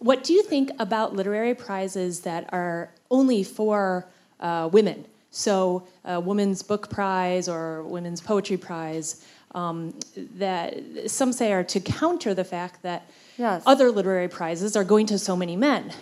What 0.00 0.24
do 0.24 0.32
you 0.32 0.42
think 0.42 0.72
about 0.80 1.14
literary 1.14 1.54
prizes 1.54 2.22
that 2.22 2.52
are 2.52 2.90
only 3.12 3.44
for 3.44 4.08
uh, 4.40 4.70
women? 4.72 5.04
So, 5.30 5.86
a 6.04 6.20
Women's 6.20 6.62
Book 6.62 6.90
Prize 6.90 7.48
or 7.48 7.82
Women's 7.82 8.20
Poetry 8.20 8.56
Prize, 8.56 9.24
um, 9.54 9.98
that 10.36 11.10
some 11.10 11.32
say 11.32 11.52
are 11.52 11.64
to 11.64 11.80
counter 11.80 12.34
the 12.34 12.44
fact 12.44 12.82
that 12.82 13.08
yes. 13.38 13.62
other 13.66 13.90
literary 13.90 14.28
prizes 14.28 14.76
are 14.76 14.84
going 14.84 15.06
to 15.06 15.18
so 15.18 15.36
many 15.36 15.56
men. 15.56 15.92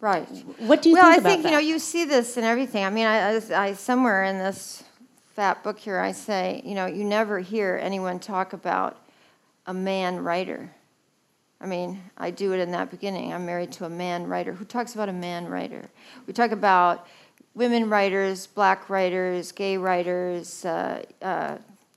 Right. 0.00 0.26
What 0.58 0.82
do 0.82 0.90
you 0.90 0.96
think 0.96 0.98
about 0.98 1.02
that? 1.02 1.02
well, 1.02 1.06
think 1.06 1.06
I 1.06 1.16
about 1.16 1.22
think 1.22 1.42
that? 1.44 1.48
you 1.48 1.54
know 1.54 1.60
you 1.60 1.78
see 1.78 2.04
this 2.04 2.36
in 2.36 2.44
everything. 2.44 2.84
I 2.84 2.90
mean, 2.90 3.06
I, 3.06 3.40
I, 3.54 3.72
somewhere 3.72 4.24
in 4.24 4.38
this 4.38 4.84
fat 5.34 5.62
book 5.62 5.78
here, 5.78 5.98
I 5.98 6.12
say, 6.12 6.62
you 6.64 6.74
know, 6.74 6.86
you 6.86 7.04
never 7.04 7.40
hear 7.40 7.78
anyone 7.82 8.18
talk 8.18 8.52
about 8.52 8.98
a 9.66 9.74
man 9.74 10.22
writer. 10.22 10.70
I 11.60 11.66
mean, 11.66 12.02
I 12.18 12.30
do 12.30 12.52
it 12.52 12.60
in 12.60 12.72
that 12.72 12.90
beginning. 12.90 13.32
I'm 13.32 13.46
married 13.46 13.72
to 13.72 13.86
a 13.86 13.88
man 13.88 14.26
writer. 14.26 14.52
Who 14.52 14.64
talks 14.64 14.94
about 14.94 15.08
a 15.08 15.12
man 15.12 15.46
writer? 15.48 15.88
We 16.26 16.34
talk 16.34 16.50
about 16.50 17.06
women 17.54 17.88
writers, 17.88 18.46
black 18.46 18.90
writers, 18.90 19.52
gay 19.52 19.78
writers, 19.78 20.64
uh, 20.66 21.02
uh, 21.22 21.56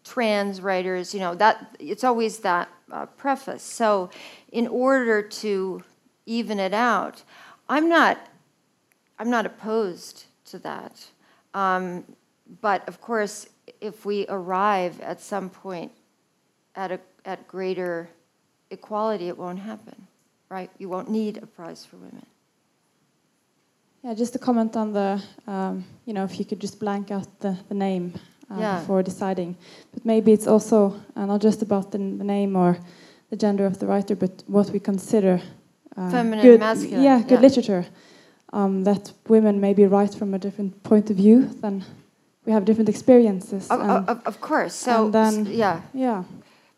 trans 0.10 0.62
writers. 0.62 1.14
You 1.14 1.20
know, 1.20 1.36
that 1.36 1.76
it's 1.80 2.04
always 2.04 2.40
that 2.40 2.70
uh, 2.92 3.06
preface. 3.06 3.64
So, 3.64 4.10
in 4.52 4.68
order 4.68 5.22
to 5.22 5.84
even 6.26 6.60
it 6.60 6.74
out, 6.74 7.24
I'm 7.68 7.88
not, 7.90 8.18
I'm 9.18 9.30
not 9.30 9.46
opposed 9.46 10.26
to 10.46 10.60
that. 10.60 11.06
Um, 11.54 12.04
but 12.62 12.88
of 12.88 13.00
course, 13.02 13.48
if 13.82 14.06
we 14.06 14.26
arrive 14.28 15.00
at 15.02 15.22
some 15.22 15.50
point 15.50 15.92
at, 16.76 16.92
a, 16.92 17.00
at 17.26 17.48
greater 17.48 18.10
equality, 18.72 19.28
it 19.28 19.38
won't 19.38 19.60
happen, 19.60 20.08
right? 20.50 20.70
You 20.78 20.90
won't 20.90 21.10
need 21.10 21.38
a 21.38 21.46
prize 21.46 21.86
for 21.86 21.98
women. 21.98 22.26
Yeah, 24.04 24.14
just 24.14 24.36
a 24.36 24.40
comment 24.40 24.78
on 24.78 24.94
the, 24.94 25.22
um, 25.46 25.84
you 26.06 26.14
know, 26.14 26.24
if 26.24 26.40
you 26.40 26.46
could 26.46 26.60
just 26.60 26.80
blank 26.80 27.12
out 27.12 27.28
the, 27.40 27.58
the 27.68 27.76
name 27.76 28.14
uh, 28.52 28.60
yeah. 28.60 28.80
before 28.80 29.04
deciding. 29.04 29.56
But 29.94 30.06
maybe 30.06 30.32
it's 30.32 30.48
also 30.48 30.96
uh, 31.16 31.26
not 31.26 31.42
just 31.42 31.62
about 31.62 31.92
the, 31.92 31.98
the, 31.98 32.24
name 32.24 32.56
or 32.56 32.78
the 33.30 33.36
gender 33.36 33.66
of 33.66 33.80
the 33.80 33.86
writer, 33.86 34.16
but 34.16 34.44
what 34.48 34.70
we 34.70 34.80
consider 34.80 35.42
uh, 35.98 36.10
feminine, 36.10 36.46
good, 36.46 36.60
masculine. 36.60 37.04
Yeah, 37.04 37.20
good 37.22 37.32
yeah. 37.32 37.40
literature. 37.40 37.86
Um, 38.52 38.84
that 38.84 39.14
women 39.28 39.62
maybe 39.62 39.86
write 39.86 40.16
from 40.16 40.34
a 40.34 40.40
different 40.40 40.82
point 40.82 41.12
of 41.12 41.18
view 41.18 41.46
than 41.62 41.86
we 42.46 42.52
have 42.52 42.66
different 42.66 42.90
experiences. 42.90 43.70
Of, 43.70 43.80
and- 43.80 44.10
of, 44.10 44.22
of 44.26 44.42
course. 44.42 44.74
So, 44.74 45.10
then- 45.10 45.46
yeah. 45.46 45.82
yeah. 45.94 46.24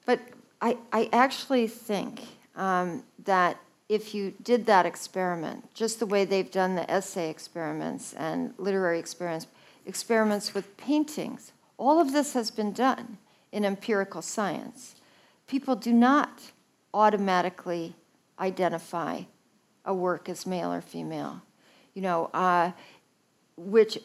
But 0.06 0.20
I, 0.62 0.78
I 0.92 1.10
actually 1.14 1.68
think 1.68 2.22
um, 2.56 3.04
that 3.24 3.58
if 3.92 4.14
you 4.16 4.34
did 4.42 4.66
that 4.68 4.86
experiment, 4.86 5.74
just 5.74 6.00
the 6.00 6.06
way 6.06 6.24
they've 6.24 6.50
done 6.52 6.76
the 6.76 6.90
essay 6.90 7.30
experiments 7.30 8.14
and 8.14 8.54
literary 8.58 9.00
experiments, 9.00 9.48
experiments 9.86 10.54
with 10.54 10.78
paintings, 10.78 11.52
all 11.82 12.00
of 12.00 12.14
this 12.14 12.34
has 12.34 12.52
been 12.52 12.72
done 12.72 13.18
in 13.52 13.66
empirical 13.66 14.22
science. 14.22 14.96
People 15.48 15.76
do 15.76 15.92
not 15.92 16.52
automatically 16.94 17.96
identify 18.40 19.22
a 19.84 19.94
work 19.94 20.30
as 20.30 20.46
male 20.46 20.72
or 20.72 20.82
female, 20.82 21.42
you 21.96 22.04
know, 22.04 22.30
uh, 22.36 22.72
which 23.58 23.98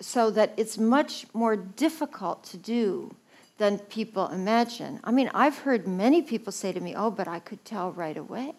so 0.00 0.30
that 0.30 0.54
it's 0.56 0.78
much 0.78 1.26
more 1.34 1.56
difficult 1.56 2.44
to 2.44 2.56
do 2.56 3.14
than 3.58 3.78
people 3.78 4.28
imagine. 4.28 5.00
I 5.02 5.10
mean, 5.10 5.30
I've 5.34 5.58
heard 5.58 5.88
many 5.88 6.22
people 6.22 6.52
say 6.52 6.72
to 6.72 6.80
me, 6.80 6.94
"Oh, 6.94 7.10
but 7.10 7.26
I 7.26 7.40
could 7.40 7.64
tell 7.64 7.90
right 7.92 8.16
away." 8.16 8.54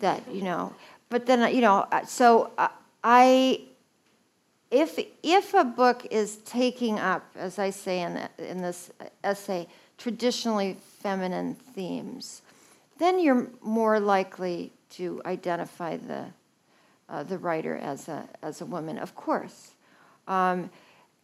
That 0.00 0.22
you 0.32 0.42
know, 0.42 0.72
but 1.10 1.26
then 1.26 1.54
you 1.54 1.60
know, 1.60 1.86
uh, 1.92 2.04
so 2.06 2.50
uh, 2.56 2.68
I, 3.04 3.60
if 4.70 4.98
if 5.22 5.54
a 5.54 5.64
book 5.64 6.06
is 6.10 6.36
taking 6.38 6.98
up, 6.98 7.24
as 7.34 7.58
I 7.58 7.70
say 7.70 8.02
in 8.02 8.28
in 8.38 8.62
this 8.62 8.90
essay, 9.24 9.66
traditionally 9.98 10.76
feminine 11.00 11.54
themes, 11.54 12.42
then 12.98 13.18
you're 13.18 13.48
more 13.60 13.98
likely 13.98 14.72
to 14.90 15.20
identify 15.26 15.96
the 15.96 16.26
uh, 17.08 17.22
the 17.24 17.38
writer 17.38 17.76
as 17.76 18.08
a 18.08 18.28
as 18.42 18.60
a 18.60 18.66
woman, 18.66 18.98
of 18.98 19.14
course, 19.14 19.72
um, 20.28 20.70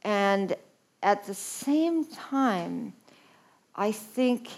and 0.03 0.57
at 1.03 1.25
the 1.25 1.35
same 1.35 2.05
time, 2.05 2.93
I 3.77 3.93
think 3.93 4.49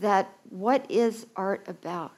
that 0.00 0.30
what 0.50 0.84
is 0.90 1.26
art 1.36 1.64
about? 1.66 2.12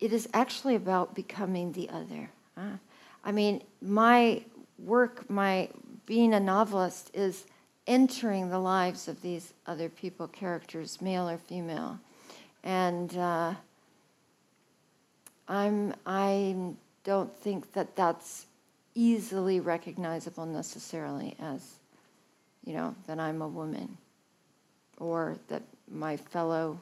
It 0.00 0.12
is 0.12 0.28
actually 0.32 0.74
about 0.74 1.14
becoming 1.14 1.72
the 1.72 1.88
other. 1.90 2.30
huh? 2.56 2.78
I 3.24 3.30
mean, 3.30 3.62
my 3.80 4.42
work, 4.84 5.28
my 5.30 5.68
being 6.06 6.34
a 6.34 6.40
novelist, 6.40 7.10
is 7.14 7.46
entering 7.86 8.50
the 8.50 8.58
lives 8.58 9.08
of 9.08 9.20
these 9.22 9.52
other 9.66 9.88
people, 9.88 10.28
characters, 10.28 11.00
male 11.00 11.28
or 11.28 11.38
female, 11.38 11.98
and 12.62 13.16
uh, 13.16 13.54
I'm 15.48 15.94
I 16.06 16.56
don't 17.04 17.34
think 17.36 17.72
that 17.72 17.96
that's 17.96 18.46
easily 18.94 19.58
recognizable 19.60 20.46
necessarily 20.46 21.34
as 21.40 21.78
you 22.64 22.74
know, 22.74 22.94
that 23.06 23.18
I'm 23.18 23.42
a 23.42 23.48
woman 23.48 23.96
or 24.98 25.36
that 25.48 25.62
my 25.90 26.16
fellow 26.16 26.78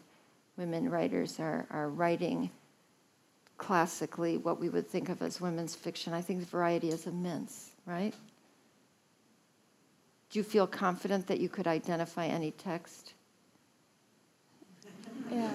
women 0.57 0.91
writers 0.91 1.41
are, 1.41 1.67
are 1.71 1.89
writing 1.89 2.51
classically 3.57 4.37
what 4.37 4.61
we 4.61 4.69
would 4.69 4.87
think 4.87 5.09
of 5.09 5.23
as 5.23 5.41
women's 5.41 5.75
fiction. 5.75 6.13
I 6.13 6.21
think 6.21 6.41
the 6.41 6.47
variety 6.47 6.91
is 6.91 7.07
immense, 7.07 7.70
right? 7.87 8.15
Do 10.31 10.39
you 10.39 10.45
feel 10.45 10.67
confident 10.67 11.27
that 11.27 11.41
you 11.41 11.49
could 11.49 11.67
identify 11.67 12.27
any 12.27 12.53
text? 12.53 13.15
Yeah. 15.31 15.51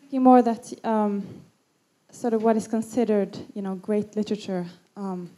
Thinking 0.00 0.22
more 0.22 0.40
that 0.42 0.72
um, 0.84 1.26
sort 2.10 2.32
of 2.32 2.42
what 2.42 2.56
is 2.56 2.66
considered, 2.66 3.36
you 3.54 3.60
know, 3.60 3.74
great 3.74 4.16
literature 4.16 4.66
um, 4.96 5.30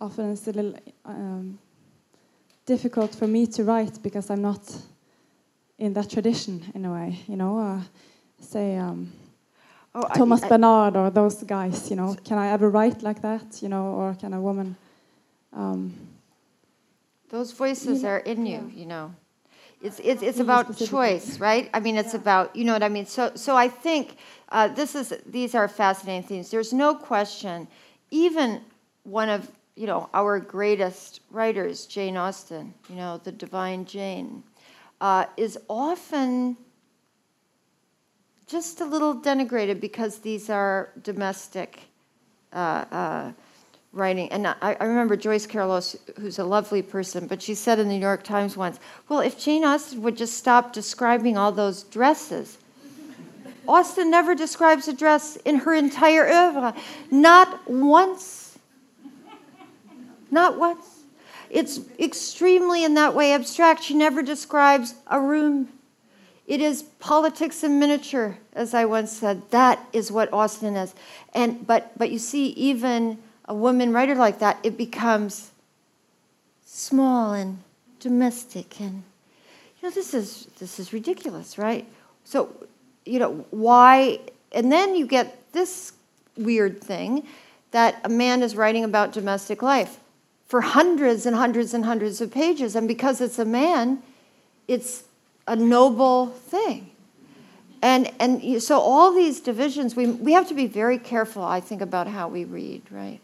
often 0.00 0.30
is 0.30 0.46
a 0.48 0.52
little 0.52 0.74
um, 1.04 1.58
difficult 2.66 3.14
for 3.14 3.26
me 3.26 3.46
to 3.46 3.64
write 3.64 4.02
because 4.02 4.30
I'm 4.30 4.42
not 4.42 4.76
in 5.78 5.92
that 5.94 6.10
tradition 6.10 6.64
in 6.74 6.84
a 6.84 6.92
way. 6.92 7.20
You 7.28 7.36
know, 7.36 7.58
uh, 7.58 7.80
say 8.40 8.76
um, 8.76 9.12
Oh, 10.04 10.08
Thomas 10.14 10.42
I- 10.42 10.48
Bernhard 10.48 10.96
or 10.96 11.10
those 11.10 11.42
guys. 11.42 11.90
You 11.90 11.96
know, 11.96 12.16
can 12.24 12.38
I 12.38 12.48
ever 12.48 12.70
write 12.70 13.02
like 13.02 13.20
that? 13.22 13.62
You 13.62 13.68
know, 13.68 13.84
or 13.94 14.14
can 14.14 14.32
a 14.32 14.40
woman? 14.40 14.76
Um, 15.52 15.92
Those 17.30 17.52
voices 17.52 17.98
You 17.98 18.02
know, 18.04 18.08
are 18.14 18.18
in 18.18 18.46
you, 18.46 18.52
yeah. 18.72 18.80
you 18.80 18.86
know. 18.86 19.14
It's, 19.80 20.00
it's, 20.00 20.22
it's 20.22 20.40
about 20.40 20.76
choice, 20.76 21.38
right? 21.38 21.70
I 21.72 21.80
mean, 21.80 21.96
it's 21.96 22.14
about, 22.14 22.54
you 22.56 22.64
know 22.64 22.72
what 22.72 22.82
I 22.82 22.88
mean? 22.88 23.06
So, 23.06 23.30
so 23.34 23.56
I 23.56 23.68
think 23.68 24.16
uh, 24.48 24.68
this 24.68 24.94
is, 24.96 25.14
these 25.24 25.54
are 25.54 25.68
fascinating 25.68 26.26
things. 26.26 26.50
There's 26.50 26.72
no 26.72 26.94
question, 26.96 27.68
even 28.10 28.60
one 29.04 29.28
of, 29.28 29.48
you 29.76 29.86
know, 29.86 30.08
our 30.14 30.40
greatest 30.40 31.20
writers, 31.30 31.86
Jane 31.86 32.16
Austen, 32.16 32.74
you 32.90 32.96
know, 32.96 33.20
the 33.22 33.30
Divine 33.30 33.84
Jane, 33.84 34.42
uh, 35.00 35.26
is 35.36 35.56
often 35.68 36.56
just 38.48 38.80
a 38.80 38.84
little 38.84 39.14
denigrated 39.14 39.78
because 39.78 40.18
these 40.18 40.48
are 40.48 40.90
domestic 41.02 41.82
uh, 42.52 42.84
uh, 42.90 43.32
writing. 43.92 44.30
And 44.32 44.46
I, 44.46 44.56
I 44.80 44.84
remember 44.84 45.16
Joyce 45.16 45.46
Carol 45.46 45.72
Oates, 45.72 45.96
who's 46.18 46.38
a 46.38 46.44
lovely 46.44 46.80
person, 46.82 47.26
but 47.26 47.42
she 47.42 47.54
said 47.54 47.78
in 47.78 47.88
the 47.88 47.94
New 47.94 48.00
York 48.00 48.24
Times 48.24 48.56
once, 48.56 48.80
well, 49.08 49.20
if 49.20 49.38
Jane 49.38 49.64
Austen 49.64 50.02
would 50.02 50.16
just 50.16 50.38
stop 50.38 50.72
describing 50.72 51.36
all 51.36 51.52
those 51.52 51.82
dresses. 51.84 52.58
Austen 53.68 54.10
never 54.10 54.34
describes 54.34 54.88
a 54.88 54.94
dress 54.94 55.36
in 55.36 55.56
her 55.56 55.74
entire 55.74 56.26
oeuvre, 56.26 56.74
not 57.10 57.70
once. 57.70 58.58
Not 60.30 60.58
once. 60.58 61.02
It's 61.50 61.80
extremely, 61.98 62.84
in 62.84 62.94
that 62.94 63.14
way, 63.14 63.34
abstract. 63.34 63.82
She 63.82 63.94
never 63.94 64.22
describes 64.22 64.94
a 65.06 65.20
room. 65.20 65.68
It 66.48 66.62
is 66.62 66.82
politics 66.82 67.62
in 67.62 67.78
miniature, 67.78 68.38
as 68.54 68.72
I 68.72 68.86
once 68.86 69.12
said. 69.12 69.42
That 69.50 69.86
is 69.92 70.10
what 70.10 70.32
Austen 70.32 70.76
is. 70.76 70.94
And 71.34 71.66
but 71.66 71.96
but 71.98 72.10
you 72.10 72.18
see, 72.18 72.46
even 72.48 73.18
a 73.44 73.54
woman 73.54 73.92
writer 73.92 74.14
like 74.14 74.38
that, 74.38 74.58
it 74.62 74.78
becomes 74.78 75.50
small 76.64 77.34
and 77.34 77.58
domestic 78.00 78.80
and 78.80 79.02
you 79.76 79.88
know 79.88 79.90
this 79.90 80.14
is 80.14 80.46
this 80.58 80.80
is 80.80 80.94
ridiculous, 80.94 81.58
right? 81.58 81.86
So, 82.24 82.48
you 83.04 83.18
know, 83.18 83.44
why 83.50 84.20
and 84.50 84.72
then 84.72 84.94
you 84.94 85.06
get 85.06 85.52
this 85.52 85.92
weird 86.34 86.80
thing 86.80 87.26
that 87.72 88.00
a 88.04 88.08
man 88.08 88.42
is 88.42 88.56
writing 88.56 88.84
about 88.84 89.12
domestic 89.12 89.60
life 89.60 89.98
for 90.46 90.62
hundreds 90.62 91.26
and 91.26 91.36
hundreds 91.36 91.74
and 91.74 91.84
hundreds 91.84 92.22
of 92.22 92.30
pages 92.30 92.74
and 92.74 92.88
because 92.88 93.20
it's 93.20 93.38
a 93.38 93.44
man, 93.44 94.02
it's 94.66 95.04
a 95.48 95.56
noble 95.56 96.26
thing. 96.28 96.90
And, 97.82 98.10
and 98.20 98.62
so 98.62 98.78
all 98.78 99.12
these 99.14 99.40
divisions, 99.40 99.96
we, 99.96 100.06
we 100.06 100.32
have 100.32 100.48
to 100.48 100.54
be 100.54 100.66
very 100.66 100.98
careful, 100.98 101.42
I 101.42 101.60
think, 101.60 101.80
about 101.80 102.06
how 102.06 102.28
we 102.28 102.44
read, 102.44 102.82
right? 102.90 103.20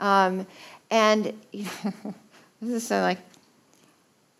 Um, 0.00 0.46
and 0.90 1.32
this 1.52 2.84
is 2.84 2.90
like, 2.90 3.18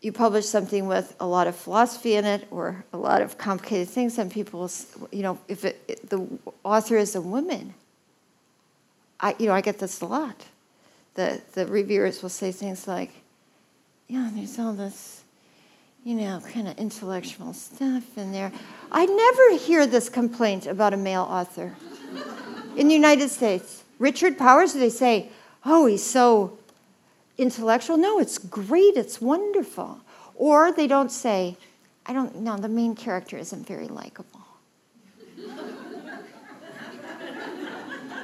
you 0.01 0.13
publish 0.13 0.45
something 0.47 0.87
with 0.87 1.15
a 1.21 1.27
lot 1.27 1.47
of 1.47 1.57
philosophy 1.57 2.15
in 2.15 2.25
it 2.27 2.47
or 2.51 2.85
a 2.93 2.97
lot 2.99 3.23
of 3.23 3.39
complicated 3.39 3.89
things, 3.89 4.19
and 4.19 4.31
people, 4.31 4.71
you 5.11 5.23
know, 5.23 5.39
if 5.49 5.65
it, 5.65 5.83
it- 5.89 6.11
the 6.11 6.27
author 6.63 6.97
is 6.99 7.15
a 7.15 7.21
woman, 7.23 7.73
I, 9.21 9.35
you 9.39 9.47
know, 9.47 9.55
I 9.55 9.63
get 9.63 9.79
this 9.79 10.01
a 10.03 10.07
lot. 10.07 10.45
The, 11.15 11.41
the 11.53 11.67
reviewers 11.67 12.23
will 12.23 12.29
say 12.29 12.53
things 12.53 12.87
like, 12.89 13.11
yeah, 14.09 14.31
there's 14.35 14.59
all 14.59 14.75
this 14.75 15.24
you 16.05 16.15
know, 16.15 16.41
kind 16.53 16.69
of 16.69 16.79
intellectual 16.79 17.55
stuff 17.55 18.05
in 18.19 18.31
there. 18.31 18.53
I 18.93 19.07
never 19.07 19.57
hear 19.57 19.87
this 19.87 20.11
complaint 20.11 20.67
about 20.67 20.93
a 20.93 20.99
male 20.99 21.23
author 21.23 21.75
in 22.77 22.89
the 22.89 22.95
United 22.95 23.31
States. 23.31 23.85
Richard 23.99 24.37
Powers, 24.37 24.75
they 24.75 24.91
say, 24.91 25.31
oh, 25.65 25.87
he's 25.87 26.05
so 26.05 26.59
intellectual. 27.39 27.97
No, 27.97 28.19
it's 28.19 28.37
great, 28.37 28.97
it's 28.97 29.19
wonderful. 29.21 30.01
Or 30.35 30.73
they 30.73 30.87
don't 30.87 31.11
say, 31.11 31.57
I 32.05 32.13
don't 32.13 32.41
know, 32.41 32.59
the 32.59 32.69
main 32.69 32.95
character 32.95 33.39
isn't 33.39 33.67
very 33.67 33.89
likable. 33.89 34.41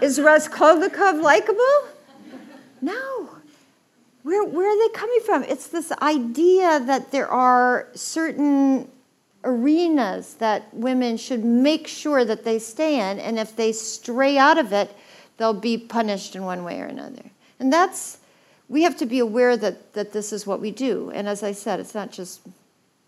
Is 0.02 0.20
Raskolnikov 0.20 1.16
likable? 1.16 1.88
No. 2.82 3.39
Where, 4.22 4.44
where 4.44 4.68
are 4.68 4.88
they 4.88 4.92
coming 4.92 5.20
from? 5.24 5.42
It's 5.44 5.68
this 5.68 5.92
idea 5.92 6.80
that 6.80 7.10
there 7.10 7.28
are 7.28 7.88
certain 7.94 8.88
arenas 9.44 10.34
that 10.34 10.72
women 10.74 11.16
should 11.16 11.44
make 11.44 11.86
sure 11.86 12.24
that 12.24 12.44
they 12.44 12.58
stay 12.58 13.10
in, 13.10 13.18
and 13.18 13.38
if 13.38 13.56
they 13.56 13.72
stray 13.72 14.36
out 14.36 14.58
of 14.58 14.72
it, 14.72 14.94
they'll 15.38 15.54
be 15.54 15.78
punished 15.78 16.36
in 16.36 16.44
one 16.44 16.64
way 16.64 16.80
or 16.80 16.84
another. 16.84 17.22
And 17.58 17.72
that's, 17.72 18.18
we 18.68 18.82
have 18.82 18.96
to 18.98 19.06
be 19.06 19.18
aware 19.18 19.56
that, 19.56 19.94
that 19.94 20.12
this 20.12 20.32
is 20.32 20.46
what 20.46 20.60
we 20.60 20.70
do. 20.70 21.10
And 21.14 21.26
as 21.26 21.42
I 21.42 21.52
said, 21.52 21.80
it's 21.80 21.94
not 21.94 22.12
just 22.12 22.42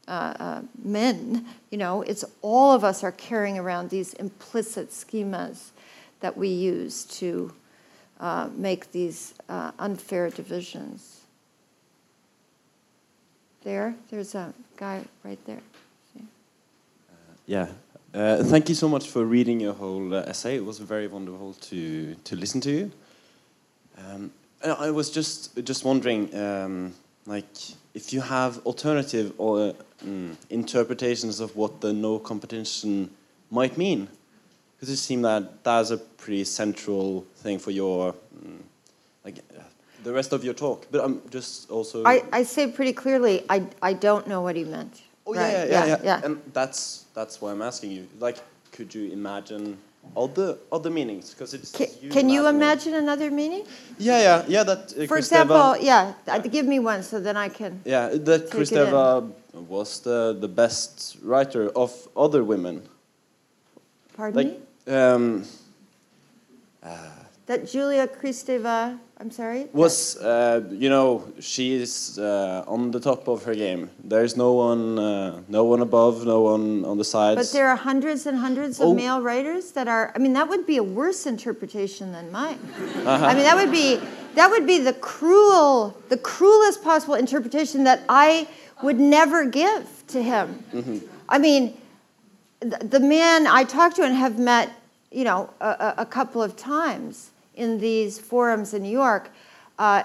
uh, 0.09 0.35
uh, 0.39 0.63
men, 0.83 1.47
you 1.71 1.79
know, 1.79 2.03
it's 2.03 2.25
all 2.41 2.73
of 2.73 2.85
us 2.85 3.05
are 3.05 3.13
carrying 3.13 3.59
around 3.59 3.91
these 3.91 4.15
implicit 4.15 4.91
schemas 4.91 5.71
that 6.21 6.37
we 6.37 6.49
use 6.49 7.05
to 7.05 7.53
uh, 8.23 8.49
make 8.57 8.93
these 8.93 9.35
uh, 9.49 9.73
unfair 9.79 10.31
divisions. 10.31 11.23
there. 13.63 13.95
There's 14.11 14.35
a 14.35 14.53
guy 14.77 15.03
right 15.25 15.39
there. 15.47 15.61
Yeah. 17.47 17.69
Uh, 18.15 18.43
thank 18.45 18.69
you 18.69 18.75
so 18.75 18.89
much 18.89 19.09
for 19.09 19.25
reading 19.25 19.61
your 19.61 19.73
whole 19.73 20.15
uh, 20.15 20.23
essay. 20.27 20.57
It 20.57 20.65
was 20.65 20.79
very 20.79 21.09
wonderful 21.09 21.55
to 21.55 22.15
to 22.25 22.37
listen 22.37 22.61
to 22.61 22.71
you. 22.71 22.91
Um, 23.99 24.31
I 24.65 24.91
was 24.91 25.11
just 25.11 25.65
just 25.65 25.85
wondering, 25.85 26.35
um, 26.35 26.95
like, 27.27 27.57
if 27.95 28.13
you 28.13 28.21
have 28.21 28.59
alternative 28.65 29.33
or 29.39 29.75
mm, 30.05 30.37
interpretations 30.51 31.41
of 31.41 31.57
what 31.57 31.81
the 31.81 31.93
no 31.93 32.19
competition 32.19 33.11
might 33.51 33.77
mean, 33.77 34.09
because 34.83 34.95
it 34.95 35.01
seemed 35.01 35.25
that 35.25 35.63
that's 35.63 35.93
a 35.93 35.97
pretty 35.97 36.43
central 36.43 37.25
thing 37.37 37.57
for 37.57 37.71
your, 37.71 38.13
mm, 38.45 38.59
like, 39.25 39.39
the 40.03 40.13
rest 40.13 40.33
of 40.33 40.43
your 40.43 40.55
talk. 40.55 40.89
But 40.91 41.05
I'm 41.05 41.23
just 41.31 41.71
also. 41.71 42.03
I, 42.05 42.25
I 42.33 42.43
say 42.43 42.67
pretty 42.67 42.93
clearly, 42.93 43.45
I, 43.49 43.65
I 43.81 43.93
don't 43.93 44.27
know 44.27 44.41
what 44.41 44.57
he 44.57 44.65
meant. 44.65 45.03
Oh 45.25 45.35
Right, 45.35 45.53
yeah, 45.53 45.65
yeah, 45.67 45.87
yeah, 45.87 45.99
yeah. 46.03 46.21
And 46.25 46.43
that's 46.53 47.05
that's 47.15 47.41
why 47.41 47.53
I'm 47.53 47.63
asking 47.63 47.93
you. 47.93 48.09
Like, 48.19 48.39
could 48.73 48.93
you 48.93 49.13
imagine 49.13 49.79
other 50.17 50.59
other 50.73 50.91
meanings? 50.91 51.31
Because 51.31 51.55
it's. 51.55 51.71
Can, 51.71 51.87
can 52.11 52.29
you 52.29 52.49
imagine 52.49 52.95
another 52.95 53.31
meaning? 53.31 53.65
Yeah, 53.99 54.19
yeah, 54.19 54.45
yeah. 54.49 54.65
That. 54.65 54.93
Uh, 54.99 55.07
For 55.07 55.17
example, 55.17 55.77
yeah, 55.81 56.15
uh, 56.27 56.39
give 56.39 56.67
me 56.67 56.81
one 56.81 57.05
so 57.05 57.21
then 57.21 57.37
I 57.37 57.51
can. 57.51 57.81
Yeah, 57.85 58.09
that 58.09 58.51
Kristeva 58.51 59.31
was 59.55 60.01
the 60.01 60.37
the 60.41 60.49
best 60.49 61.19
writer 61.23 61.71
of 61.71 61.93
other 62.17 62.43
women. 62.43 62.83
Pardon 64.17 64.37
Like, 64.37 64.59
me? 64.59 64.67
Um, 64.87 65.45
That 67.47 67.67
Julia 67.67 68.07
Kristeva, 68.07 68.99
I'm 69.19 69.31
sorry? 69.31 69.67
was 69.73 70.17
uh, 70.19 70.63
you 70.71 70.89
know 70.89 71.25
she 71.41 71.75
is 71.75 72.19
uh, 72.19 72.65
on 72.69 72.91
the 72.93 73.01
top 73.01 73.29
of 73.29 73.43
her 73.45 73.55
game. 73.55 73.91
There's 74.03 74.37
no 74.37 74.53
one, 74.53 74.99
uh, 74.99 75.43
no 75.49 75.65
one 75.65 75.81
above, 75.83 76.25
no 76.25 76.41
one 76.43 76.85
on 76.85 76.99
the 76.99 77.05
sides. 77.05 77.37
But 77.41 77.53
there 77.53 77.69
are 77.69 77.77
hundreds 77.77 78.27
and 78.27 78.39
hundreds 78.39 78.81
of 78.81 78.87
Oh. 78.89 78.95
male 78.95 79.21
writers 79.21 79.73
that 79.73 79.89
are. 79.89 80.13
I 80.15 80.19
mean, 80.19 80.33
that 80.35 80.49
would 80.49 80.67
be 80.67 80.77
a 80.79 80.83
worse 80.85 81.27
interpretation 81.27 82.13
than 82.13 82.31
mine. 82.31 82.59
Uh-huh. 83.05 83.27
I 83.27 83.35
mean, 83.35 83.43
that 83.43 83.57
would 83.57 83.73
be 83.73 84.01
that 84.35 84.49
would 84.49 84.67
be 84.67 84.79
the 84.79 84.95
cruel, 84.95 85.97
the 86.09 86.17
cruelest 86.19 86.83
possible 86.83 87.15
interpretation 87.15 87.85
that 87.85 88.03
I 88.09 88.47
would 88.83 88.99
never 89.01 89.45
give 89.47 90.05
to 90.09 90.23
him. 90.23 90.65
Mm-hmm. 90.73 90.99
I 91.29 91.39
mean, 91.39 91.77
the, 92.63 93.01
man 93.01 93.47
I 93.47 93.65
talked 93.65 93.97
to 93.97 94.03
and 94.03 94.15
have 94.15 94.39
met, 94.39 94.71
you 95.11 95.25
know, 95.25 95.51
a, 95.61 95.67
a- 95.69 95.95
a 95.99 96.07
couple 96.07 96.43
of 96.43 96.57
times 96.57 97.31
in 97.55 97.79
these 97.79 98.19
forums 98.19 98.73
in 98.75 98.83
New 98.83 98.91
York, 98.91 99.31
uh, 99.79 100.03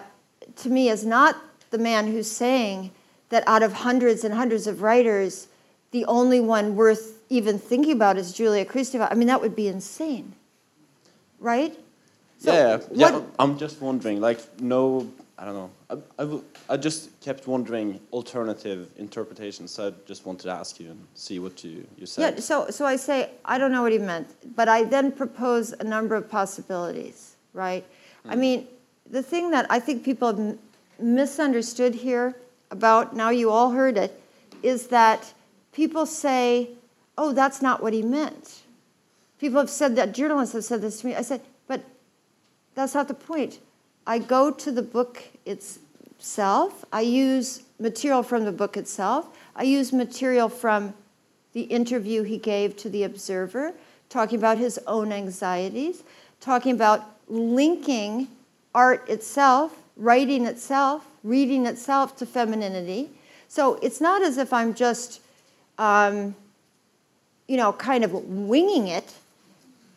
to 0.58 0.70
me 0.70 0.90
is 0.90 1.06
not 1.06 1.38
the 1.72 1.78
man 1.78 2.08
who's 2.12 2.30
saying 2.30 2.92
that 3.30 3.44
out 3.48 3.64
of 3.64 3.74
hundreds 3.74 4.24
and 4.24 4.34
hundreds 4.34 4.68
of 4.68 4.82
writers, 4.82 5.48
the 5.92 6.06
only 6.06 6.40
one 6.40 6.76
worth 6.76 7.20
even 7.30 7.60
thinking 7.60 7.92
about 7.94 8.18
is 8.18 8.32
Julia 8.34 8.66
Kristeva. 8.66 9.08
I 9.12 9.16
mean, 9.16 9.28
that 9.28 9.42
would 9.42 9.56
be 9.56 9.68
insane, 9.68 10.34
right? 11.40 11.78
So 12.40 12.54
yeah, 12.54 12.80
yeah. 12.92 13.12
what- 13.12 13.24
I'm 13.40 13.58
just 13.58 13.82
wondering, 13.82 14.22
like, 14.22 14.40
no, 14.62 15.10
I 15.40 15.46
don't 15.46 15.54
know. 15.54 15.70
I, 16.18 16.24
I, 16.24 16.40
I 16.74 16.78
just 16.78 17.20
kept 17.22 17.46
wondering 17.46 18.00
alternative 18.12 18.90
interpretations. 18.98 19.72
So 19.72 19.90
I 19.90 19.94
just 20.08 20.26
wanted 20.26 20.44
to 20.44 20.52
ask 20.52 20.80
you 20.80 20.90
and 20.90 21.08
see 21.14 21.38
what 21.38 21.64
you, 21.64 21.86
you 21.96 22.08
said. 22.08 22.36
Yeah, 22.36 22.40
so, 22.40 22.70
so 22.72 22.86
I 22.86 22.96
say, 22.96 23.30
I 23.46 23.60
don't 23.60 23.72
know 23.72 23.84
what 23.84 23.92
he 23.92 24.00
meant, 24.00 24.28
but 24.56 24.68
I 24.68 24.84
then 24.84 25.12
propose 25.12 25.74
a 25.74 25.84
number 25.84 26.16
of 26.16 26.28
possibilities, 26.28 27.36
right? 27.54 27.86
I 28.26 28.34
hmm. 28.34 28.40
mean, 28.40 28.68
the 29.10 29.22
thing 29.22 29.52
that 29.52 29.68
I 29.70 29.80
think 29.80 30.04
people 30.04 30.28
have 30.28 30.40
m- 30.40 30.60
misunderstood 31.00 31.94
here 31.94 32.36
about, 32.72 33.16
now 33.16 33.30
you 33.30 33.52
all 33.52 33.72
heard 33.72 33.96
it, 33.98 34.20
is 34.64 34.88
that 34.88 35.34
people 35.72 36.08
say, 36.08 36.70
oh, 37.16 37.32
that's 37.32 37.62
not 37.62 37.84
what 37.84 37.94
he 37.94 38.02
meant. 38.02 38.62
People 39.40 39.60
have 39.60 39.70
said 39.70 39.96
that, 39.98 40.14
journalists 40.14 40.54
have 40.54 40.64
said 40.64 40.82
this 40.82 41.02
to 41.02 41.08
me. 41.08 41.16
I 41.16 41.22
said, 41.22 41.42
but 41.68 41.84
that's 42.74 42.96
not 42.96 43.08
the 43.08 43.14
point. 43.14 43.60
I 44.08 44.20
go 44.20 44.52
to 44.52 44.72
the 44.72 44.82
book 44.82 45.22
itself. 45.46 46.86
I 46.94 47.02
use 47.02 47.64
material 47.78 48.24
from 48.24 48.46
the 48.46 48.54
book 48.54 48.78
itself. 48.78 49.28
I 49.54 49.64
use 49.64 49.92
material 49.92 50.48
from 50.48 50.94
the 51.52 51.64
interview 51.64 52.24
he 52.24 52.38
gave 52.38 52.78
to 52.78 52.90
the 52.90 53.04
Observer, 53.04 53.74
talking 54.08 54.40
about 54.40 54.58
his 54.58 54.80
own 54.88 55.12
anxieties, 55.12 56.04
talking 56.40 56.74
about 56.74 57.04
linking 57.28 58.30
art 58.74 59.10
itself, 59.10 59.78
writing 59.98 60.46
itself, 60.46 61.06
reading 61.24 61.66
itself 61.66 62.16
to 62.16 62.26
femininity. 62.26 63.10
So 63.50 63.76
it's 63.82 64.00
not 64.00 64.22
as 64.22 64.38
if 64.38 64.54
I'm 64.54 64.74
just, 64.74 65.20
um, 65.78 66.34
you 67.48 67.58
know, 67.58 67.74
kind 67.74 68.06
of 68.06 68.14
winging 68.14 68.88
it 68.88 69.14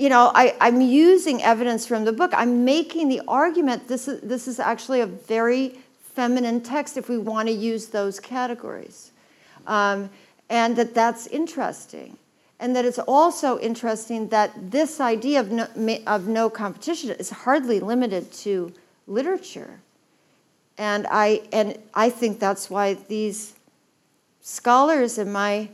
you 0.01 0.09
know, 0.09 0.33
I, 0.35 0.57
I'm 0.63 0.81
using 0.81 1.43
evidence 1.43 1.87
from 1.87 2.07
the 2.07 2.13
book. 2.13 2.31
I'm 2.35 2.65
making 2.65 3.11
the 3.11 3.21
argument 3.29 3.87
this 3.87 4.09
is, 4.09 4.19
this 4.23 4.49
is 4.49 4.59
actually 4.59 5.03
a 5.03 5.07
very 5.07 5.79
feminine 6.15 6.63
text 6.63 6.97
if 6.97 7.11
we 7.11 7.19
want 7.19 7.49
to 7.49 7.55
use 7.55 7.89
those 7.89 8.19
categories. 8.19 9.11
Um, 9.67 10.09
and 10.49 10.75
that 10.77 10.95
that's 10.95 11.27
interesting. 11.27 12.17
And 12.61 12.75
that 12.77 12.87
it's 12.87 12.99
also 12.99 13.59
interesting 13.59 14.29
that 14.29 14.71
this 14.71 15.01
idea 15.01 15.41
of 15.41 15.51
no, 15.51 15.67
of 16.07 16.27
no 16.27 16.49
competition 16.49 17.11
is 17.11 17.29
hardly 17.29 17.79
limited 17.79 18.33
to 18.45 18.73
literature. 19.07 19.81
And 20.79 21.07
I, 21.11 21.43
and 21.53 21.79
I 21.93 22.09
think 22.09 22.41
that's 22.41 22.71
why 22.71 22.95
these 22.95 23.55
scholars 24.41 25.19
in 25.19 25.31
my, 25.31 25.69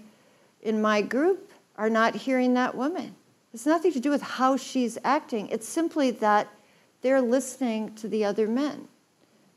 in 0.62 0.82
my 0.82 1.00
group 1.00 1.52
are 1.76 1.90
not 1.90 2.16
hearing 2.16 2.54
that 2.54 2.74
woman. 2.74 3.15
It's 3.56 3.64
nothing 3.64 3.92
to 3.92 4.00
do 4.00 4.10
with 4.10 4.20
how 4.20 4.58
she's 4.58 4.98
acting. 5.02 5.48
It's 5.48 5.66
simply 5.66 6.10
that 6.10 6.48
they're 7.00 7.22
listening 7.22 7.94
to 7.94 8.06
the 8.06 8.22
other 8.22 8.46
men. 8.46 8.86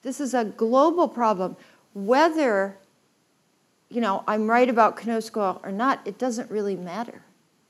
This 0.03 0.21
is 0.21 0.33
a 0.33 0.45
global 0.45 1.09
problem. 1.09 1.57
Whether, 1.93 2.77
you 3.89 3.99
know, 3.99 4.23
I'm 4.25 4.49
right 4.49 4.69
about 4.69 4.95
Knausgaard 4.95 5.59
or 5.65 5.73
not, 5.73 5.99
it 6.05 6.17
doesn't 6.17 6.49
really 6.49 6.77
matter, 6.77 7.23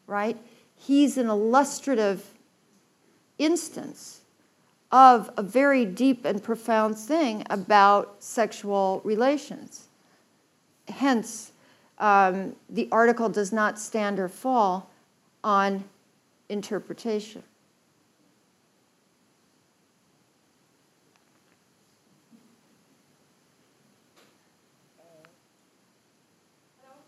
right? 0.05 0.37
He's 0.75 1.17
an 1.17 1.29
illustrative 1.29 2.23
instance 3.39 4.21
of 4.91 5.31
a 5.35 5.41
very 5.41 5.83
deep 5.83 6.25
and 6.25 6.43
profound 6.43 6.95
thing 6.95 7.43
about 7.49 8.17
sexual 8.19 9.01
relations. 9.03 9.87
Hence, 10.89 11.53
um, 11.97 12.55
the 12.69 12.87
article 12.91 13.29
does 13.29 13.51
not 13.51 13.79
stand 13.79 14.19
or 14.19 14.29
fall 14.29 14.91
on 15.43 15.85
interpretation. 16.49 17.43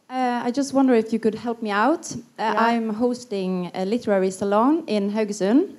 Uh, 0.10 0.42
I 0.44 0.52
just 0.52 0.74
wonder 0.74 0.94
if 0.94 1.14
you 1.14 1.20
could 1.20 1.36
help 1.36 1.62
me 1.62 1.72
out. 1.72 2.12
Uh, 2.12 2.18
Yeah. 2.38 2.54
I'm 2.58 2.90
hosting 2.94 3.72
a 3.74 3.86
literary 3.86 4.30
salon 4.32 4.84
in 4.88 5.10
Haugesund. 5.12 5.70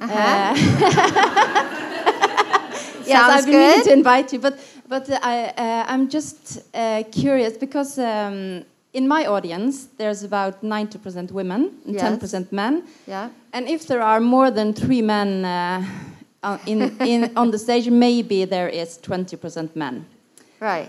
Uh-huh. 0.00 0.14
Uh, 0.14 0.54
yes, 3.06 3.30
I've 3.30 3.44
been 3.44 3.54
meaning 3.54 3.84
to 3.84 3.92
invite 3.92 4.32
you, 4.32 4.38
but 4.38 4.58
but 4.88 5.10
uh, 5.10 5.18
I 5.22 5.52
uh, 5.56 5.84
I'm 5.92 6.08
just 6.08 6.62
uh, 6.74 7.02
curious 7.12 7.58
because 7.58 7.98
um, 7.98 8.64
in 8.94 9.06
my 9.08 9.26
audience 9.26 9.88
there's 9.98 10.22
about 10.24 10.62
ninety 10.62 10.98
percent 10.98 11.30
women 11.32 11.60
and 11.84 11.94
Yes. 11.94 12.00
ten 12.02 12.18
percent 12.18 12.52
men, 12.52 12.82
Yeah. 13.06 13.28
and 13.52 13.68
if 13.68 13.86
there 13.86 14.00
are 14.02 14.20
more 14.20 14.50
than 14.50 14.72
three 14.72 15.02
men 15.02 15.44
uh, 15.44 15.82
on- 16.42 16.60
in, 16.66 16.96
in 17.06 17.30
on 17.36 17.50
the 17.50 17.58
stage, 17.58 17.90
maybe 17.90 18.46
there 18.46 18.68
is 18.82 18.98
twenty 18.98 19.36
percent 19.36 19.74
men. 19.76 20.04
Right. 20.60 20.88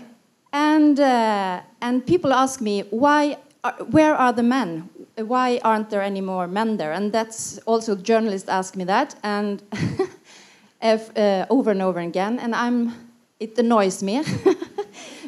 And 0.52 0.98
uh, 1.00 1.60
and 1.80 2.06
people 2.06 2.32
ask 2.32 2.60
me 2.60 2.84
why, 2.90 3.36
are, 3.62 3.74
where 3.90 4.14
are 4.14 4.32
the 4.32 4.42
men? 4.42 4.88
Why 5.18 5.60
aren't 5.62 5.90
there 5.90 6.02
any 6.02 6.20
more 6.20 6.46
men 6.46 6.76
there? 6.76 6.92
And 6.92 7.12
that's 7.12 7.58
also 7.66 7.96
journalists 7.96 8.48
ask 8.48 8.76
me 8.76 8.84
that, 8.84 9.16
and 9.22 9.62
if, 10.82 11.10
uh, 11.16 11.46
over 11.50 11.70
and 11.70 11.82
over 11.82 12.00
again. 12.00 12.38
And 12.38 12.54
I'm, 12.54 12.92
it 13.40 13.58
annoys 13.58 14.02
me 14.02 14.22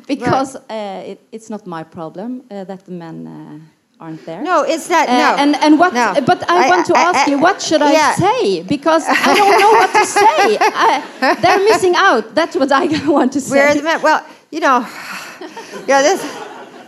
because 0.09 0.57
uh, 0.57 1.03
it, 1.07 1.21
it's 1.31 1.51
not 1.51 1.67
my 1.67 1.85
problem 1.85 2.43
uh, 2.51 2.65
that 2.65 2.85
the 2.87 2.93
men 2.93 3.27
uh, 3.27 4.05
aren't 4.05 4.25
there. 4.27 4.43
No, 4.43 4.63
it's 4.63 4.89
not. 4.89 5.09
Uh, 5.09 5.19
no. 5.19 5.37
and 5.43 5.57
and 5.57 5.79
what? 5.79 5.93
No. 5.95 6.15
But 6.27 6.49
I, 6.51 6.69
want 6.69 6.87
to 6.87 6.97
ask 6.97 7.29
you, 7.29 7.39
what 7.39 7.61
should 7.63 7.83
I 7.83 8.15
say? 8.15 8.63
Because 8.63 9.05
I 9.07 9.35
don't 9.35 9.61
know 9.61 9.71
what 9.71 9.93
to 9.93 10.05
say. 10.07 10.59
I, 10.61 11.37
they're 11.41 11.65
missing 11.65 11.95
out. 11.97 12.35
That's 12.35 12.57
what 12.57 12.73
I 12.73 12.87
want 13.07 13.33
to 13.35 13.41
say. 13.41 13.57
Where 13.57 13.69
are 13.69 13.75
the 13.75 13.83
men? 13.83 14.03
Well, 14.03 14.25
you 14.51 14.61
know, 14.61 14.81
yeah, 15.87 16.03
this 16.03 16.23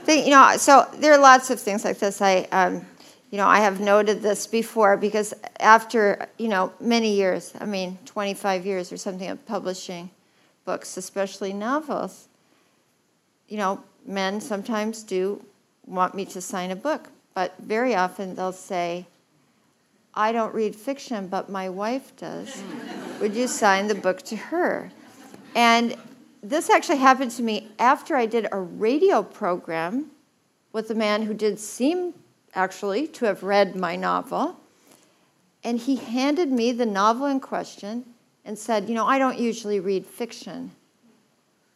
thing, 0.05 0.25
you 0.25 0.31
know, 0.31 0.57
so 0.57 0.87
there 0.99 1.13
are 1.13 1.19
lots 1.19 1.51
of 1.51 1.61
things 1.61 1.85
like 1.85 1.99
this. 1.99 2.21
I, 2.23 2.49
um, 2.53 2.87
you 3.31 3.39
know, 3.39 3.47
I 3.47 3.61
have 3.61 3.81
noted 3.81 4.23
this 4.23 4.47
before 4.47 4.97
because 4.97 5.35
after, 5.61 6.29
you 6.39 6.49
know, 6.49 6.73
many 6.81 7.15
years, 7.15 7.53
I 7.61 7.67
mean, 7.67 7.99
25 8.07 8.67
years 8.67 8.93
or 8.93 8.97
something 8.97 9.29
of 9.29 9.45
publishing 9.47 10.11
books, 10.65 10.97
especially 10.97 11.53
novels, 11.53 12.29
you 13.51 13.59
know, 13.59 13.83
men 14.07 14.41
sometimes 14.41 15.03
do 15.03 15.45
want 15.85 16.15
me 16.15 16.25
to 16.25 16.41
sign 16.41 16.71
a 16.71 16.77
book, 16.77 17.09
but 17.35 17.55
very 17.59 17.95
often 17.95 18.35
they'll 18.35 18.53
say, 18.53 19.07
I 20.15 20.33
don't 20.33 20.55
read 20.55 20.75
fiction, 20.75 21.29
but 21.29 21.51
my 21.51 21.69
wife 21.69 22.17
does. 22.17 22.63
Would 23.21 23.35
you 23.35 23.47
sign 23.47 23.89
the 23.89 23.95
book 23.95 24.23
to 24.23 24.37
her? 24.37 24.91
And 25.55 25.97
this 26.43 26.71
actually 26.71 26.99
happened 26.99 27.33
to 27.33 27.43
me 27.43 27.69
after 27.79 28.17
I 28.17 28.27
did 28.27 28.49
a 28.51 28.59
radio 28.59 29.23
program 29.23 30.11
with 30.73 30.91
a 30.91 30.95
man 30.95 31.23
who 31.23 31.35
did 31.35 31.59
seem 31.59 32.15
actually 32.55 33.07
to 33.09 33.27
have 33.27 33.43
read 33.43 33.77
my 33.77 33.97
novel. 33.97 34.57
And 35.63 35.79
he 35.79 35.97
handed 35.97 36.51
me 36.51 36.73
the 36.73 36.87
novel 36.87 37.27
in 37.27 37.41
question 37.41 38.05
and 38.45 38.59
said, 38.59 38.89
You 38.89 38.95
know, 38.95 39.07
I 39.07 39.19
don't 39.19 39.39
usually 39.39 39.81
read 39.81 40.07
fiction, 40.07 40.71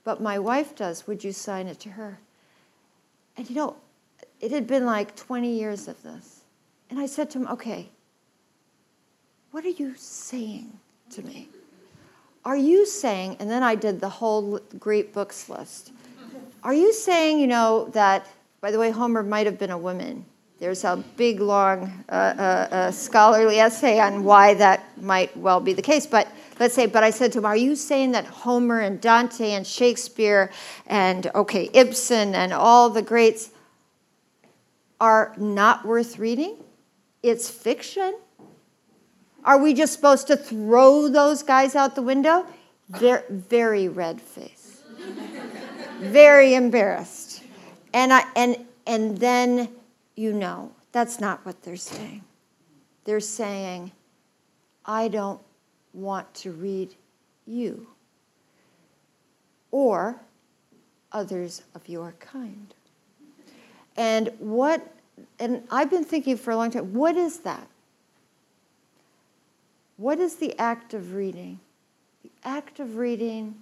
but 0.04 0.20
my 0.20 0.38
wife 0.38 0.76
does. 0.76 1.06
Would 1.06 1.24
you 1.24 1.32
sign 1.32 1.66
it 1.66 1.80
to 1.80 1.90
her? 1.90 2.18
And 3.36 3.48
you 3.48 3.56
know, 3.56 3.76
it 4.40 4.52
had 4.52 4.66
been 4.66 4.86
like 4.86 5.16
20 5.16 5.50
years 5.50 5.88
of 5.88 6.02
this. 6.02 6.42
And 6.90 7.00
I 7.00 7.06
said 7.06 7.30
to 7.30 7.38
him, 7.38 7.48
Okay, 7.48 7.88
what 9.50 9.64
are 9.64 9.70
you 9.70 9.94
saying 9.96 10.78
to 11.10 11.22
me? 11.22 11.48
Are 12.44 12.56
you 12.56 12.84
saying, 12.84 13.36
and 13.40 13.50
then 13.50 13.62
I 13.62 13.74
did 13.74 14.00
the 14.00 14.08
whole 14.08 14.60
great 14.78 15.14
books 15.14 15.48
list. 15.48 15.92
Are 16.62 16.74
you 16.74 16.92
saying, 16.92 17.40
you 17.40 17.46
know, 17.46 17.88
that, 17.92 18.26
by 18.60 18.70
the 18.70 18.78
way, 18.78 18.90
Homer 18.90 19.22
might 19.22 19.46
have 19.46 19.58
been 19.58 19.70
a 19.70 19.78
woman? 19.78 20.26
There's 20.58 20.84
a 20.84 21.02
big, 21.16 21.40
long 21.40 22.04
uh, 22.08 22.12
uh, 22.12 22.68
uh, 22.70 22.90
scholarly 22.90 23.60
essay 23.60 23.98
on 23.98 24.24
why 24.24 24.54
that 24.54 24.84
might 25.00 25.34
well 25.36 25.60
be 25.60 25.72
the 25.72 25.82
case. 25.82 26.06
But 26.06 26.28
let's 26.58 26.74
say, 26.74 26.86
but 26.86 27.02
I 27.02 27.10
said 27.10 27.32
to 27.32 27.38
him, 27.38 27.44
Are 27.44 27.56
you 27.56 27.76
saying 27.76 28.12
that 28.12 28.26
Homer 28.26 28.80
and 28.80 29.00
Dante 29.00 29.52
and 29.52 29.66
Shakespeare 29.66 30.50
and, 30.86 31.30
okay, 31.34 31.70
Ibsen 31.72 32.34
and 32.34 32.52
all 32.52 32.90
the 32.90 33.02
greats 33.02 33.50
are 35.00 35.34
not 35.36 35.84
worth 35.84 36.18
reading? 36.18 36.56
It's 37.22 37.50
fiction. 37.50 38.14
Are 39.44 39.58
we 39.58 39.74
just 39.74 39.92
supposed 39.92 40.26
to 40.28 40.36
throw 40.36 41.08
those 41.08 41.42
guys 41.42 41.74
out 41.74 41.94
the 41.94 42.02
window? 42.02 42.46
Very, 42.88 43.22
very 43.30 43.88
red 43.88 44.20
face, 44.20 44.82
very 46.00 46.54
embarrassed. 46.54 47.42
And, 47.92 48.12
I, 48.12 48.24
and, 48.36 48.64
and 48.86 49.18
then 49.18 49.68
you 50.16 50.32
know 50.32 50.72
that's 50.92 51.20
not 51.20 51.44
what 51.44 51.62
they're 51.62 51.76
saying. 51.76 52.22
They're 53.04 53.20
saying, 53.20 53.92
I 54.84 55.08
don't 55.08 55.40
want 55.94 56.32
to 56.34 56.52
read 56.52 56.94
you 57.46 57.86
or 59.70 60.20
others 61.12 61.62
of 61.74 61.88
your 61.88 62.14
kind. 62.20 62.74
And 63.96 64.30
what, 64.38 64.86
and 65.38 65.62
I've 65.70 65.90
been 65.90 66.04
thinking 66.04 66.36
for 66.36 66.50
a 66.50 66.56
long 66.56 66.70
time, 66.70 66.92
what 66.92 67.16
is 67.16 67.38
that? 67.40 67.68
What 69.96 70.18
is 70.18 70.36
the 70.36 70.58
act 70.58 70.92
of 70.92 71.14
reading? 71.14 71.60
The 72.22 72.30
act 72.44 72.80
of 72.80 72.96
reading 72.96 73.54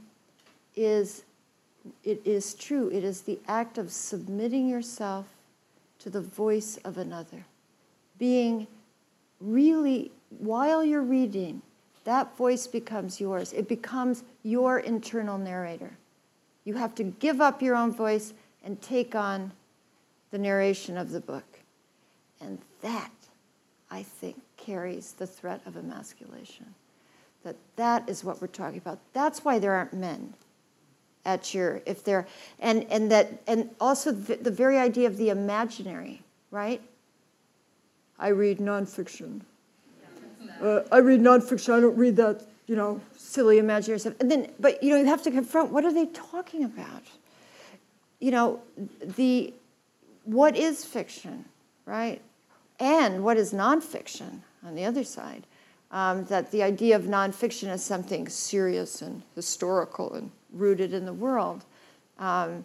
is, 0.75 1.25
it 2.05 2.23
is 2.25 2.55
true, 2.55 2.91
it 2.91 3.05
is 3.05 3.23
the 3.23 3.39
act 3.47 3.77
of 3.77 3.93
submitting 3.93 4.69
yourself 4.69 5.27
to 5.99 6.09
the 6.09 6.23
voice 6.23 6.79
of 6.85 6.97
another. 6.97 7.45
Being 8.19 8.67
really, 9.41 10.11
while 10.39 10.83
you're 10.83 11.03
reading, 11.03 11.61
that 12.05 12.37
voice 12.37 12.67
becomes 12.67 13.21
yours. 13.21 13.53
It 13.53 13.69
becomes 13.69 14.25
your 14.43 14.79
internal 14.79 15.39
narrator. 15.39 15.97
You 16.65 16.75
have 16.75 16.95
to 16.97 17.05
give 17.05 17.41
up 17.41 17.63
your 17.63 17.77
own 17.77 17.93
voice 17.93 18.35
and 18.65 18.81
take 18.81 19.15
on 19.15 19.53
the 20.31 20.39
narration 20.39 20.97
of 20.97 21.11
the 21.11 21.21
book. 21.21 21.45
And 22.41 22.59
that, 22.81 23.13
I 23.91 24.03
think, 24.03 24.41
carries 24.57 25.13
the 25.13 25.27
threat 25.27 25.61
of 25.67 25.77
emasculation. 25.77 26.75
That 27.45 27.57
that 27.77 28.09
is 28.09 28.25
what 28.25 28.41
we're 28.41 28.49
talking 28.49 28.79
about. 28.79 29.01
That's 29.13 29.45
why 29.45 29.59
there 29.59 29.73
aren't 29.73 29.95
men 29.95 30.35
at 31.25 31.55
your 31.55 31.83
if 31.87 32.05
they're 32.05 32.27
and 32.59 32.85
and 32.91 33.11
that 33.11 33.43
and 33.47 33.71
also 33.81 34.13
the, 34.13 34.37
the 34.37 34.51
very 34.51 34.79
idea 34.79 35.07
of 35.09 35.17
the 35.17 35.31
imaginary, 35.31 36.23
right? 36.51 36.81
I 38.19 38.29
read 38.29 38.59
nonfiction. 38.59 39.43
Uh, 40.61 40.83
I 40.91 40.99
read 40.99 41.21
nonfiction. 41.21 41.75
I 41.75 41.81
don't 41.81 41.97
read 41.97 42.17
that, 42.17 42.45
you 42.67 42.77
know, 42.77 43.01
silly 43.17 43.59
imaginary 43.59 43.99
stuff. 44.01 44.15
And 44.21 44.31
then, 44.31 44.51
but 44.61 44.83
you 44.83 44.91
know, 44.91 44.97
you 44.97 45.07
have 45.07 45.23
to 45.23 45.31
confront 45.31 45.71
what 45.71 45.85
are 45.85 45.93
they 45.93 46.07
talking 46.07 46.65
about? 46.65 47.03
You 48.21 48.31
know, 48.31 48.63
the 49.17 49.53
what 50.25 50.57
is 50.57 50.85
fiction, 50.85 51.45
right? 51.87 52.21
And 52.79 53.25
what 53.25 53.37
is 53.37 53.53
nonfiction? 53.53 54.41
on 54.65 54.75
the 54.75 54.85
other 54.85 55.05
side. 55.05 55.47
Um, 55.91 56.25
that 56.27 56.51
the 56.51 56.63
idea 56.63 56.97
of 56.97 57.03
nonfiction 57.03 57.71
is 57.71 57.85
something 57.85 58.27
serious 58.27 59.03
and 59.03 59.23
historical 59.35 60.15
and 60.15 60.31
rooted 60.53 60.95
in 60.95 61.05
the 61.05 61.13
world 61.13 61.65
um, 62.19 62.65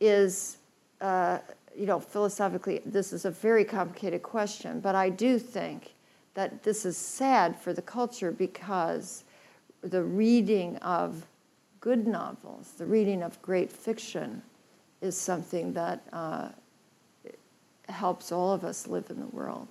is, 0.00 0.58
uh, 1.00 1.38
you 1.74 1.86
know, 1.86 1.98
philosophically, 1.98 2.82
this 2.84 3.14
is 3.14 3.24
a 3.24 3.30
very 3.30 3.64
complicated 3.64 4.22
question, 4.22 4.80
but 4.80 4.94
I 4.94 5.08
do 5.08 5.38
think 5.38 5.94
that 6.38 6.62
this 6.62 6.86
is 6.86 6.96
sad 6.96 7.56
for 7.56 7.72
the 7.72 7.82
culture 7.82 8.30
because 8.30 9.24
the 9.80 10.04
reading 10.04 10.76
of 10.76 11.26
good 11.80 12.06
novels, 12.06 12.74
the 12.78 12.86
reading 12.86 13.24
of 13.24 13.42
great 13.42 13.72
fiction, 13.72 14.40
is 15.00 15.16
something 15.16 15.72
that 15.72 16.00
uh, 16.12 16.48
helps 17.88 18.30
all 18.30 18.52
of 18.52 18.62
us 18.62 18.86
live 18.86 19.10
in 19.10 19.18
the 19.18 19.26
world. 19.26 19.66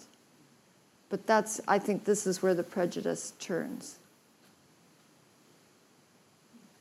But 1.08 1.26
that's, 1.26 1.62
I 1.70 1.80
think 1.80 2.04
this 2.04 2.28
is 2.28 2.44
where 2.44 2.54
the 2.54 2.64
prejudice 2.64 3.32
turns. 3.40 4.00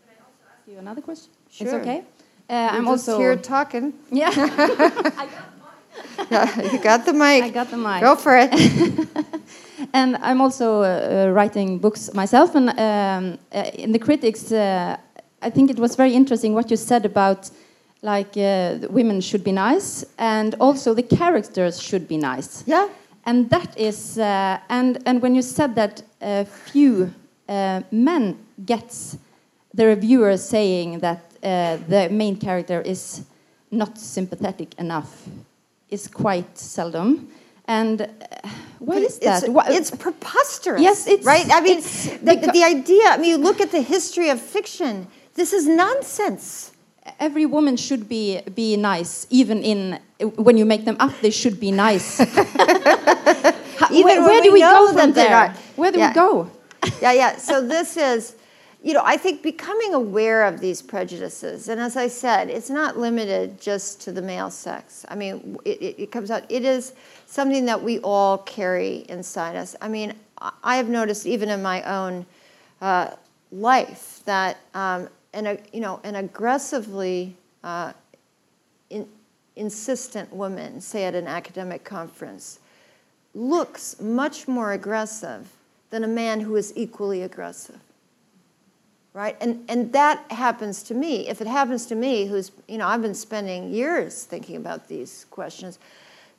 Can 0.05 0.17
I 0.17 0.21
also 0.25 0.53
ask 0.53 0.69
you 0.69 0.79
another 0.79 1.01
question? 1.01 1.31
Sure. 1.49 1.65
It's 1.65 1.75
okay. 1.75 2.03
Uh, 2.51 2.71
I'm 2.73 2.89
also 2.89 3.19
here 3.19 3.37
talking. 3.37 3.95
Yeah. 4.11 4.33
yeah, 6.29 6.73
you 6.73 6.81
got 6.81 7.07
the 7.07 7.13
mic. 7.13 7.45
I 7.45 7.51
got 7.51 7.71
the 7.71 7.77
mic. 7.77 8.01
Go 8.01 8.17
for 8.17 8.37
it. 8.37 8.51
and 9.93 10.17
I'm 10.17 10.41
also 10.41 10.83
uh, 10.83 10.85
uh, 10.85 11.33
writing 11.33 11.79
books 11.79 12.13
myself. 12.15 12.55
And 12.55 12.71
um, 12.71 13.39
uh, 13.53 13.71
in 13.75 13.93
the 13.93 13.99
critics, 13.99 14.53
uh, 14.53 14.97
I 15.43 15.51
think 15.51 15.71
it 15.71 15.79
was 15.79 15.97
very 15.97 16.15
interesting 16.15 16.55
what 16.55 16.71
you 16.71 16.77
said 16.77 17.05
about 17.05 17.51
like 18.03 18.37
uh, 18.37 18.79
women 18.91 19.21
should 19.21 19.43
be 19.43 19.53
nice, 19.53 20.05
and 20.19 20.55
also 20.61 20.95
the 20.95 21.03
characters 21.03 21.81
should 21.83 22.07
be 22.07 22.17
nice. 22.17 22.65
Yeah 22.67 22.89
and 23.29 23.51
that 23.51 23.77
is 23.77 24.19
uh, 24.19 24.59
and 24.69 24.99
and 25.05 25.21
when 25.21 25.35
you 25.35 25.43
said 25.43 25.75
that 25.75 26.01
few 26.65 27.13
men 27.91 28.37
gets 28.65 29.19
the 29.75 29.85
reviewer 29.85 30.37
saying 30.37 31.01
that 31.01 31.21
the 31.89 32.09
main 32.11 32.37
character 32.37 32.81
is 32.83 33.23
not 33.73 33.99
sympathetic 33.99 34.75
enough 34.79 35.29
is 35.91 36.09
quite 36.09 36.57
seldom 36.57 37.29
and 37.69 38.03
uh, 38.03 38.07
why 38.79 39.01
that? 39.01 39.45
It's, 39.47 39.91
it's, 39.91 39.91
preposterous. 39.91 40.83
Yes, 40.83 41.07
it's 41.07 41.25
right. 41.25 41.47
I 41.51 41.61
mean, 41.61 41.81
the, 41.81 42.51
the 42.53 42.65
idea. 42.65 43.05
I 43.09 43.17
mean, 43.17 43.31
you 43.31 43.39
look 43.39 43.61
at 43.61 43.71
the 43.71 43.83
history 43.83 44.29
of 44.29 44.41
fiction. 44.41 45.07
This 45.35 45.53
is 45.53 45.67
nonsense 45.67 46.73
every 47.21 47.47
woman 47.47 47.77
should 47.77 48.09
be 48.09 48.41
be 48.55 48.77
nice 48.77 49.27
even 49.31 49.63
in 49.63 49.99
when 50.37 50.57
you 50.57 50.65
make 50.65 50.85
them 50.85 50.97
up 51.01 51.13
they 51.21 51.31
should 51.31 51.61
be 51.61 51.71
nice 51.71 52.19
where, 53.91 54.23
where 54.23 54.43
do 54.43 54.53
we, 54.53 54.61
go 54.61 54.93
from 54.93 55.13
there 55.13 55.55
where 55.77 55.93
do 55.93 55.99
yeah. 55.99 56.09
we 56.09 56.15
go 56.15 56.51
yeah 57.01 57.13
yeah 57.13 57.37
so 57.37 57.67
this 57.67 57.97
is 57.97 58.35
you 58.87 58.95
know 58.95 59.03
i 59.05 59.17
think 59.17 59.43
becoming 59.43 59.95
aware 59.95 60.45
of 60.45 60.61
these 60.61 60.81
prejudices 60.81 61.69
and 61.69 61.81
as 61.81 61.97
i 61.97 62.07
said 62.07 62.49
it's 62.49 62.71
not 62.71 62.99
limited 62.99 63.61
just 63.61 64.01
to 64.01 64.13
the 64.13 64.23
male 64.23 64.51
sex 64.51 65.05
i 65.09 65.15
mean 65.15 65.59
it, 65.65 65.83
it, 65.83 66.03
it 66.05 66.11
comes 66.13 66.31
out 66.31 66.45
it 66.49 66.65
is 66.65 66.93
something 67.27 67.65
that 67.67 67.83
we 67.83 67.99
all 68.01 68.39
carry 68.39 69.05
inside 69.09 69.57
us 69.57 69.75
i 69.81 69.89
mean 69.89 70.15
i 70.63 70.77
have 70.77 70.89
noticed 70.89 71.27
even 71.27 71.49
in 71.49 71.63
my 71.63 71.83
own 71.83 72.25
uh, 72.81 73.11
life 73.51 74.21
that 74.25 74.59
um, 74.75 75.09
an, 75.37 75.59
you 75.73 75.81
know, 75.81 76.01
an 76.03 76.17
aggressively 76.17 77.37
uh, 77.63 77.93
in, 78.91 79.07
insistent 79.55 80.33
woman, 80.33 80.81
say 80.81 81.05
at 81.05 81.15
an 81.15 81.27
academic 81.27 81.85
conference, 81.85 82.59
looks 83.35 84.01
much 84.01 84.49
more 84.49 84.73
aggressive 84.73 85.53
than 85.91 86.05
a 86.05 86.09
man 86.09 86.41
who 86.41 86.57
is 86.57 86.73
equally 86.75 87.23
aggressive. 87.23 87.81
Right? 89.17 89.35
And, 89.41 89.65
and 89.71 89.95
that 89.95 90.31
happens 90.31 90.83
to 90.83 90.95
me. 90.95 91.27
If 91.27 91.41
it 91.41 91.47
happens 91.47 91.87
to 91.87 91.95
me, 91.95 92.27
who's, 92.27 92.53
you 92.69 92.77
know, 92.77 92.87
I've 92.87 93.01
been 93.01 93.15
spending 93.15 93.73
years 93.73 94.25
thinking 94.25 94.57
about 94.57 94.89
these 94.89 95.25
questions, 95.31 95.79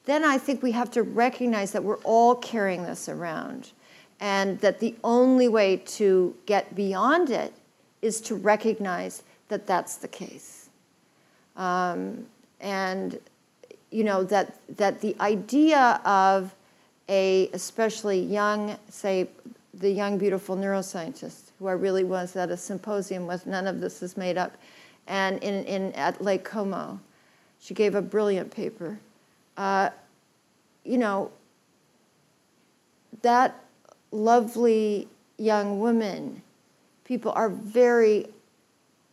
then 0.05 0.23
I 0.23 0.37
think 0.37 0.61
we 0.61 0.73
have 0.73 0.91
to 0.91 1.01
recognize 1.01 1.71
that 1.71 1.83
we're 1.83 1.97
all 2.03 2.35
carrying 2.35 2.83
this 2.83 3.09
around 3.09 3.71
and 4.19 4.59
that 4.59 4.79
the 4.79 4.93
only 5.03 5.47
way 5.47 5.77
to 5.77 6.35
get 6.45 6.75
beyond 6.75 7.31
it 7.31 7.51
is 8.03 8.21
to 8.21 8.35
recognize 8.35 9.23
that 9.47 9.65
that's 9.65 9.95
the 9.95 10.07
case. 10.07 10.69
Um, 11.55 12.27
and 12.61 13.19
you 13.89 14.03
know 14.03 14.23
that 14.25 14.59
that 14.77 15.01
the 15.01 15.15
idea 15.19 15.99
of 16.05 16.53
a 17.09 17.49
especially 17.53 18.19
young, 18.19 18.77
say, 18.87 19.29
the 19.73 19.89
young 19.89 20.19
beautiful 20.19 20.55
neuroscientist 20.55 21.46
who 21.59 21.67
I 21.67 21.73
really 21.73 22.03
was 22.03 22.35
at 22.35 22.49
a 22.49 22.57
symposium 22.57 23.27
with. 23.27 23.45
None 23.45 23.67
of 23.67 23.79
this 23.79 24.03
is 24.03 24.17
made 24.17 24.37
up, 24.37 24.57
and 25.07 25.41
in, 25.43 25.63
in 25.65 25.93
at 25.93 26.21
Lake 26.21 26.43
Como, 26.43 26.99
she 27.59 27.73
gave 27.73 27.95
a 27.95 28.01
brilliant 28.01 28.51
paper. 28.51 28.99
Uh, 29.55 29.89
you 30.83 30.97
know, 30.97 31.31
that 33.21 33.63
lovely 34.11 35.07
young 35.37 35.79
woman, 35.79 36.41
people 37.03 37.31
are 37.35 37.49
very 37.49 38.27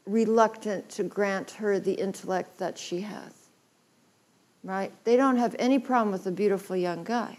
reluctant 0.06 0.88
to 0.90 1.02
grant 1.02 1.50
her 1.52 1.78
the 1.78 1.94
intellect 1.94 2.58
that 2.58 2.78
she 2.78 3.00
has. 3.00 3.32
Right? 4.62 4.92
They 5.04 5.16
don't 5.16 5.36
have 5.36 5.54
any 5.58 5.78
problem 5.78 6.12
with 6.12 6.26
a 6.26 6.30
beautiful 6.30 6.76
young 6.76 7.04
guy. 7.04 7.38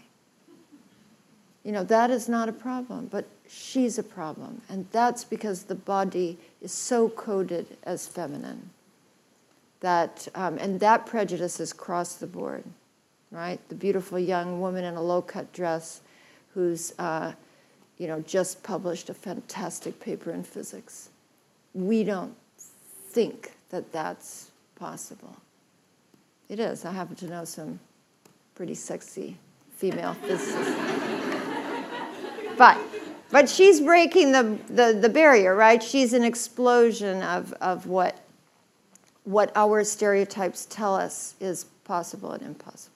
You 1.64 1.72
know, 1.72 1.82
that 1.84 2.10
is 2.10 2.28
not 2.28 2.48
a 2.48 2.52
problem, 2.52 3.08
but 3.10 3.26
she's 3.48 3.98
a 3.98 4.02
problem. 4.02 4.60
And 4.68 4.86
that's 4.92 5.24
because 5.24 5.64
the 5.64 5.74
body 5.74 6.38
is 6.60 6.72
so 6.72 7.08
coded 7.08 7.76
as 7.82 8.06
feminine. 8.06 8.70
That, 9.80 10.28
um, 10.34 10.58
and 10.58 10.80
that 10.80 11.06
prejudice 11.06 11.60
is 11.60 11.72
across 11.72 12.14
the 12.14 12.26
board, 12.26 12.64
right? 13.30 13.60
The 13.68 13.74
beautiful 13.74 14.18
young 14.18 14.60
woman 14.60 14.84
in 14.84 14.94
a 14.94 15.02
low 15.02 15.22
cut 15.22 15.52
dress 15.52 16.00
who's, 16.54 16.94
uh, 16.98 17.32
you 17.98 18.06
know, 18.06 18.20
just 18.20 18.62
published 18.62 19.10
a 19.10 19.14
fantastic 19.14 20.00
paper 20.00 20.30
in 20.30 20.42
physics. 20.42 21.10
We 21.74 22.04
don't 22.04 22.34
think 23.10 23.52
that 23.70 23.92
that's 23.92 24.50
possible. 24.76 25.36
It 26.48 26.60
is. 26.60 26.84
I 26.84 26.92
happen 26.92 27.16
to 27.16 27.26
know 27.26 27.44
some 27.44 27.80
pretty 28.54 28.74
sexy 28.74 29.36
female 29.76 30.14
physicists. 30.14 30.56
but, 32.56 32.78
but 33.30 33.48
she's 33.48 33.80
breaking 33.80 34.32
the, 34.32 34.58
the, 34.68 34.98
the 35.00 35.08
barrier, 35.08 35.54
right? 35.54 35.82
She's 35.82 36.12
an 36.12 36.24
explosion 36.24 37.22
of, 37.22 37.52
of 37.54 37.86
what, 37.86 38.20
what 39.24 39.52
our 39.56 39.84
stereotypes 39.84 40.66
tell 40.66 40.94
us 40.94 41.34
is 41.40 41.64
possible 41.84 42.32
and 42.32 42.42
impossible. 42.42 42.92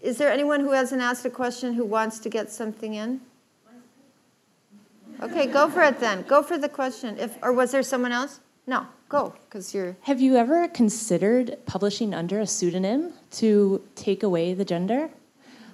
Is 0.00 0.16
there 0.16 0.30
anyone 0.30 0.60
who 0.60 0.72
hasn't 0.72 1.02
asked 1.02 1.24
a 1.24 1.30
question 1.30 1.74
who 1.74 1.84
wants 1.84 2.18
to 2.20 2.28
get 2.28 2.50
something 2.50 2.94
in? 2.94 3.20
Okay, 5.20 5.46
go 5.46 5.68
for 5.68 5.82
it 5.82 5.98
then. 5.98 6.22
Go 6.22 6.42
for 6.42 6.56
the 6.56 6.68
question. 6.68 7.18
If 7.18 7.36
or 7.42 7.52
was 7.52 7.72
there 7.72 7.82
someone 7.82 8.12
else? 8.12 8.38
No, 8.66 8.86
go 9.08 9.34
because 9.46 9.74
you're. 9.74 9.96
Have 10.02 10.20
you 10.20 10.36
ever 10.36 10.68
considered 10.68 11.58
publishing 11.66 12.14
under 12.14 12.40
a 12.40 12.46
pseudonym 12.46 13.12
to 13.32 13.82
take 13.94 14.22
away 14.22 14.54
the 14.54 14.64
gender? 14.64 15.10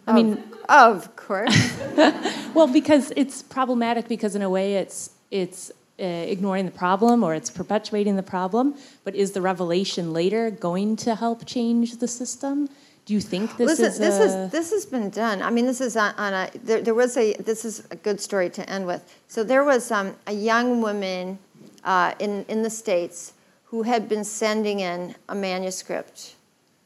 I 0.06 0.10
of, 0.10 0.16
mean, 0.16 0.44
of 0.68 1.16
course. 1.16 1.78
well, 2.54 2.66
because 2.66 3.12
it's 3.16 3.42
problematic 3.42 4.08
because 4.08 4.36
in 4.36 4.42
a 4.42 4.50
way 4.50 4.76
it's 4.76 5.10
it's 5.30 5.70
uh, 6.00 6.04
ignoring 6.04 6.66
the 6.66 6.72
problem 6.72 7.22
or 7.22 7.34
it's 7.34 7.50
perpetuating 7.50 8.16
the 8.16 8.22
problem. 8.22 8.74
But 9.04 9.14
is 9.14 9.32
the 9.32 9.40
revelation 9.40 10.12
later 10.12 10.50
going 10.50 10.96
to 10.96 11.14
help 11.14 11.46
change 11.46 11.98
the 11.98 12.08
system? 12.08 12.68
Do 13.06 13.12
you 13.12 13.20
think 13.20 13.58
this 13.58 13.78
Listen, 13.78 13.86
is 13.86 13.98
this 13.98 14.18
a... 14.18 14.44
is 14.44 14.50
this 14.50 14.70
has 14.70 14.86
been 14.86 15.10
done. 15.10 15.42
I 15.42 15.50
mean, 15.50 15.66
this 15.66 15.80
is 15.80 15.96
on, 15.96 16.14
on 16.16 16.32
a 16.32 16.50
there, 16.62 16.80
there, 16.80 16.94
was 16.94 17.16
a 17.16 17.34
this 17.34 17.64
is 17.64 17.86
a 17.90 17.96
good 17.96 18.18
story 18.20 18.48
to 18.50 18.68
end 18.68 18.86
with. 18.86 19.02
So 19.28 19.44
there 19.44 19.62
was 19.64 19.90
um, 19.90 20.16
a 20.26 20.32
young 20.32 20.80
woman 20.80 21.38
uh, 21.84 22.14
in 22.18 22.44
in 22.48 22.62
the 22.62 22.70
states 22.70 23.34
who 23.64 23.82
had 23.82 24.08
been 24.08 24.24
sending 24.24 24.80
in 24.80 25.14
a 25.28 25.34
manuscript 25.34 26.36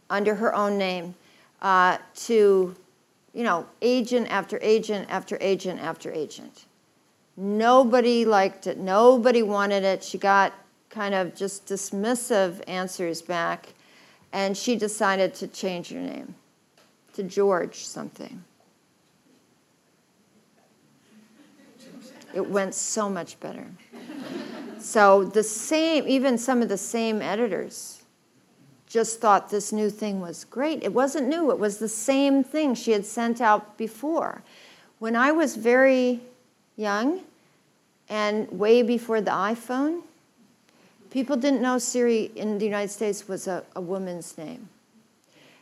under 0.09 0.35
her 0.37 0.55
own 0.55 0.79
name 0.79 1.15
uh, 1.61 1.99
to, 2.15 2.75
you 3.35 3.45
know, 3.45 3.67
agent 3.83 4.27
after 4.31 4.59
agent 4.63 5.07
after 5.11 5.37
agent 5.41 5.81
after 5.81 6.11
agent. 6.11 6.65
Nobody 7.37 8.25
liked 8.25 8.67
it. 8.67 8.79
Nobody 8.79 9.43
wanted 9.43 9.85
it. 9.85 10.03
She 10.03 10.19
got 10.19 10.53
kind 10.91 11.15
of 11.15 11.37
just 11.37 11.67
dismissive 11.67 12.63
answers 12.67 13.23
back 13.23 13.75
and 14.33 14.57
she 14.57 14.77
decided 14.77 15.35
to 15.35 15.47
change 15.47 15.91
her 15.91 16.01
name 16.01 16.35
to 17.15 17.23
George 17.23 17.85
something. 17.85 18.43
It 22.35 22.49
went 22.49 22.75
so 22.75 23.09
much 23.09 23.39
better. 23.41 23.67
So 24.79 25.25
the 25.25 25.43
same, 25.43 26.07
even 26.07 26.39
some 26.39 26.63
of 26.63 26.69
the 26.69 26.79
same 26.79 27.21
editors 27.21 28.03
just 28.87 29.21
thought 29.21 29.51
this 29.51 29.73
new 29.73 29.91
thing 29.91 30.21
was 30.21 30.45
great. 30.45 30.83
It 30.83 30.93
wasn't 30.93 31.29
new, 31.29 31.51
it 31.51 31.59
was 31.59 31.79
the 31.79 31.89
same 31.89 32.43
thing 32.45 32.75
she 32.75 32.93
had 32.93 33.05
sent 33.05 33.41
out 33.41 33.77
before. 33.77 34.43
When 34.99 35.15
I 35.17 35.33
was 35.33 35.57
very 35.57 36.21
young 36.77 37.21
and 38.09 38.51
way 38.51 38.83
before 38.83 39.21
the 39.21 39.31
iPhone, 39.31 40.03
People 41.11 41.37
didn't 41.37 41.63
know 41.63 41.79
Siri 41.79 42.31
in 42.37 42.59
the 42.59 42.67
United 42.67 42.91
States 42.91 43.29
was 43.29 43.49
a, 43.49 43.65
a 43.75 43.81
woman's 43.81 44.37
name. 44.37 44.69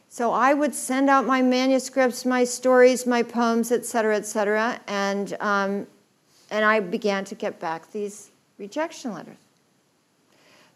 So 0.08 0.32
I 0.32 0.54
would 0.54 0.74
send 0.74 1.08
out 1.08 1.26
my 1.26 1.42
manuscripts, 1.42 2.24
my 2.24 2.44
stories, 2.44 3.06
my 3.06 3.22
poems, 3.22 3.70
et 3.70 3.84
cetera, 3.84 4.16
et 4.16 4.26
cetera, 4.26 4.80
and, 4.88 5.36
um, 5.40 5.86
and 6.50 6.64
I 6.64 6.80
began 6.80 7.24
to 7.26 7.34
get 7.34 7.58
back 7.58 7.90
these 7.90 8.30
rejection 8.58 9.12
letters. 9.12 9.36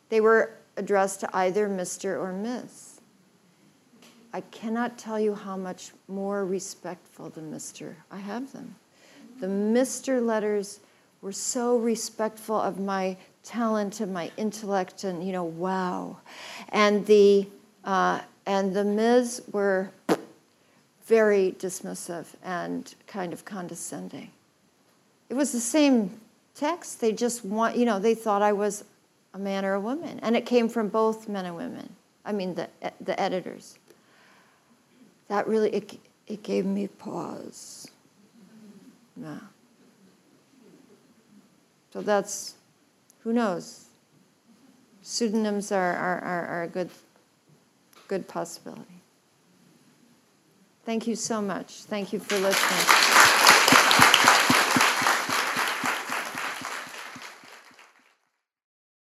They 0.09 0.21
were 0.21 0.53
addressed 0.77 1.21
to 1.21 1.37
either 1.37 1.69
Mr. 1.69 2.19
or 2.19 2.33
Miss. 2.33 3.01
I 4.33 4.41
cannot 4.43 4.99
tell 4.99 5.19
you 5.19 5.35
how 5.35 5.57
much 5.57 5.93
more 6.09 6.45
respectful 6.45 7.31
than 7.31 7.53
Mr. 7.53 7.95
I 8.11 8.19
have 8.19 8.53
them. 8.53 8.77
The 9.41 9.47
Mr. 9.47 10.25
letters 10.25 10.81
were 11.23 11.33
so 11.33 11.77
respectful 11.77 12.57
of 12.57 12.79
my 12.79 13.17
talent 13.43 14.01
and 14.01 14.13
my 14.13 14.31
intellect 14.37 15.05
and 15.05 15.25
you 15.25 15.33
know 15.33 15.45
wow 15.45 16.17
and 16.71 17.07
the 17.07 17.49
uh, 17.85 18.21
and 18.47 18.75
the 18.75 18.85
ms 18.85 19.43
were 19.53 19.91
very 21.07 21.53
dismissive 21.59 22.27
and 22.45 22.95
kind 23.07 23.33
of 23.33 23.45
condescending 23.45 24.31
it 25.31 25.35
was 25.35 25.53
the 25.53 25.61
same 25.61 26.21
text 26.55 27.01
they 27.01 27.13
just 27.13 27.45
want 27.45 27.77
you 27.77 27.87
know 27.87 27.99
they 27.99 28.15
thought 28.15 28.43
i 28.43 28.53
was 28.53 28.85
a 29.33 29.39
man 29.39 29.65
or 29.65 29.73
a 29.73 29.81
woman 29.81 30.21
and 30.23 30.37
it 30.37 30.45
came 30.45 30.69
from 30.69 30.89
both 30.89 31.29
men 31.29 31.47
and 31.47 31.57
women 31.57 31.89
i 32.27 32.33
mean 32.33 32.55
the 32.55 32.69
the 33.01 33.19
editors 33.19 33.79
that 35.29 35.49
really 35.49 35.71
it, 35.71 35.99
it 36.27 36.43
gave 36.43 36.67
me 36.67 36.87
pause 36.87 37.89
yeah 39.17 39.39
so 41.93 42.03
that's 42.03 42.55
who 43.23 43.33
knows? 43.33 43.87
Pseudonyms 45.03 45.73
are, 45.73 45.95
are, 45.95 46.21
are, 46.21 46.47
are 46.47 46.63
a 46.63 46.69
good, 46.69 46.91
good 48.09 48.29
possibility. 48.29 49.03
Thank 50.85 51.07
you 51.07 51.17
so 51.17 51.43
much. 51.43 51.83
Thank 51.83 52.13
you 52.13 52.19
for 52.19 52.39
listening. 52.39 53.40